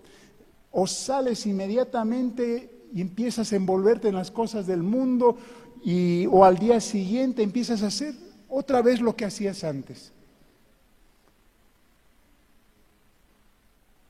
o 0.72 0.88
sales 0.88 1.46
inmediatamente 1.46 2.88
y 2.92 3.00
empiezas 3.00 3.52
a 3.52 3.54
envolverte 3.54 4.08
en 4.08 4.16
las 4.16 4.32
cosas 4.32 4.66
del 4.66 4.82
mundo 4.82 5.38
y, 5.84 6.26
o 6.26 6.44
al 6.44 6.58
día 6.58 6.80
siguiente 6.80 7.44
empiezas 7.44 7.84
a 7.84 7.86
hacer 7.86 8.12
otra 8.48 8.82
vez 8.82 9.00
lo 9.00 9.14
que 9.14 9.24
hacías 9.24 9.62
antes. 9.62 10.10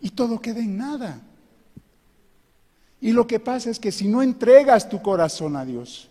Y 0.00 0.08
todo 0.08 0.40
queda 0.40 0.60
en 0.60 0.78
nada. 0.78 1.20
Y 3.02 3.10
lo 3.10 3.26
que 3.26 3.40
pasa 3.40 3.68
es 3.68 3.80
que 3.80 3.90
si 3.90 4.06
no 4.06 4.22
entregas 4.22 4.88
tu 4.88 5.02
corazón 5.02 5.56
a 5.56 5.64
Dios, 5.64 6.08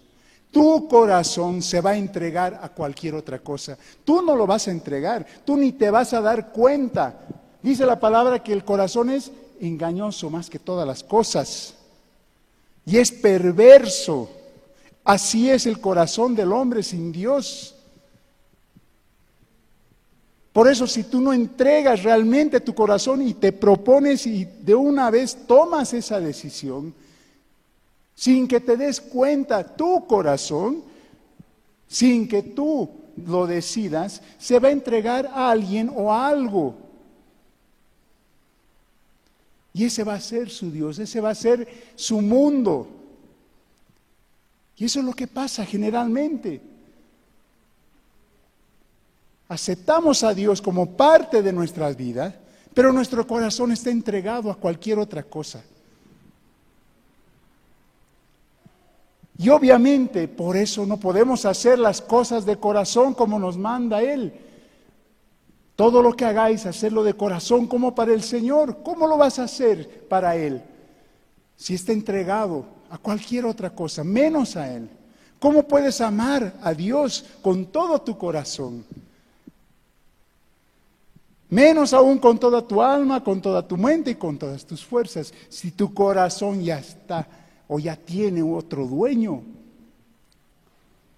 tu 0.52 0.90
corazón 0.90 1.62
se 1.62 1.80
va 1.80 1.92
a 1.92 1.98
entregar 1.98 2.60
a 2.62 2.68
cualquier 2.68 3.16
otra 3.16 3.40
cosa. 3.40 3.78
Tú 4.04 4.22
no 4.22 4.36
lo 4.36 4.46
vas 4.46 4.68
a 4.68 4.72
entregar, 4.72 5.26
tú 5.46 5.56
ni 5.56 5.72
te 5.72 5.90
vas 5.90 6.14
a 6.14 6.20
dar 6.20 6.52
cuenta. 6.52 7.18
Dice 7.64 7.86
la 7.86 7.98
palabra 7.98 8.44
que 8.44 8.52
el 8.52 8.66
corazón 8.66 9.10
es 9.10 9.32
engañoso 9.62 10.30
más 10.30 10.50
que 10.50 10.60
todas 10.60 10.86
las 10.86 11.02
cosas 11.02 11.76
y 12.86 12.98
es 12.98 13.10
perverso. 13.10 14.30
Así 15.06 15.50
es 15.50 15.68
el 15.68 15.80
corazón 15.80 16.36
del 16.36 16.52
hombre 16.52 16.84
sin 16.84 17.14
Dios. 17.14 17.76
Por 20.54 20.68
eso 20.68 20.86
si 20.86 21.04
tú 21.04 21.22
no 21.22 21.32
entregas 21.32 22.04
realmente 22.04 22.60
tu 22.60 22.76
corazón 22.76 23.22
y 23.22 23.34
te 23.36 23.54
propones 23.54 24.28
y 24.28 24.46
de 24.46 24.76
una 24.76 25.10
vez 25.10 25.48
tomas 25.48 25.94
esa 25.94 26.20
decisión, 26.20 26.94
sin 28.16 28.48
que 28.48 28.60
te 28.60 28.76
des 28.76 29.00
cuenta, 29.00 29.64
tu 29.64 30.06
corazón, 30.06 30.84
sin 31.88 32.28
que 32.28 32.44
tú 32.44 32.90
lo 33.26 33.48
decidas, 33.48 34.22
se 34.38 34.60
va 34.60 34.68
a 34.68 34.72
entregar 34.72 35.28
a 35.34 35.52
alguien 35.52 35.92
o 35.96 36.12
a 36.12 36.28
algo. 36.28 36.76
Y 39.74 39.86
ese 39.86 40.04
va 40.04 40.16
a 40.16 40.22
ser 40.22 40.50
su 40.50 40.70
Dios, 40.70 41.00
ese 41.00 41.22
va 41.22 41.30
a 41.30 41.36
ser 41.36 41.68
su 41.96 42.20
mundo. 42.22 42.88
Y 44.76 44.86
eso 44.86 45.00
es 45.00 45.06
lo 45.06 45.14
que 45.14 45.28
pasa 45.28 45.66
generalmente. 45.66 46.62
Aceptamos 49.52 50.24
a 50.24 50.34
Dios 50.34 50.62
como 50.62 50.96
parte 50.96 51.42
de 51.42 51.52
nuestras 51.52 51.98
vidas, 51.98 52.34
pero 52.74 52.94
nuestro 52.94 53.28
corazón 53.28 53.74
está 53.74 53.90
entregado 53.90 54.50
a 54.50 54.56
cualquier 54.56 54.98
otra 54.98 55.24
cosa. 55.24 55.62
Y 59.38 59.50
obviamente 59.50 60.30
por 60.30 60.56
eso 60.56 60.86
no 60.86 60.96
podemos 60.96 61.44
hacer 61.44 61.80
las 61.80 62.02
cosas 62.02 62.46
de 62.46 62.56
corazón 62.56 63.14
como 63.14 63.38
nos 63.40 63.58
manda 63.58 64.02
Él. 64.02 64.32
Todo 65.76 66.02
lo 66.02 66.14
que 66.14 66.24
hagáis, 66.24 66.66
hacerlo 66.66 67.04
de 67.04 67.16
corazón 67.16 67.68
como 67.68 67.94
para 67.94 68.14
el 68.14 68.24
Señor. 68.24 68.78
¿Cómo 68.84 69.06
lo 69.06 69.18
vas 69.18 69.38
a 69.38 69.44
hacer 69.44 70.08
para 70.08 70.38
Él? 70.38 70.62
Si 71.58 71.74
está 71.74 71.92
entregado 71.92 72.64
a 72.90 72.98
cualquier 72.98 73.46
otra 73.46 73.70
cosa, 73.72 74.06
menos 74.06 74.56
a 74.56 74.74
Él. 74.74 74.90
¿Cómo 75.40 75.68
puedes 75.68 76.00
amar 76.00 76.54
a 76.64 76.74
Dios 76.74 77.26
con 77.42 77.66
todo 77.66 78.00
tu 78.00 78.18
corazón? 78.18 78.86
Menos 81.52 81.92
aún 81.92 82.18
con 82.18 82.40
toda 82.40 82.66
tu 82.66 82.82
alma, 82.82 83.22
con 83.22 83.42
toda 83.42 83.68
tu 83.68 83.76
mente 83.76 84.12
y 84.12 84.16
con 84.16 84.38
todas 84.38 84.66
tus 84.66 84.86
fuerzas, 84.86 85.34
si 85.50 85.72
tu 85.72 85.94
corazón 85.94 86.64
ya 86.64 86.80
está 86.80 87.28
o 87.68 87.78
ya 87.78 87.98
tiene 87.98 88.42
otro 88.42 88.88
dueño. 88.88 89.44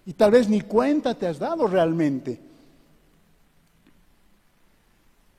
Y 0.07 0.13
tal 0.13 0.31
vez 0.31 0.49
ni 0.49 0.61
cuenta 0.61 1.13
te 1.13 1.27
has 1.27 1.37
dado 1.37 1.67
realmente. 1.67 2.41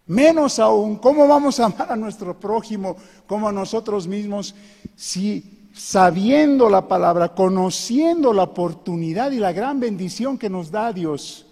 Menos 0.07 0.61
aún, 0.61 0.95
¿cómo 0.97 1.26
vamos 1.26 1.59
a 1.59 1.64
amar 1.64 1.90
a 1.90 1.97
nuestro 1.97 2.38
prójimo 2.38 2.97
como 3.26 3.49
a 3.49 3.53
nosotros 3.53 4.07
mismos 4.07 4.55
si 4.95 5.68
sabiendo 5.74 6.70
la 6.70 6.86
palabra, 6.86 7.34
conociendo 7.34 8.32
la 8.32 8.45
oportunidad 8.45 9.32
y 9.32 9.40
la 9.40 9.53
gran 9.53 9.80
bendición 9.80 10.38
que 10.38 10.49
nos 10.49 10.70
da 10.70 10.92
Dios, 10.92 11.47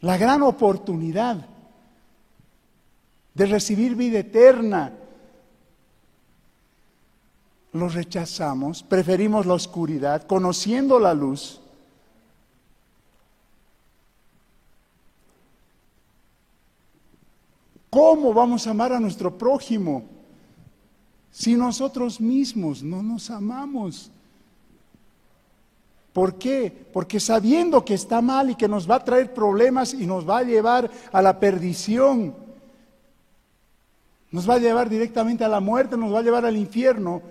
la 0.00 0.16
gran 0.16 0.42
oportunidad 0.42 1.46
de 3.36 3.44
recibir 3.44 3.94
vida 3.94 4.20
eterna, 4.20 4.94
lo 7.74 7.86
rechazamos, 7.90 8.82
preferimos 8.82 9.44
la 9.44 9.52
oscuridad, 9.52 10.22
conociendo 10.22 10.98
la 10.98 11.12
luz? 11.12 11.60
¿Cómo 17.90 18.32
vamos 18.32 18.66
a 18.66 18.70
amar 18.70 18.94
a 18.94 19.00
nuestro 19.00 19.36
prójimo 19.36 20.04
si 21.30 21.56
nosotros 21.56 22.18
mismos 22.18 22.82
no 22.82 23.02
nos 23.02 23.28
amamos? 23.28 24.10
¿Por 26.14 26.38
qué? 26.38 26.86
Porque 26.90 27.20
sabiendo 27.20 27.84
que 27.84 27.92
está 27.92 28.22
mal 28.22 28.48
y 28.48 28.54
que 28.54 28.66
nos 28.66 28.90
va 28.90 28.94
a 28.94 29.04
traer 29.04 29.34
problemas 29.34 29.92
y 29.92 30.06
nos 30.06 30.26
va 30.26 30.38
a 30.38 30.42
llevar 30.42 30.90
a 31.12 31.20
la 31.20 31.38
perdición, 31.38 32.45
nos 34.36 34.46
va 34.46 34.56
a 34.56 34.58
llevar 34.58 34.90
directamente 34.90 35.44
a 35.44 35.48
la 35.48 35.60
muerte, 35.60 35.96
nos 35.96 36.12
va 36.12 36.18
a 36.18 36.22
llevar 36.22 36.44
al 36.44 36.58
infierno, 36.58 37.22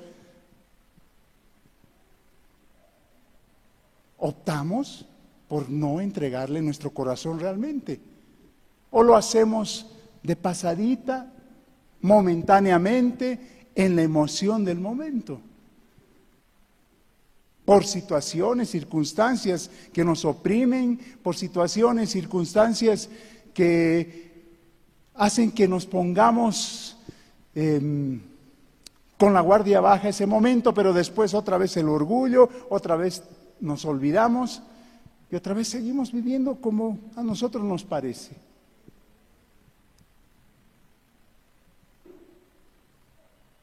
optamos 4.18 5.06
por 5.48 5.70
no 5.70 6.02
entregarle 6.02 6.64
nuestro 6.64 6.90
corazón 6.90 7.40
realmente. 7.40 8.02
O 8.90 9.04
lo 9.04 9.16
hacemos 9.16 9.86
de 10.24 10.36
pasadita, 10.36 11.32
momentáneamente, 12.02 13.68
en 13.76 13.96
la 13.96 14.02
emoción 14.02 14.66
del 14.66 14.80
momento. 14.80 15.40
Por 17.66 17.86
situaciones, 17.86 18.72
circunstancias 18.72 19.70
que 19.94 20.04
nos 20.04 20.26
oprimen, 20.26 21.00
por 21.22 21.36
situaciones, 21.36 22.10
circunstancias 22.10 23.10
que 23.54 24.26
hacen 25.14 25.52
que 25.52 25.68
nos 25.68 25.86
pongamos 25.86 26.95
em, 27.56 28.22
con 29.18 29.34
la 29.34 29.42
guardia 29.42 29.80
baja 29.80 30.10
ese 30.10 30.26
momento, 30.26 30.74
pero 30.74 30.94
después 30.94 31.34
otra 31.34 31.58
vez 31.58 31.76
el 31.78 31.90
orgullo, 31.90 32.50
otra 32.70 32.96
vez 32.96 33.24
nos 33.62 33.86
olvidamos 33.86 34.62
y 35.32 35.36
otra 35.36 35.54
vez 35.54 35.70
seguimos 35.70 36.12
viviendo 36.12 36.56
como 36.56 37.00
a 37.16 37.24
nosotros 37.24 37.64
nos 37.64 37.84
parece. 37.84 38.36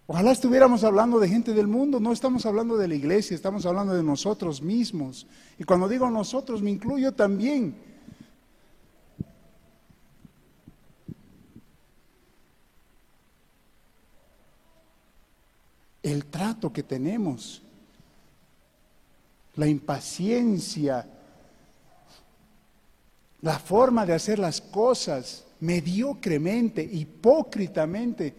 Ojalá 0.06 0.32
estuviéramos 0.32 0.84
hablando 0.84 1.20
de 1.20 1.28
gente 1.28 1.54
del 1.54 1.68
mundo, 1.68 2.00
no 2.00 2.12
estamos 2.12 2.44
hablando 2.44 2.76
de 2.76 2.88
la 2.88 2.94
iglesia, 2.94 3.34
estamos 3.34 3.64
hablando 3.64 3.94
de 3.94 4.02
nosotros 4.02 4.60
mismos. 4.60 5.26
Y 5.58 5.64
cuando 5.64 5.88
digo 5.88 6.10
nosotros, 6.10 6.60
me 6.60 6.70
incluyo 6.70 7.12
también. 7.12 7.91
El 16.02 16.26
trato 16.26 16.72
que 16.72 16.82
tenemos, 16.82 17.62
la 19.56 19.66
impaciencia, 19.66 21.06
la 23.40 23.58
forma 23.58 24.04
de 24.04 24.14
hacer 24.14 24.38
las 24.38 24.60
cosas 24.60 25.44
mediocremente, 25.60 26.82
hipócritamente, 26.82 28.34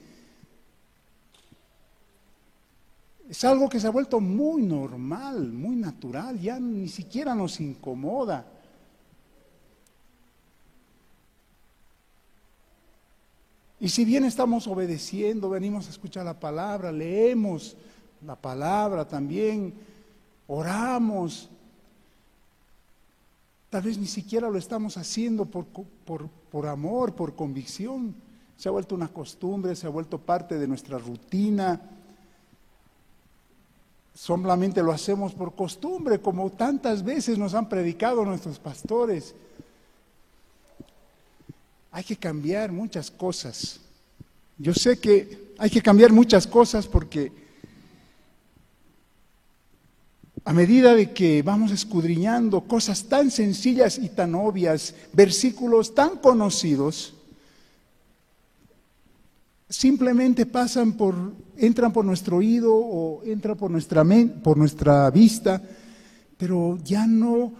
Es 3.33 3.43
algo 3.45 3.67
que 3.67 3.79
se 3.79 3.87
ha 3.87 3.89
vuelto 3.89 4.19
muy 4.19 4.61
normal, 4.61 5.51
muy 5.51 5.75
natural, 5.75 6.39
ya 6.39 6.59
ni 6.59 6.87
siquiera 6.87 7.33
nos 7.33 7.59
incomoda. 7.59 8.45
Y 13.83 13.89
si 13.89 14.05
bien 14.05 14.23
estamos 14.23 14.65
obedeciendo, 14.67 15.49
venimos 15.49 15.87
a 15.87 15.89
escuchar 15.89 16.23
la 16.23 16.39
palabra, 16.39 16.89
leemos 16.89 17.75
la 18.25 18.37
palabra 18.37 19.05
también, 19.05 19.73
oramos, 20.47 21.49
tal 23.69 23.83
vez 23.83 23.97
ni 23.97 24.07
siquiera 24.07 24.49
lo 24.49 24.57
estamos 24.57 24.95
haciendo 24.95 25.43
por, 25.43 25.65
por, 25.65 26.29
por 26.29 26.65
amor, 26.65 27.13
por 27.13 27.35
convicción. 27.35 28.15
Se 28.55 28.69
ha 28.69 28.71
vuelto 28.71 28.95
una 28.95 29.09
costumbre, 29.09 29.75
se 29.75 29.85
ha 29.85 29.89
vuelto 29.89 30.17
parte 30.17 30.57
de 30.57 30.65
nuestra 30.65 30.97
rutina. 30.97 31.81
Solamente 34.13 34.81
lo 34.81 34.93
hacemos 34.93 35.33
por 35.33 35.55
costumbre, 35.55 36.21
como 36.21 36.49
tantas 36.51 37.03
veces 37.03 37.37
nos 37.37 37.53
han 37.53 37.67
predicado 37.67 38.23
nuestros 38.23 38.59
pastores. 38.59 39.35
Hay 41.93 42.03
que 42.03 42.17
cambiar 42.17 42.71
muchas 42.71 43.11
cosas. 43.11 43.79
Yo 44.57 44.73
sé 44.73 44.97
que 44.97 45.53
hay 45.59 45.69
que 45.69 45.81
cambiar 45.81 46.11
muchas 46.11 46.47
cosas 46.47 46.87
porque 46.87 47.31
a 50.43 50.53
medida 50.53 50.95
de 50.95 51.11
que 51.11 51.43
vamos 51.43 51.71
escudriñando 51.71 52.61
cosas 52.61 53.03
tan 53.03 53.29
sencillas 53.29 53.99
y 53.99 54.09
tan 54.09 54.33
obvias, 54.33 54.95
versículos 55.13 55.93
tan 55.93 56.17
conocidos, 56.17 57.13
simplemente 59.69 60.47
pasan 60.47 60.93
por, 60.93 61.15
entran 61.57 61.93
por 61.93 62.05
nuestro 62.05 62.37
oído 62.37 62.73
o 62.75 63.23
entran 63.23 63.55
por 63.55 63.69
nuestra, 63.69 64.03
por 64.43 64.57
nuestra 64.57 65.11
vista, 65.11 65.61
pero 66.37 66.79
ya 66.83 67.05
no 67.05 67.53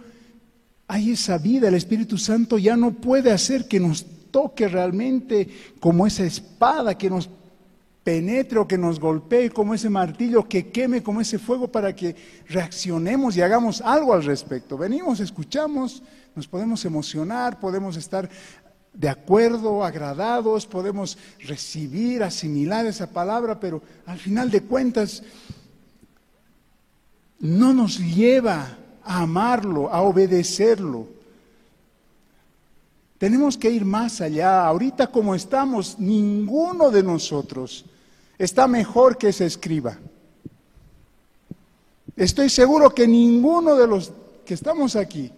hay 0.88 1.12
esa 1.12 1.38
vida, 1.38 1.68
el 1.68 1.74
Espíritu 1.74 2.18
Santo 2.18 2.58
ya 2.58 2.76
no 2.76 2.94
puede 2.94 3.30
hacer 3.30 3.68
que 3.68 3.78
nos 3.78 4.04
toque 4.34 4.66
realmente 4.66 5.46
como 5.78 6.08
esa 6.08 6.24
espada 6.24 6.98
que 6.98 7.08
nos 7.08 7.30
penetre 8.02 8.58
o 8.58 8.66
que 8.66 8.76
nos 8.76 8.98
golpee 8.98 9.48
como 9.48 9.74
ese 9.74 9.88
martillo, 9.88 10.48
que 10.48 10.74
queme 10.74 11.04
como 11.04 11.20
ese 11.20 11.38
fuego 11.38 11.68
para 11.68 11.94
que 11.94 12.16
reaccionemos 12.48 13.36
y 13.36 13.42
hagamos 13.42 13.80
algo 13.80 14.12
al 14.12 14.24
respecto. 14.24 14.76
Venimos, 14.76 15.20
escuchamos, 15.20 16.02
nos 16.34 16.48
podemos 16.48 16.84
emocionar, 16.84 17.60
podemos 17.60 17.96
estar 17.96 18.28
de 18.92 19.08
acuerdo, 19.08 19.84
agradados, 19.84 20.66
podemos 20.66 21.16
recibir, 21.38 22.24
asimilar 22.24 22.86
esa 22.86 23.06
palabra, 23.06 23.60
pero 23.60 23.82
al 24.04 24.18
final 24.18 24.50
de 24.50 24.62
cuentas 24.62 25.22
no 27.38 27.72
nos 27.72 28.00
lleva 28.00 28.78
a 29.04 29.22
amarlo, 29.22 29.92
a 29.92 30.02
obedecerlo. 30.02 31.13
Tenemos 33.24 33.56
que 33.56 33.70
ir 33.70 33.86
más 33.86 34.20
allá. 34.20 34.66
Ahorita 34.66 35.06
como 35.06 35.34
estamos, 35.34 35.98
ninguno 35.98 36.90
de 36.90 37.02
nosotros 37.02 37.86
está 38.36 38.68
mejor 38.68 39.16
que 39.16 39.32
se 39.32 39.46
escriba. 39.46 39.96
Estoy 42.16 42.50
seguro 42.50 42.94
que 42.94 43.08
ninguno 43.08 43.76
de 43.76 43.86
los 43.86 44.12
que 44.44 44.52
estamos 44.52 44.94
aquí 44.94 45.32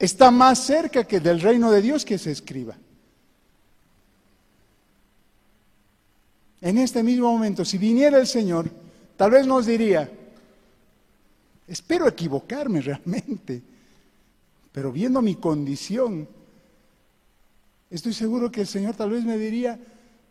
está 0.00 0.32
más 0.32 0.66
cerca 0.66 1.04
que 1.04 1.20
del 1.20 1.40
reino 1.40 1.70
de 1.70 1.80
Dios 1.80 2.04
que 2.04 2.18
se 2.18 2.32
escriba. 2.32 2.76
En 6.60 6.78
este 6.78 7.04
mismo 7.04 7.30
momento, 7.30 7.64
si 7.64 7.78
viniera 7.78 8.18
el 8.18 8.26
Señor, 8.26 8.68
tal 9.16 9.30
vez 9.30 9.46
nos 9.46 9.66
diría, 9.66 10.10
espero 11.68 12.08
equivocarme 12.08 12.80
realmente, 12.80 13.62
pero 14.72 14.90
viendo 14.90 15.22
mi 15.22 15.36
condición, 15.36 16.26
estoy 17.96 18.12
seguro 18.12 18.50
que 18.50 18.62
el 18.62 18.66
Señor 18.66 18.96
tal 18.96 19.10
vez 19.10 19.24
me 19.24 19.38
diría, 19.38 19.78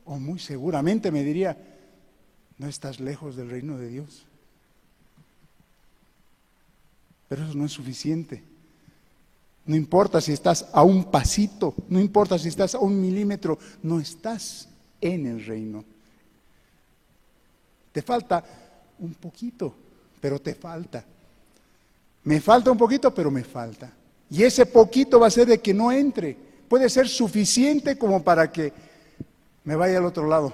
o 0.06 0.20
muy 0.20 0.40
seguramente 0.40 1.12
me 1.12 1.24
diría, 1.24 1.58
no 2.58 2.68
estás 2.68 3.00
lejos 3.00 3.36
del 3.36 3.50
reino 3.50 3.78
de 3.78 3.88
Dios. 3.88 4.26
Pero 7.28 7.46
eso 7.46 7.56
no 7.56 7.66
es 7.66 7.72
suficiente. 7.72 8.44
No 9.66 9.76
importa 9.76 10.20
si 10.20 10.34
estás 10.34 10.68
a 10.74 10.84
un 10.84 11.06
pasito, 11.06 11.74
no 11.88 12.00
importa 12.00 12.38
si 12.38 12.50
estás 12.50 12.76
a 12.76 12.80
un 12.80 13.00
milímetro, 13.00 13.58
no 13.82 14.00
estás 14.00 14.68
en 15.00 15.26
el 15.26 15.46
reino. 15.46 15.86
Te 17.94 18.02
falta 18.02 18.44
un 19.00 19.14
poquito, 19.14 19.74
pero 20.20 20.40
te 20.40 20.54
falta. 20.54 21.06
Me 22.26 22.42
falta 22.42 22.72
un 22.72 22.78
poquito, 22.78 23.14
pero 23.14 23.32
me 23.32 23.44
falta. 23.44 23.92
Y 24.30 24.44
ese 24.44 24.66
poquito 24.66 25.20
va 25.20 25.28
a 25.28 25.32
ser 25.32 25.48
de 25.48 25.60
que 25.60 25.74
no 25.74 25.92
entre. 25.92 26.53
Puede 26.74 26.90
ser 26.90 27.08
suficiente 27.08 28.00
como 28.00 28.24
para 28.24 28.52
que 28.52 28.74
me 29.64 29.76
vaya 29.76 30.00
al 30.00 30.08
otro 30.08 30.28
lado. 30.28 30.52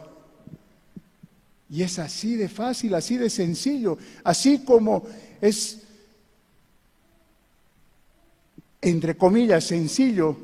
Y 1.69 1.81
es 1.81 1.97
así 1.97 2.35
de 2.35 2.49
fácil, 2.49 2.93
así 2.93 3.15
de 3.15 3.29
sencillo, 3.29 3.97
así 4.25 4.65
como 4.65 5.05
es 5.39 5.81
entre 8.81 9.15
comillas, 9.15 9.63
sencillo, 9.63 10.35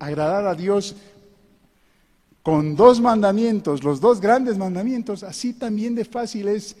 agradar 0.00 0.44
a 0.48 0.56
Dios 0.56 0.96
con 2.42 2.74
dos 2.74 3.00
mandamientos, 3.00 3.84
los 3.84 4.00
dos 4.00 4.20
grandes 4.20 4.58
mandamientos, 4.58 5.22
así 5.22 5.52
también 5.52 5.94
de 5.94 6.04
fácil 6.04 6.48
es 6.48 6.74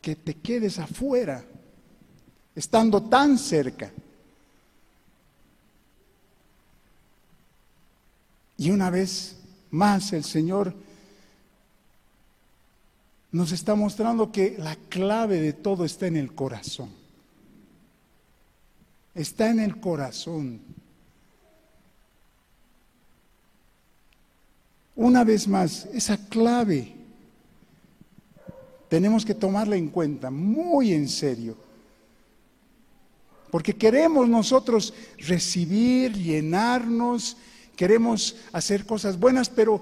que 0.00 0.16
te 0.16 0.32
quedes 0.32 0.78
afuera, 0.78 1.44
estando 2.54 3.02
tan 3.02 3.36
cerca. 3.36 3.92
Y 8.58 8.70
una 8.70 8.90
vez 8.90 9.36
más 9.70 10.12
el 10.12 10.24
Señor 10.24 10.74
nos 13.32 13.52
está 13.52 13.74
mostrando 13.74 14.30
que 14.30 14.56
la 14.58 14.76
clave 14.90 15.40
de 15.40 15.54
todo 15.54 15.86
está 15.86 16.06
en 16.06 16.18
el 16.18 16.34
corazón 16.34 16.98
está 19.18 19.50
en 19.50 19.58
el 19.58 19.80
corazón. 19.80 20.60
Una 24.94 25.24
vez 25.24 25.48
más, 25.48 25.86
esa 25.92 26.16
clave 26.16 26.94
tenemos 28.88 29.24
que 29.24 29.34
tomarla 29.34 29.76
en 29.76 29.88
cuenta 29.88 30.30
muy 30.30 30.92
en 30.92 31.08
serio. 31.08 31.56
Porque 33.50 33.74
queremos 33.74 34.28
nosotros 34.28 34.94
recibir, 35.18 36.12
llenarnos, 36.12 37.36
queremos 37.78 38.34
hacer 38.52 38.84
cosas 38.84 39.20
buenas, 39.20 39.48
pero 39.48 39.80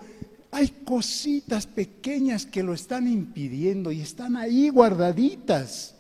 hay 0.51 0.68
cositas 0.85 1.66
pequeñas 1.66 2.44
que 2.44 2.62
lo 2.62 2.74
están 2.74 3.09
impidiendo 3.09 3.90
y 3.90 4.02
están 4.02 4.36
ahí 4.36 4.68
guardaditas 4.68 5.94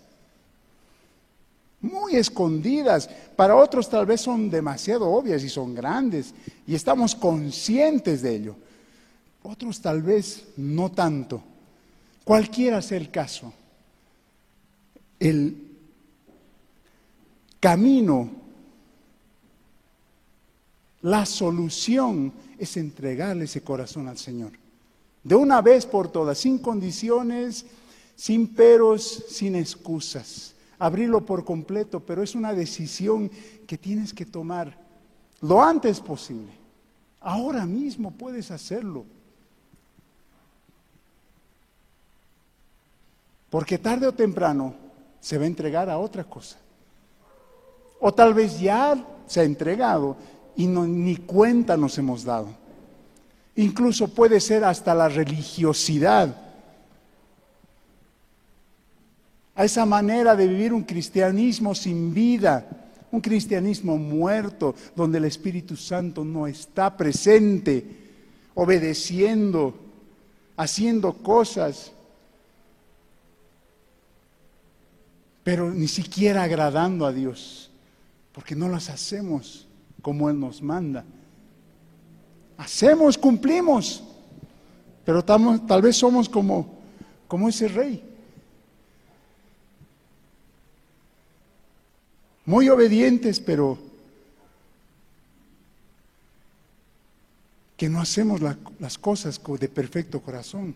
muy 1.80 2.16
escondidas. 2.16 3.08
Para 3.34 3.56
otros 3.56 3.88
tal 3.88 4.04
vez 4.04 4.20
son 4.20 4.50
demasiado 4.50 5.08
obvias 5.08 5.42
y 5.42 5.48
son 5.48 5.74
grandes 5.74 6.34
y 6.66 6.74
estamos 6.74 7.14
conscientes 7.14 8.20
de 8.20 8.36
ello. 8.36 8.56
Otros 9.42 9.80
tal 9.80 10.02
vez 10.02 10.44
no 10.58 10.90
tanto. 10.90 11.42
Cualquiera 12.24 12.82
sea 12.82 12.98
el 12.98 13.10
caso. 13.10 13.54
El 15.18 15.56
camino, 17.58 18.30
la 21.06 21.24
solución 21.24 22.32
es 22.58 22.76
entregarle 22.76 23.44
ese 23.44 23.62
corazón 23.62 24.08
al 24.08 24.18
Señor. 24.18 24.52
De 25.22 25.34
una 25.34 25.60
vez 25.60 25.86
por 25.86 26.08
todas, 26.08 26.38
sin 26.38 26.58
condiciones, 26.58 27.64
sin 28.14 28.54
peros, 28.54 29.24
sin 29.28 29.54
excusas 29.56 30.54
abrirlo 30.78 31.24
por 31.24 31.44
completo, 31.44 32.00
pero 32.00 32.22
es 32.22 32.34
una 32.34 32.52
decisión 32.52 33.30
que 33.66 33.78
tienes 33.78 34.12
que 34.12 34.26
tomar 34.26 34.76
lo 35.40 35.62
antes 35.62 36.00
posible. 36.00 36.52
Ahora 37.20 37.66
mismo 37.66 38.10
puedes 38.10 38.50
hacerlo. 38.50 39.04
Porque 43.50 43.78
tarde 43.78 44.06
o 44.06 44.12
temprano 44.12 44.74
se 45.20 45.38
va 45.38 45.44
a 45.44 45.48
entregar 45.48 45.88
a 45.88 45.98
otra 45.98 46.24
cosa. 46.24 46.58
O 48.00 48.12
tal 48.12 48.34
vez 48.34 48.60
ya 48.60 49.02
se 49.26 49.40
ha 49.40 49.44
entregado 49.44 50.16
y 50.56 50.66
ni 50.66 51.16
cuenta 51.16 51.76
nos 51.76 51.98
hemos 51.98 52.24
dado. 52.24 52.48
Incluso 53.56 54.08
puede 54.08 54.40
ser 54.40 54.64
hasta 54.64 54.94
la 54.94 55.08
religiosidad 55.08 56.34
a 59.54 59.64
esa 59.64 59.86
manera 59.86 60.36
de 60.36 60.46
vivir 60.46 60.72
un 60.74 60.82
cristianismo 60.82 61.74
sin 61.74 62.12
vida, 62.12 62.66
un 63.10 63.22
cristianismo 63.22 63.96
muerto, 63.96 64.74
donde 64.94 65.16
el 65.16 65.24
Espíritu 65.24 65.76
Santo 65.76 66.24
no 66.24 66.46
está 66.46 66.94
presente, 66.94 67.84
obedeciendo, 68.54 69.74
haciendo 70.58 71.14
cosas, 71.14 71.92
pero 75.42 75.72
ni 75.72 75.88
siquiera 75.88 76.42
agradando 76.42 77.06
a 77.06 77.12
Dios, 77.12 77.70
porque 78.32 78.54
no 78.54 78.68
las 78.68 78.90
hacemos 78.90 79.65
como 80.02 80.30
Él 80.30 80.38
nos 80.38 80.62
manda. 80.62 81.04
Hacemos, 82.56 83.18
cumplimos, 83.18 84.02
Pero 85.04 85.24
tal 85.24 85.82
vez 85.82 85.96
somos 85.96 86.28
como, 86.28 86.66
como 87.28 87.48
ese 87.48 87.68
rey. 87.68 88.02
Muy 92.44 92.68
obedientes, 92.68 93.40
pero 93.40 93.78
que 97.76 97.88
no 97.88 98.00
hacemos 98.00 98.40
las 98.40 98.98
cosas 98.98 99.40
de 99.60 99.68
perfecto 99.68 100.20
corazón. 100.20 100.74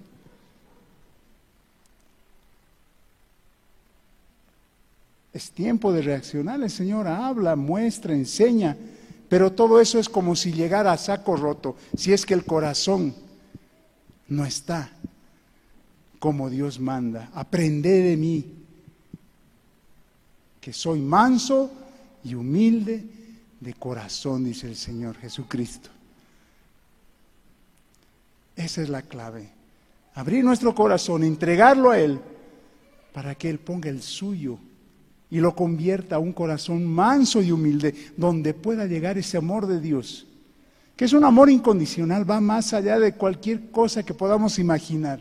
Es 5.33 5.51
tiempo 5.53 5.93
de 5.93 6.03
reaccionar. 6.03 6.61
El 6.61 6.71
Señor 6.71 7.07
habla, 7.07 7.57
muestra, 7.57 8.13
enseña, 8.15 8.77
pero 9.31 9.53
todo 9.53 9.81
eso 9.81 10.01
es 10.01 10.09
como 10.09 10.35
si 10.35 10.53
llegara 10.53 10.91
a 10.91 10.99
saco 10.99 11.37
roto, 11.37 11.77
si 11.97 12.13
es 12.13 12.27
que 12.27 12.35
el 12.35 12.45
corazón 12.45 13.15
no 14.27 14.45
está 14.45 14.91
como 16.19 16.51
Dios 16.51 16.81
manda. 16.81 17.31
Aprende 17.33 18.03
de 18.03 18.17
mí, 18.17 18.45
que 20.61 20.73
soy 20.73 20.99
manso 20.99 21.71
y 22.25 22.35
humilde 22.35 23.05
de 23.61 23.73
corazón, 23.75 24.43
dice 24.43 24.67
el 24.67 24.75
Señor 24.75 25.17
Jesucristo. 25.17 25.91
Esa 28.57 28.83
es 28.83 28.89
la 28.89 29.03
clave. 29.03 29.49
Abrir 30.15 30.43
nuestro 30.43 30.75
corazón, 30.75 31.23
entregarlo 31.23 31.93
a 31.93 32.01
Él, 32.01 32.21
para 33.13 33.37
que 33.37 33.49
Él 33.49 33.61
ponga 33.61 33.91
el 33.91 34.03
suyo 34.03 34.59
y 35.31 35.39
lo 35.39 35.55
convierta 35.55 36.17
a 36.17 36.19
un 36.19 36.33
corazón 36.33 36.85
manso 36.85 37.41
y 37.41 37.53
humilde, 37.53 37.95
donde 38.17 38.53
pueda 38.53 38.87
llegar 38.87 39.17
ese 39.17 39.37
amor 39.37 39.67
de 39.67 39.81
Dios, 39.81 40.27
que 40.97 41.05
es 41.05 41.13
un 41.13 41.25
amor 41.25 41.49
incondicional, 41.49 42.29
va 42.29 42.41
más 42.41 42.73
allá 42.75 42.99
de 42.99 43.15
cualquier 43.15 43.71
cosa 43.71 44.03
que 44.03 44.13
podamos 44.13 44.59
imaginar. 44.59 45.21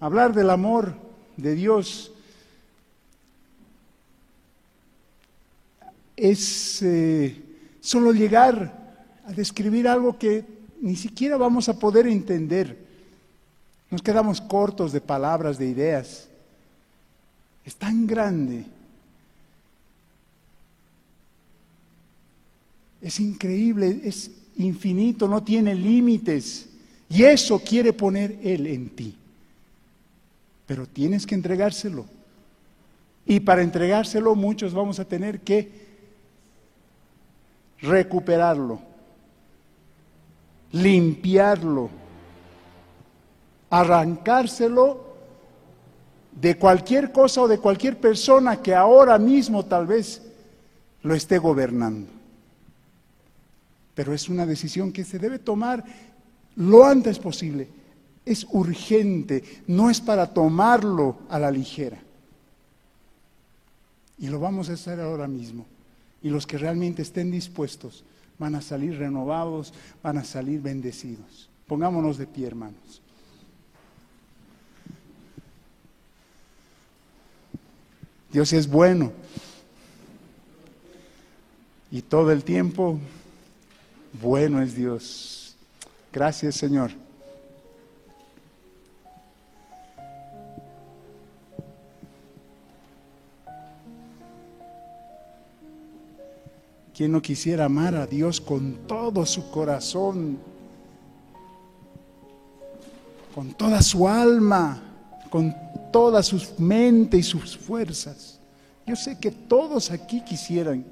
Hablar 0.00 0.34
del 0.34 0.50
amor 0.50 0.94
de 1.36 1.54
Dios 1.54 2.12
es 6.16 6.82
eh, 6.82 7.42
solo 7.80 8.12
llegar 8.12 8.84
a 9.26 9.32
describir 9.32 9.86
algo 9.88 10.18
que 10.18 10.44
ni 10.80 10.96
siquiera 10.96 11.36
vamos 11.36 11.68
a 11.68 11.78
poder 11.78 12.06
entender. 12.06 12.84
Nos 13.90 14.02
quedamos 14.02 14.40
cortos 14.40 14.92
de 14.92 15.00
palabras, 15.00 15.58
de 15.58 15.66
ideas. 15.66 16.28
Es 17.64 17.76
tan 17.76 18.06
grande. 18.06 18.64
Es 23.04 23.20
increíble, 23.20 24.00
es 24.02 24.30
infinito, 24.56 25.28
no 25.28 25.42
tiene 25.42 25.74
límites. 25.74 26.70
Y 27.10 27.24
eso 27.24 27.58
quiere 27.58 27.92
poner 27.92 28.38
Él 28.42 28.66
en 28.66 28.88
ti. 28.88 29.14
Pero 30.66 30.86
tienes 30.86 31.26
que 31.26 31.34
entregárselo. 31.34 32.06
Y 33.26 33.40
para 33.40 33.60
entregárselo 33.60 34.34
muchos 34.34 34.72
vamos 34.72 34.98
a 35.00 35.04
tener 35.04 35.40
que 35.40 35.84
recuperarlo, 37.82 38.80
limpiarlo, 40.72 41.90
arrancárselo 43.68 45.04
de 46.32 46.56
cualquier 46.56 47.12
cosa 47.12 47.42
o 47.42 47.48
de 47.48 47.58
cualquier 47.58 48.00
persona 48.00 48.62
que 48.62 48.74
ahora 48.74 49.18
mismo 49.18 49.62
tal 49.66 49.86
vez 49.86 50.22
lo 51.02 51.14
esté 51.14 51.36
gobernando. 51.36 52.13
Pero 53.94 54.12
es 54.12 54.28
una 54.28 54.46
decisión 54.46 54.92
que 54.92 55.04
se 55.04 55.18
debe 55.18 55.38
tomar 55.38 55.84
lo 56.56 56.84
antes 56.84 57.18
posible. 57.18 57.68
Es 58.24 58.46
urgente, 58.50 59.44
no 59.66 59.90
es 59.90 60.00
para 60.00 60.32
tomarlo 60.32 61.18
a 61.28 61.38
la 61.38 61.50
ligera. 61.50 61.98
Y 64.18 64.28
lo 64.28 64.40
vamos 64.40 64.70
a 64.70 64.74
hacer 64.74 65.00
ahora 65.00 65.28
mismo. 65.28 65.66
Y 66.22 66.30
los 66.30 66.46
que 66.46 66.58
realmente 66.58 67.02
estén 67.02 67.30
dispuestos 67.30 68.04
van 68.38 68.54
a 68.54 68.62
salir 68.62 68.98
renovados, 68.98 69.72
van 70.02 70.18
a 70.18 70.24
salir 70.24 70.60
bendecidos. 70.60 71.48
Pongámonos 71.66 72.18
de 72.18 72.26
pie, 72.26 72.46
hermanos. 72.46 73.02
Dios 78.32 78.52
es 78.52 78.68
bueno. 78.68 79.12
Y 81.90 82.02
todo 82.02 82.32
el 82.32 82.42
tiempo, 82.42 82.98
bueno 84.20 84.62
es 84.62 84.74
Dios. 84.74 85.56
Gracias, 86.12 86.54
Señor. 86.56 86.90
¿Quién 96.94 97.10
no 97.10 97.20
quisiera 97.20 97.64
amar 97.64 97.96
a 97.96 98.06
Dios 98.06 98.40
con 98.40 98.86
todo 98.86 99.26
su 99.26 99.50
corazón, 99.50 100.38
con 103.34 103.52
toda 103.54 103.82
su 103.82 104.06
alma, 104.06 104.80
con 105.28 105.52
toda 105.92 106.22
su 106.22 106.40
mente 106.58 107.16
y 107.16 107.22
sus 107.24 107.58
fuerzas? 107.58 108.38
Yo 108.86 108.94
sé 108.94 109.18
que 109.18 109.32
todos 109.32 109.90
aquí 109.90 110.22
quisieran. 110.22 110.84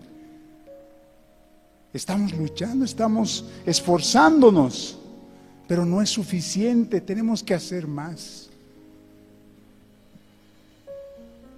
Estamos 1.92 2.32
luchando, 2.32 2.84
estamos 2.84 3.44
esforzándonos, 3.66 4.98
pero 5.68 5.84
no 5.84 6.00
es 6.00 6.10
suficiente, 6.10 7.00
tenemos 7.00 7.42
que 7.42 7.54
hacer 7.54 7.86
más. 7.86 8.48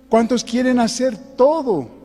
¿Cuántos 0.09 0.43
quieren 0.43 0.81
hacer 0.81 1.17
todo? 1.37 2.05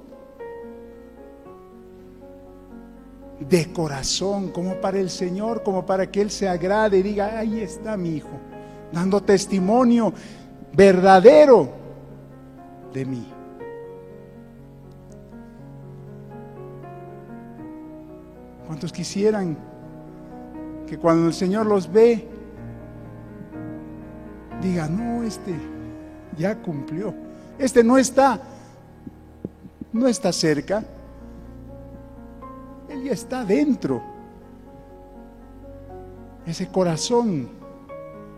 de 3.40 3.72
corazón, 3.72 4.50
como 4.50 4.76
para 4.76 5.00
el 5.00 5.10
Señor, 5.10 5.64
como 5.64 5.86
para 5.86 6.12
que 6.12 6.22
Él 6.22 6.30
se 6.30 6.48
agrade 6.48 7.00
y 7.00 7.02
diga, 7.02 7.40
ahí 7.40 7.62
está 7.62 7.96
mi 7.96 8.18
hijo, 8.18 8.30
dando 8.92 9.22
testimonio 9.22 10.14
verdadero 10.74 11.70
de 12.94 13.06
mí. 13.06 13.39
¿Cuántos 18.70 18.94
quisieran 18.94 19.58
que 20.86 21.00
cuando 21.00 21.26
el 21.26 21.34
Señor 21.34 21.66
los 21.66 21.92
ve, 21.92 22.28
diga, 24.62 24.88
no, 24.88 25.24
este 25.24 25.56
ya 26.38 26.56
cumplió, 26.62 27.12
este 27.58 27.84
no 27.84 27.98
está, 27.98 28.40
no 29.92 30.08
está 30.08 30.32
cerca, 30.32 30.84
él 32.90 33.06
ya 33.06 33.14
está 33.14 33.44
dentro. 33.44 34.04
Ese 36.46 36.68
corazón 36.68 37.50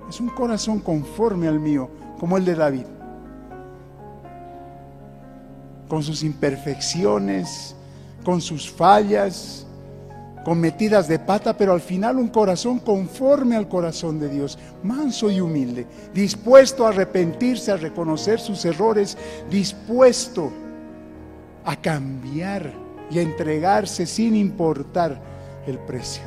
es 0.08 0.22
un 0.22 0.30
corazón 0.30 0.80
conforme 0.80 1.50
al 1.50 1.60
mío, 1.60 1.90
como 2.18 2.38
el 2.38 2.46
de 2.46 2.56
David. 2.56 2.86
Con 5.90 6.02
sus 6.02 6.24
imperfecciones, 6.24 7.76
con 8.24 8.40
sus 8.40 8.72
fallas, 8.72 9.68
con 10.44 10.60
metidas 10.60 11.08
de 11.08 11.20
pata, 11.20 11.56
pero 11.56 11.74
al 11.74 11.82
final 11.82 12.18
un 12.18 12.30
corazón 12.30 12.80
conforme 12.80 13.56
al 13.56 13.68
corazón 13.68 14.20
de 14.20 14.30
Dios, 14.30 14.58
manso 14.84 15.30
y 15.30 15.40
humilde, 15.40 15.86
dispuesto 16.14 16.86
a 16.86 16.90
arrepentirse, 16.90 17.72
a 17.72 17.78
reconocer 17.78 18.40
sus 18.40 18.66
errores, 18.66 19.18
dispuesto 19.50 20.52
a 21.64 21.76
cambiar 21.76 22.74
y 23.10 23.20
a 23.20 23.22
entregarse 23.22 24.06
sin 24.06 24.36
importar 24.36 25.22
el 25.68 25.78
precio. 25.80 26.24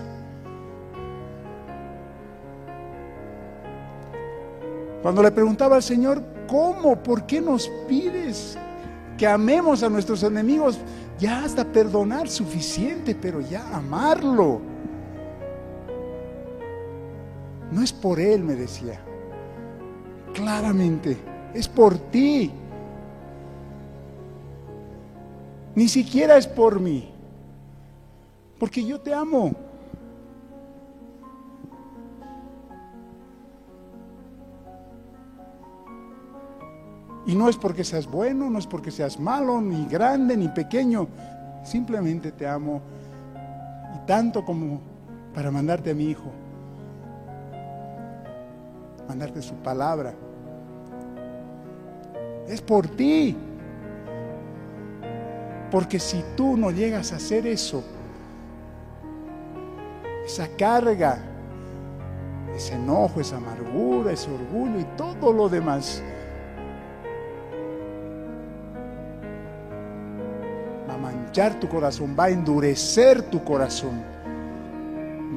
Cuando 5.02 5.22
le 5.22 5.32
preguntaba 5.32 5.76
al 5.76 5.82
Señor, 5.82 6.22
¿cómo? 6.46 7.02
¿Por 7.02 7.26
qué 7.26 7.40
nos 7.40 7.68
pides 7.86 8.56
que 9.18 9.26
amemos 9.26 9.82
a 9.82 9.90
nuestros 9.90 10.22
enemigos? 10.22 10.78
Ya 11.18 11.44
hasta 11.44 11.64
perdonar 11.64 12.28
suficiente, 12.28 13.14
pero 13.14 13.40
ya 13.40 13.76
amarlo. 13.76 14.60
No 17.70 17.82
es 17.82 17.92
por 17.92 18.20
Él, 18.20 18.42
me 18.42 18.54
decía. 18.54 19.00
Claramente, 20.32 21.16
es 21.54 21.68
por 21.68 21.96
ti. 21.96 22.50
Ni 25.74 25.88
siquiera 25.88 26.36
es 26.36 26.46
por 26.46 26.80
mí. 26.80 27.10
Porque 28.58 28.84
yo 28.84 29.00
te 29.00 29.12
amo. 29.12 29.52
Y 37.26 37.34
no 37.34 37.48
es 37.48 37.56
porque 37.56 37.84
seas 37.84 38.06
bueno, 38.06 38.50
no 38.50 38.58
es 38.58 38.66
porque 38.66 38.90
seas 38.90 39.18
malo, 39.18 39.60
ni 39.60 39.86
grande, 39.86 40.36
ni 40.36 40.48
pequeño. 40.48 41.08
Simplemente 41.64 42.32
te 42.32 42.46
amo. 42.46 42.82
Y 43.94 44.06
tanto 44.06 44.44
como 44.44 44.80
para 45.34 45.50
mandarte 45.50 45.90
a 45.90 45.94
mi 45.94 46.04
hijo. 46.04 46.30
mandarte 49.08 49.42
su 49.42 49.54
palabra. 49.56 50.14
Es 52.48 52.60
por 52.60 52.88
ti. 52.88 53.36
Porque 55.70 55.98
si 55.98 56.22
tú 56.36 56.56
no 56.56 56.70
llegas 56.70 57.12
a 57.12 57.16
hacer 57.16 57.46
eso, 57.46 57.82
esa 60.24 60.48
carga, 60.56 61.18
ese 62.54 62.74
enojo, 62.74 63.20
esa 63.20 63.36
amargura, 63.36 64.12
ese 64.12 64.30
orgullo 64.30 64.80
y 64.80 64.84
todo 64.96 65.32
lo 65.32 65.48
demás, 65.48 66.02
tu 71.60 71.68
corazón, 71.68 72.16
va 72.18 72.24
a 72.24 72.30
endurecer 72.30 73.22
tu 73.22 73.42
corazón, 73.42 74.02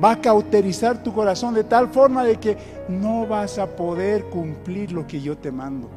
va 0.03 0.11
a 0.11 0.21
cauterizar 0.21 1.01
tu 1.01 1.11
corazón 1.13 1.53
de 1.53 1.63
tal 1.63 1.89
forma 1.89 2.23
de 2.23 2.37
que 2.37 2.57
no 2.87 3.25
vas 3.25 3.57
a 3.57 3.67
poder 3.67 4.25
cumplir 4.25 4.91
lo 4.91 5.05
que 5.07 5.19
yo 5.19 5.37
te 5.37 5.51
mando 5.51 5.89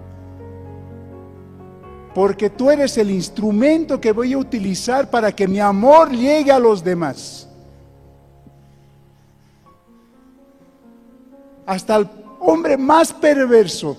porque 2.15 2.51
tú 2.51 2.71
eres 2.71 2.99
el 2.99 3.11
instrumento 3.11 4.01
que 4.01 4.13
voy 4.13 4.33
a 4.33 4.39
utilizar 4.39 5.09
para 5.09 5.33
que 5.33 5.47
mi 5.47 5.61
amor 5.61 6.11
llegue 6.11 6.51
a 6.51 6.59
los 6.59 6.83
demás. 6.83 7.49
Hasta 11.67 11.97
el 11.97 12.09
hombre 12.41 12.77
más 12.77 13.13
perverso, 13.13 13.97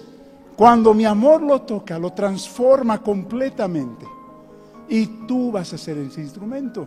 cuando 0.57 0.93
mi 0.93 1.05
amor 1.05 1.41
lo 1.41 1.61
toca, 1.61 1.97
lo 1.97 2.11
transforma 2.11 3.01
completamente. 3.01 4.05
Y 4.91 5.05
tú 5.25 5.53
vas 5.53 5.71
a 5.71 5.77
ser 5.77 5.97
ese 5.97 6.19
instrumento. 6.19 6.85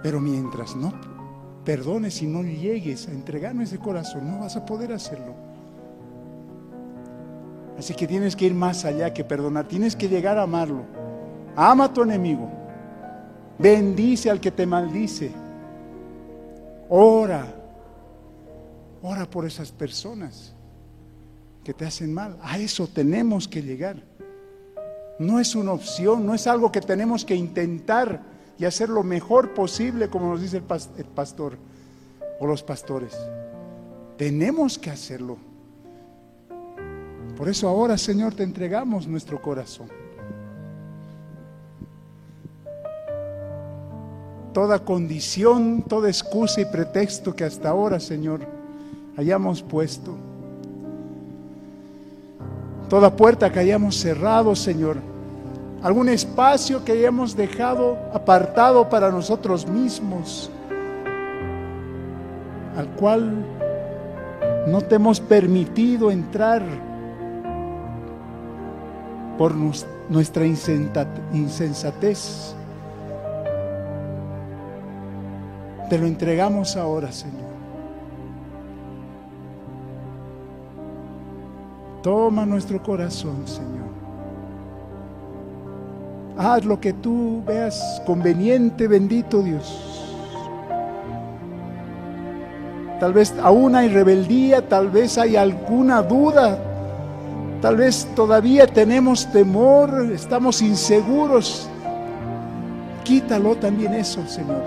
Pero 0.00 0.20
mientras 0.20 0.76
no 0.76 0.92
perdones 1.64 2.22
y 2.22 2.26
no 2.28 2.44
llegues 2.44 3.08
a 3.08 3.10
entregarme 3.10 3.64
ese 3.64 3.78
corazón, 3.78 4.30
no 4.30 4.38
vas 4.38 4.54
a 4.54 4.64
poder 4.64 4.92
hacerlo. 4.92 5.34
Así 7.76 7.94
que 7.94 8.06
tienes 8.06 8.36
que 8.36 8.46
ir 8.46 8.54
más 8.54 8.84
allá 8.84 9.12
que 9.12 9.24
perdonar, 9.24 9.66
tienes 9.66 9.96
que 9.96 10.08
llegar 10.08 10.38
a 10.38 10.44
amarlo. 10.44 10.84
Ama 11.56 11.86
a 11.86 11.92
tu 11.92 12.02
enemigo. 12.02 12.48
Bendice 13.58 14.30
al 14.30 14.38
que 14.38 14.52
te 14.52 14.66
maldice. 14.66 15.32
Ora. 16.88 17.44
Ora 19.02 19.28
por 19.28 19.44
esas 19.44 19.72
personas 19.72 20.54
que 21.64 21.74
te 21.74 21.84
hacen 21.84 22.14
mal. 22.14 22.38
A 22.40 22.56
eso 22.56 22.86
tenemos 22.86 23.48
que 23.48 23.62
llegar. 23.62 23.96
No 25.18 25.40
es 25.40 25.54
una 25.54 25.72
opción, 25.72 26.24
no 26.24 26.34
es 26.34 26.46
algo 26.46 26.70
que 26.70 26.80
tenemos 26.80 27.24
que 27.24 27.34
intentar 27.34 28.22
y 28.58 28.64
hacer 28.64 28.88
lo 28.88 29.02
mejor 29.02 29.54
posible, 29.54 30.08
como 30.08 30.30
nos 30.30 30.42
dice 30.42 30.62
el 30.96 31.04
pastor 31.06 31.58
o 32.40 32.46
los 32.46 32.62
pastores. 32.62 33.16
Tenemos 34.16 34.78
que 34.78 34.90
hacerlo. 34.90 35.38
Por 37.36 37.48
eso 37.48 37.68
ahora, 37.68 37.96
Señor, 37.96 38.34
te 38.34 38.42
entregamos 38.42 39.06
nuestro 39.06 39.40
corazón. 39.40 39.88
Toda 44.52 44.84
condición, 44.84 45.84
toda 45.86 46.08
excusa 46.08 46.60
y 46.60 46.64
pretexto 46.64 47.36
que 47.36 47.44
hasta 47.44 47.68
ahora, 47.68 48.00
Señor, 48.00 48.40
hayamos 49.16 49.62
puesto. 49.62 50.16
Toda 52.88 53.14
puerta 53.14 53.52
que 53.52 53.58
hayamos 53.58 53.96
cerrado, 53.96 54.56
Señor. 54.56 54.96
Algún 55.82 56.08
espacio 56.08 56.84
que 56.84 56.92
hayamos 56.92 57.36
dejado 57.36 57.98
apartado 58.12 58.88
para 58.88 59.10
nosotros 59.10 59.66
mismos. 59.66 60.50
Al 62.76 62.88
cual 62.90 63.44
no 64.66 64.80
te 64.80 64.94
hemos 64.94 65.20
permitido 65.20 66.10
entrar 66.10 66.62
por 69.36 69.54
nuestra 69.54 70.46
insensatez. 70.46 72.54
Te 75.90 75.98
lo 75.98 76.06
entregamos 76.06 76.76
ahora, 76.76 77.12
Señor. 77.12 77.47
Toma 82.02 82.46
nuestro 82.46 82.82
corazón, 82.82 83.46
Señor. 83.46 83.88
Haz 86.36 86.64
lo 86.64 86.80
que 86.80 86.92
tú 86.92 87.42
veas 87.46 88.02
conveniente, 88.06 88.86
bendito 88.86 89.42
Dios. 89.42 89.84
Tal 93.00 93.12
vez 93.12 93.34
aún 93.42 93.74
hay 93.74 93.88
rebeldía, 93.88 94.68
tal 94.68 94.88
vez 94.88 95.18
hay 95.18 95.36
alguna 95.36 96.02
duda, 96.02 96.58
Tal 97.60 97.76
vez 97.76 98.06
todavía 98.14 98.68
tenemos 98.68 99.26
temor, 99.32 100.12
estamos 100.14 100.62
inseguros. 100.62 101.68
Quítalo 103.02 103.56
también 103.56 103.94
eso, 103.94 104.24
Señor. 104.28 104.62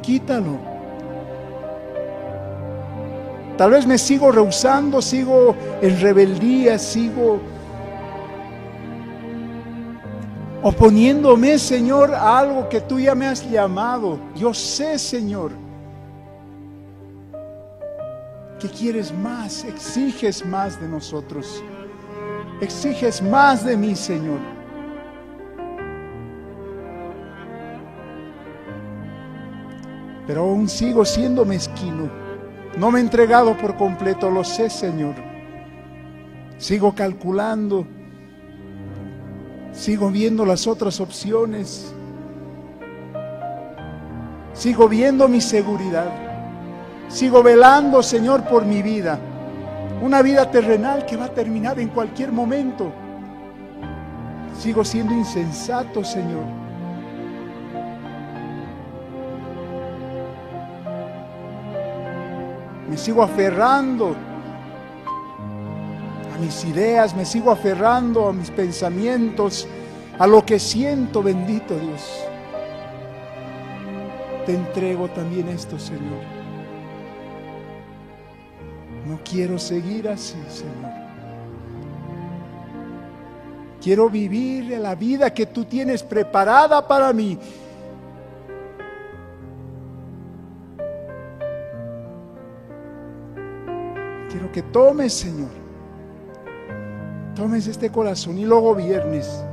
Quítalo. 0.00 0.69
Tal 3.60 3.72
vez 3.72 3.86
me 3.86 3.98
sigo 3.98 4.32
rehusando, 4.32 5.02
sigo 5.02 5.54
en 5.82 6.00
rebeldía, 6.00 6.78
sigo 6.78 7.38
oponiéndome, 10.62 11.58
Señor, 11.58 12.14
a 12.14 12.38
algo 12.38 12.70
que 12.70 12.80
tú 12.80 12.98
ya 12.98 13.14
me 13.14 13.26
has 13.26 13.46
llamado. 13.50 14.18
Yo 14.34 14.54
sé, 14.54 14.98
Señor, 14.98 15.50
que 18.58 18.66
quieres 18.70 19.12
más, 19.12 19.62
exiges 19.64 20.42
más 20.46 20.80
de 20.80 20.88
nosotros. 20.88 21.62
Exiges 22.62 23.20
más 23.20 23.62
de 23.62 23.76
mí, 23.76 23.94
Señor. 23.94 24.38
Pero 30.26 30.44
aún 30.44 30.66
sigo 30.66 31.04
siendo 31.04 31.44
mezquino. 31.44 32.29
No 32.76 32.90
me 32.90 32.98
he 32.98 33.02
entregado 33.02 33.56
por 33.56 33.76
completo, 33.76 34.30
lo 34.30 34.44
sé, 34.44 34.70
Señor. 34.70 35.14
Sigo 36.58 36.94
calculando. 36.94 37.86
Sigo 39.72 40.10
viendo 40.10 40.44
las 40.44 40.66
otras 40.66 41.00
opciones. 41.00 41.92
Sigo 44.52 44.88
viendo 44.88 45.26
mi 45.28 45.40
seguridad. 45.40 46.12
Sigo 47.08 47.42
velando, 47.42 48.02
Señor, 48.02 48.44
por 48.44 48.64
mi 48.64 48.82
vida. 48.82 49.18
Una 50.02 50.22
vida 50.22 50.50
terrenal 50.50 51.04
que 51.06 51.16
va 51.16 51.26
a 51.26 51.34
terminar 51.34 51.78
en 51.80 51.88
cualquier 51.88 52.30
momento. 52.30 52.92
Sigo 54.58 54.84
siendo 54.84 55.14
insensato, 55.14 56.04
Señor. 56.04 56.59
Me 62.90 62.98
sigo 62.98 63.22
aferrando 63.22 64.16
a 66.34 66.38
mis 66.40 66.64
ideas, 66.64 67.14
me 67.14 67.24
sigo 67.24 67.52
aferrando 67.52 68.26
a 68.26 68.32
mis 68.32 68.50
pensamientos, 68.50 69.68
a 70.18 70.26
lo 70.26 70.44
que 70.44 70.58
siento, 70.58 71.22
bendito 71.22 71.78
Dios. 71.78 72.02
Te 74.44 74.56
entrego 74.56 75.08
también 75.08 75.48
esto, 75.50 75.78
Señor. 75.78 76.18
No 79.06 79.20
quiero 79.24 79.56
seguir 79.56 80.08
así, 80.08 80.38
Señor. 80.48 80.90
Quiero 83.80 84.10
vivir 84.10 84.76
la 84.80 84.96
vida 84.96 85.32
que 85.32 85.46
tú 85.46 85.64
tienes 85.64 86.02
preparada 86.02 86.88
para 86.88 87.12
mí. 87.12 87.38
Que 94.52 94.62
tomes, 94.62 95.12
Señor. 95.12 95.50
Tomes 97.34 97.66
este 97.66 97.90
corazón 97.90 98.38
y 98.38 98.44
lo 98.44 98.60
gobiernes. 98.60 99.44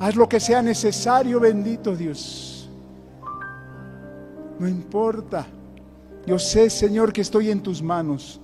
Haz 0.00 0.16
lo 0.16 0.28
que 0.28 0.40
sea 0.40 0.60
necesario, 0.62 1.38
bendito 1.38 1.94
Dios. 1.94 2.68
No 4.58 4.68
importa. 4.68 5.46
Yo 6.26 6.38
sé, 6.38 6.70
Señor, 6.70 7.12
que 7.12 7.20
estoy 7.20 7.50
en 7.50 7.62
tus 7.62 7.82
manos. 7.82 8.40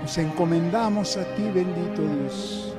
Nos 0.00 0.18
encomendamos 0.18 1.16
a 1.16 1.24
ti, 1.34 1.42
bendito 1.42 2.02
Dios. 2.02 2.74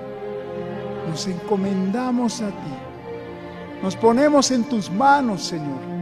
Nos 1.09 1.27
encomendamos 1.27 2.41
a 2.41 2.49
ti. 2.49 3.81
Nos 3.81 3.95
ponemos 3.95 4.51
en 4.51 4.63
tus 4.63 4.89
manos, 4.89 5.43
Señor. 5.43 5.94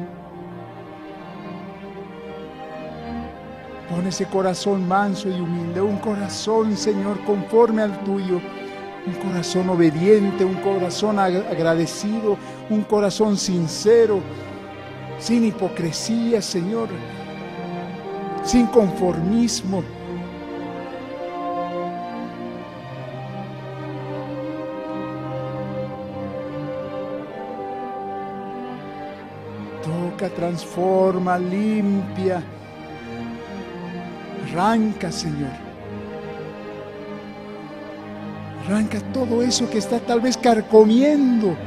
Pon 3.94 4.08
ese 4.08 4.26
corazón 4.26 4.88
manso 4.88 5.30
y 5.30 5.40
humilde, 5.40 5.80
un 5.80 5.98
corazón, 6.00 6.76
Señor, 6.76 7.24
conforme 7.26 7.84
al 7.84 8.04
tuyo, 8.04 8.42
un 9.06 9.14
corazón 9.22 9.70
obediente, 9.70 10.44
un 10.44 10.56
corazón 10.56 11.20
agradecido, 11.20 12.36
un 12.72 12.82
corazón 12.86 13.38
sincero, 13.38 14.20
sin 15.20 15.46
hipocresía, 15.46 16.42
Señor. 16.42 16.90
sin 18.44 18.66
conformismo. 18.66 19.84
Toca, 29.84 30.30
transforma, 30.30 31.38
limpia. 31.38 32.44
Arranca, 34.54 35.12
Señor. 35.12 35.50
Arranca 38.66 39.00
todo 39.12 39.42
eso 39.42 39.70
que 39.70 39.80
está 39.80 40.00
tal 40.00 40.22
vez 40.22 40.38
carcomiendo 40.38 41.58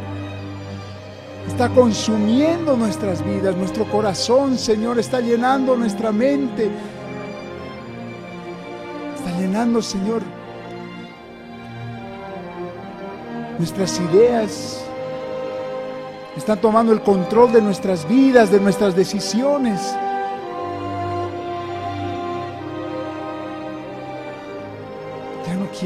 está 1.46 1.68
consumiendo 1.68 2.76
nuestras 2.76 3.24
vidas, 3.24 3.56
nuestro 3.56 3.84
corazón, 3.90 4.58
Señor, 4.58 4.98
está 4.98 5.20
llenando 5.20 5.76
nuestra 5.76 6.12
mente, 6.12 6.70
está 9.16 9.40
llenando, 9.40 9.80
Señor, 9.80 10.22
nuestras 13.58 13.98
ideas, 14.00 14.82
está 16.36 16.56
tomando 16.56 16.92
el 16.92 17.00
control 17.00 17.52
de 17.52 17.62
nuestras 17.62 18.06
vidas, 18.08 18.50
de 18.50 18.60
nuestras 18.60 18.94
decisiones. 18.94 19.80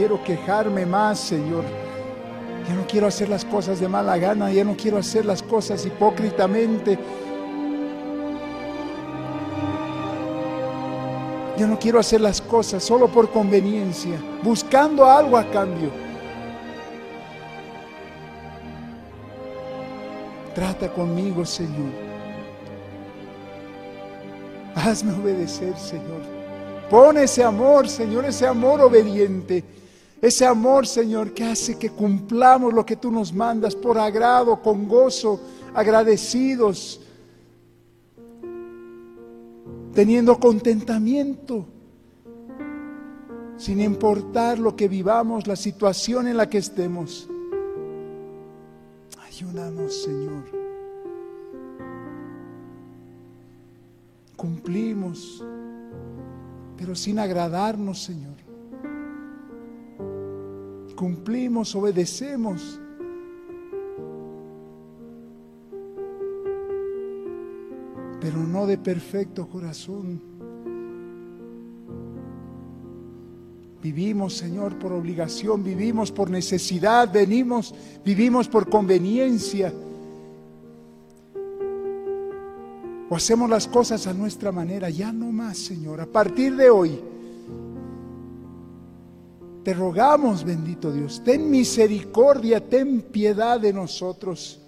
Quiero 0.00 0.24
quejarme 0.24 0.86
más, 0.86 1.20
Señor. 1.20 1.62
Ya 2.66 2.74
no 2.74 2.86
quiero 2.86 3.06
hacer 3.06 3.28
las 3.28 3.44
cosas 3.44 3.80
de 3.80 3.86
mala 3.86 4.16
gana, 4.16 4.50
ya 4.50 4.64
no 4.64 4.74
quiero 4.74 4.96
hacer 4.96 5.26
las 5.26 5.42
cosas 5.42 5.84
hipócritamente. 5.84 6.98
Ya 11.58 11.66
no 11.66 11.78
quiero 11.78 12.00
hacer 12.00 12.22
las 12.22 12.40
cosas 12.40 12.82
solo 12.82 13.08
por 13.08 13.30
conveniencia, 13.30 14.18
buscando 14.42 15.04
algo 15.04 15.36
a 15.36 15.44
cambio. 15.50 15.90
Trata 20.54 20.90
conmigo, 20.94 21.44
Señor. 21.44 21.92
Hazme 24.74 25.12
obedecer, 25.12 25.76
Señor. 25.76 26.22
Pon 26.88 27.18
ese 27.18 27.44
amor, 27.44 27.86
Señor, 27.86 28.24
ese 28.24 28.46
amor 28.46 28.80
obediente 28.80 29.62
ese 30.20 30.44
amor, 30.44 30.86
Señor, 30.86 31.32
que 31.32 31.44
hace 31.44 31.78
que 31.78 31.90
cumplamos 31.90 32.74
lo 32.74 32.84
que 32.84 32.96
tú 32.96 33.10
nos 33.10 33.32
mandas 33.32 33.74
por 33.74 33.96
agrado, 33.96 34.60
con 34.60 34.86
gozo, 34.86 35.40
agradecidos, 35.72 37.00
teniendo 39.94 40.38
contentamiento, 40.38 41.64
sin 43.56 43.80
importar 43.80 44.58
lo 44.58 44.76
que 44.76 44.88
vivamos, 44.88 45.46
la 45.46 45.56
situación 45.56 46.28
en 46.28 46.36
la 46.36 46.50
que 46.50 46.58
estemos. 46.58 47.28
Ayúdanos, 49.26 50.02
Señor. 50.02 50.44
Cumplimos, 54.36 55.42
pero 56.76 56.94
sin 56.94 57.18
agradarnos, 57.18 58.02
Señor 58.02 58.39
cumplimos, 61.00 61.74
obedecemos. 61.74 62.78
Pero 68.20 68.36
no 68.36 68.66
de 68.66 68.76
perfecto 68.76 69.48
corazón. 69.48 70.20
Vivimos, 73.82 74.36
Señor, 74.36 74.78
por 74.78 74.92
obligación, 74.92 75.64
vivimos 75.64 76.12
por 76.12 76.28
necesidad, 76.28 77.10
venimos, 77.10 77.74
vivimos 78.04 78.46
por 78.46 78.68
conveniencia. 78.68 79.72
O 83.08 83.16
hacemos 83.16 83.48
las 83.48 83.66
cosas 83.66 84.06
a 84.06 84.12
nuestra 84.12 84.52
manera, 84.52 84.90
ya 84.90 85.14
no 85.14 85.32
más, 85.32 85.56
Señor. 85.56 86.02
A 86.02 86.06
partir 86.06 86.56
de 86.56 86.68
hoy, 86.68 87.00
te 89.70 89.74
rogamos, 89.74 90.42
bendito 90.42 90.90
Dios, 90.90 91.22
ten 91.22 91.48
misericordia, 91.48 92.58
ten 92.58 93.02
piedad 93.02 93.60
de 93.60 93.72
nosotros. 93.72 94.60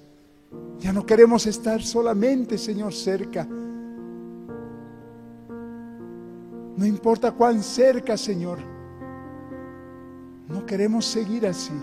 Ya 0.78 0.92
no 0.92 1.04
queremos 1.04 1.44
estar 1.44 1.82
solamente, 1.82 2.56
Señor, 2.56 2.94
cerca. 2.94 3.44
No 6.76 6.86
importa 6.86 7.32
cuán 7.32 7.64
cerca, 7.64 8.16
Señor. 8.16 8.58
No 10.46 10.64
queremos 10.64 11.04
seguir 11.04 11.48
así. 11.48 11.74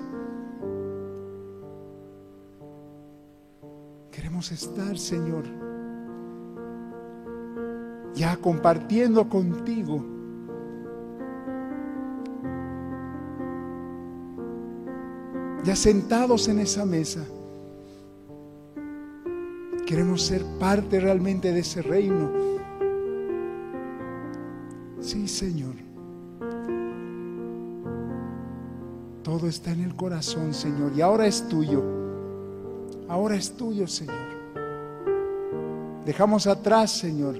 Queremos 4.11 4.49
estar, 4.49 4.97
Señor, 4.97 5.43
ya 8.13 8.37
compartiendo 8.37 9.27
contigo 9.27 10.18
ya 15.63 15.75
sentados 15.75 16.47
en 16.47 16.59
esa 16.59 16.85
mesa, 16.85 17.25
queremos 19.85 20.21
ser 20.21 20.43
parte 20.59 20.99
realmente 20.99 21.51
de 21.51 21.59
ese 21.59 21.81
reino. 21.81 22.29
Sí, 24.99 25.27
Señor. 25.27 25.75
Todo 29.23 29.47
está 29.47 29.71
en 29.71 29.81
el 29.81 29.95
corazón, 29.95 30.53
Señor, 30.53 30.91
y 30.95 31.01
ahora 31.01 31.27
es 31.27 31.47
tuyo. 31.47 31.83
Ahora 33.07 33.35
es 33.35 33.51
tuyo, 33.55 33.87
Señor. 33.87 34.15
Dejamos 36.05 36.47
atrás, 36.47 36.91
Señor. 36.91 37.39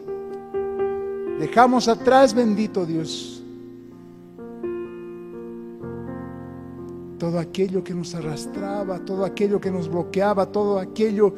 Dejamos 1.40 1.88
atrás, 1.88 2.34
bendito 2.34 2.86
Dios 2.86 3.39
todo 7.20 7.38
aquello 7.38 7.84
que 7.84 7.94
nos 7.94 8.16
arrastraba, 8.16 9.00
todo 9.00 9.26
aquello 9.26 9.60
que 9.60 9.70
nos 9.70 9.90
bloqueaba, 9.90 10.46
todo 10.46 10.80
aquello 10.80 11.34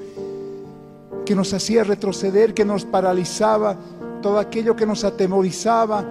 que 1.25 1.35
nos 1.35 1.53
hacía 1.53 1.83
retroceder, 1.83 2.53
que 2.53 2.63
nos 2.63 2.85
paralizaba, 2.85 3.75
todo 4.21 4.37
aquello 4.37 4.75
que 4.75 4.85
nos 4.85 5.03
atemorizaba, 5.03 6.05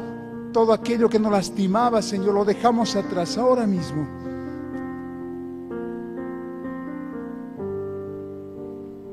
todo 0.52 0.72
aquello 0.72 1.08
que 1.08 1.20
nos 1.20 1.30
lastimaba, 1.30 2.02
Señor, 2.02 2.34
lo 2.34 2.44
dejamos 2.44 2.96
atrás 2.96 3.38
ahora 3.38 3.64
mismo. 3.66 4.06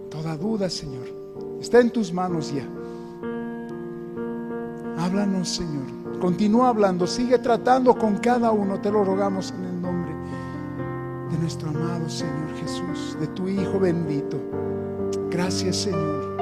Toda 0.10 0.36
duda, 0.36 0.70
Señor, 0.70 1.08
está 1.62 1.80
en 1.80 1.92
tus 1.92 2.12
manos 2.12 2.52
ya. 2.52 2.68
Háblanos, 4.98 5.50
Señor. 5.50 6.20
Continúa 6.20 6.70
hablando, 6.70 7.06
sigue 7.06 7.38
tratando 7.38 7.96
con 7.96 8.18
cada 8.18 8.52
uno, 8.52 8.82
te 8.82 8.90
lo 8.90 9.04
rogamos 9.04 9.54
en 9.56 9.66
el 9.66 9.82
nombre 9.82 9.97
nuestro 11.40 11.70
amado 11.70 12.10
Señor 12.10 12.56
Jesús, 12.60 13.18
de 13.20 13.28
tu 13.28 13.48
Hijo 13.48 13.80
bendito. 13.80 14.38
Gracias 15.30 15.78
Señor. 15.78 16.38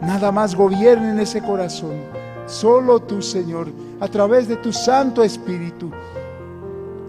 Nada 0.00 0.32
más 0.32 0.54
gobierne 0.54 1.10
en 1.10 1.20
ese 1.20 1.40
corazón. 1.40 1.96
Solo 2.46 3.00
tú, 3.00 3.22
Señor, 3.22 3.68
a 4.00 4.08
través 4.08 4.48
de 4.48 4.56
tu 4.56 4.72
Santo 4.72 5.22
Espíritu, 5.22 5.90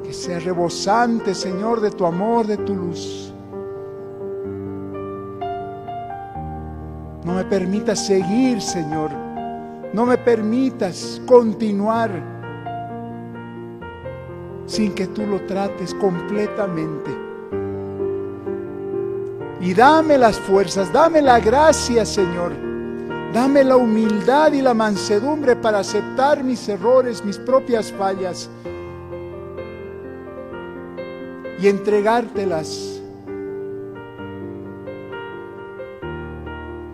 que 0.03 0.13
sea 0.13 0.39
rebosante, 0.39 1.33
Señor, 1.33 1.81
de 1.81 1.89
tu 1.89 2.05
amor, 2.05 2.45
de 2.45 2.57
tu 2.57 2.75
luz. 2.75 3.33
No 7.25 7.33
me 7.33 7.43
permitas 7.45 8.05
seguir, 8.05 8.61
Señor. 8.61 9.11
No 9.93 10.05
me 10.05 10.17
permitas 10.17 11.21
continuar 11.25 12.32
sin 14.73 14.95
que 14.95 15.05
tú 15.05 15.21
lo 15.27 15.39
trates 15.41 15.93
completamente. 15.93 17.11
Y 19.61 19.73
dame 19.75 20.17
las 20.17 20.39
fuerzas, 20.39 20.91
dame 20.91 21.21
la 21.21 21.39
gracia, 21.39 22.05
Señor. 22.05 22.51
Dame 23.31 23.63
la 23.63 23.77
humildad 23.77 24.51
y 24.53 24.61
la 24.61 24.73
mansedumbre 24.73 25.55
para 25.55 25.79
aceptar 25.79 26.43
mis 26.43 26.67
errores, 26.67 27.23
mis 27.23 27.37
propias 27.37 27.91
fallas 27.91 28.49
y 31.59 31.67
entregártelas. 31.67 32.99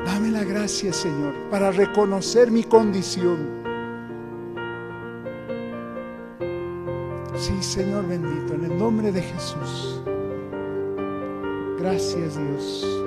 Dame 0.05 0.31
la 0.31 0.43
gracia, 0.43 0.91
Señor, 0.91 1.33
para 1.49 1.71
reconocer 1.71 2.51
mi 2.51 2.63
condición 2.63 3.58
Sí, 7.39 7.63
Señor 7.63 8.05
bendito, 8.05 8.53
en 8.53 8.65
el 8.65 8.77
nombre 8.77 9.13
de 9.13 9.21
Jesús. 9.21 10.01
Gracias 11.79 12.37
Dios. 12.37 12.98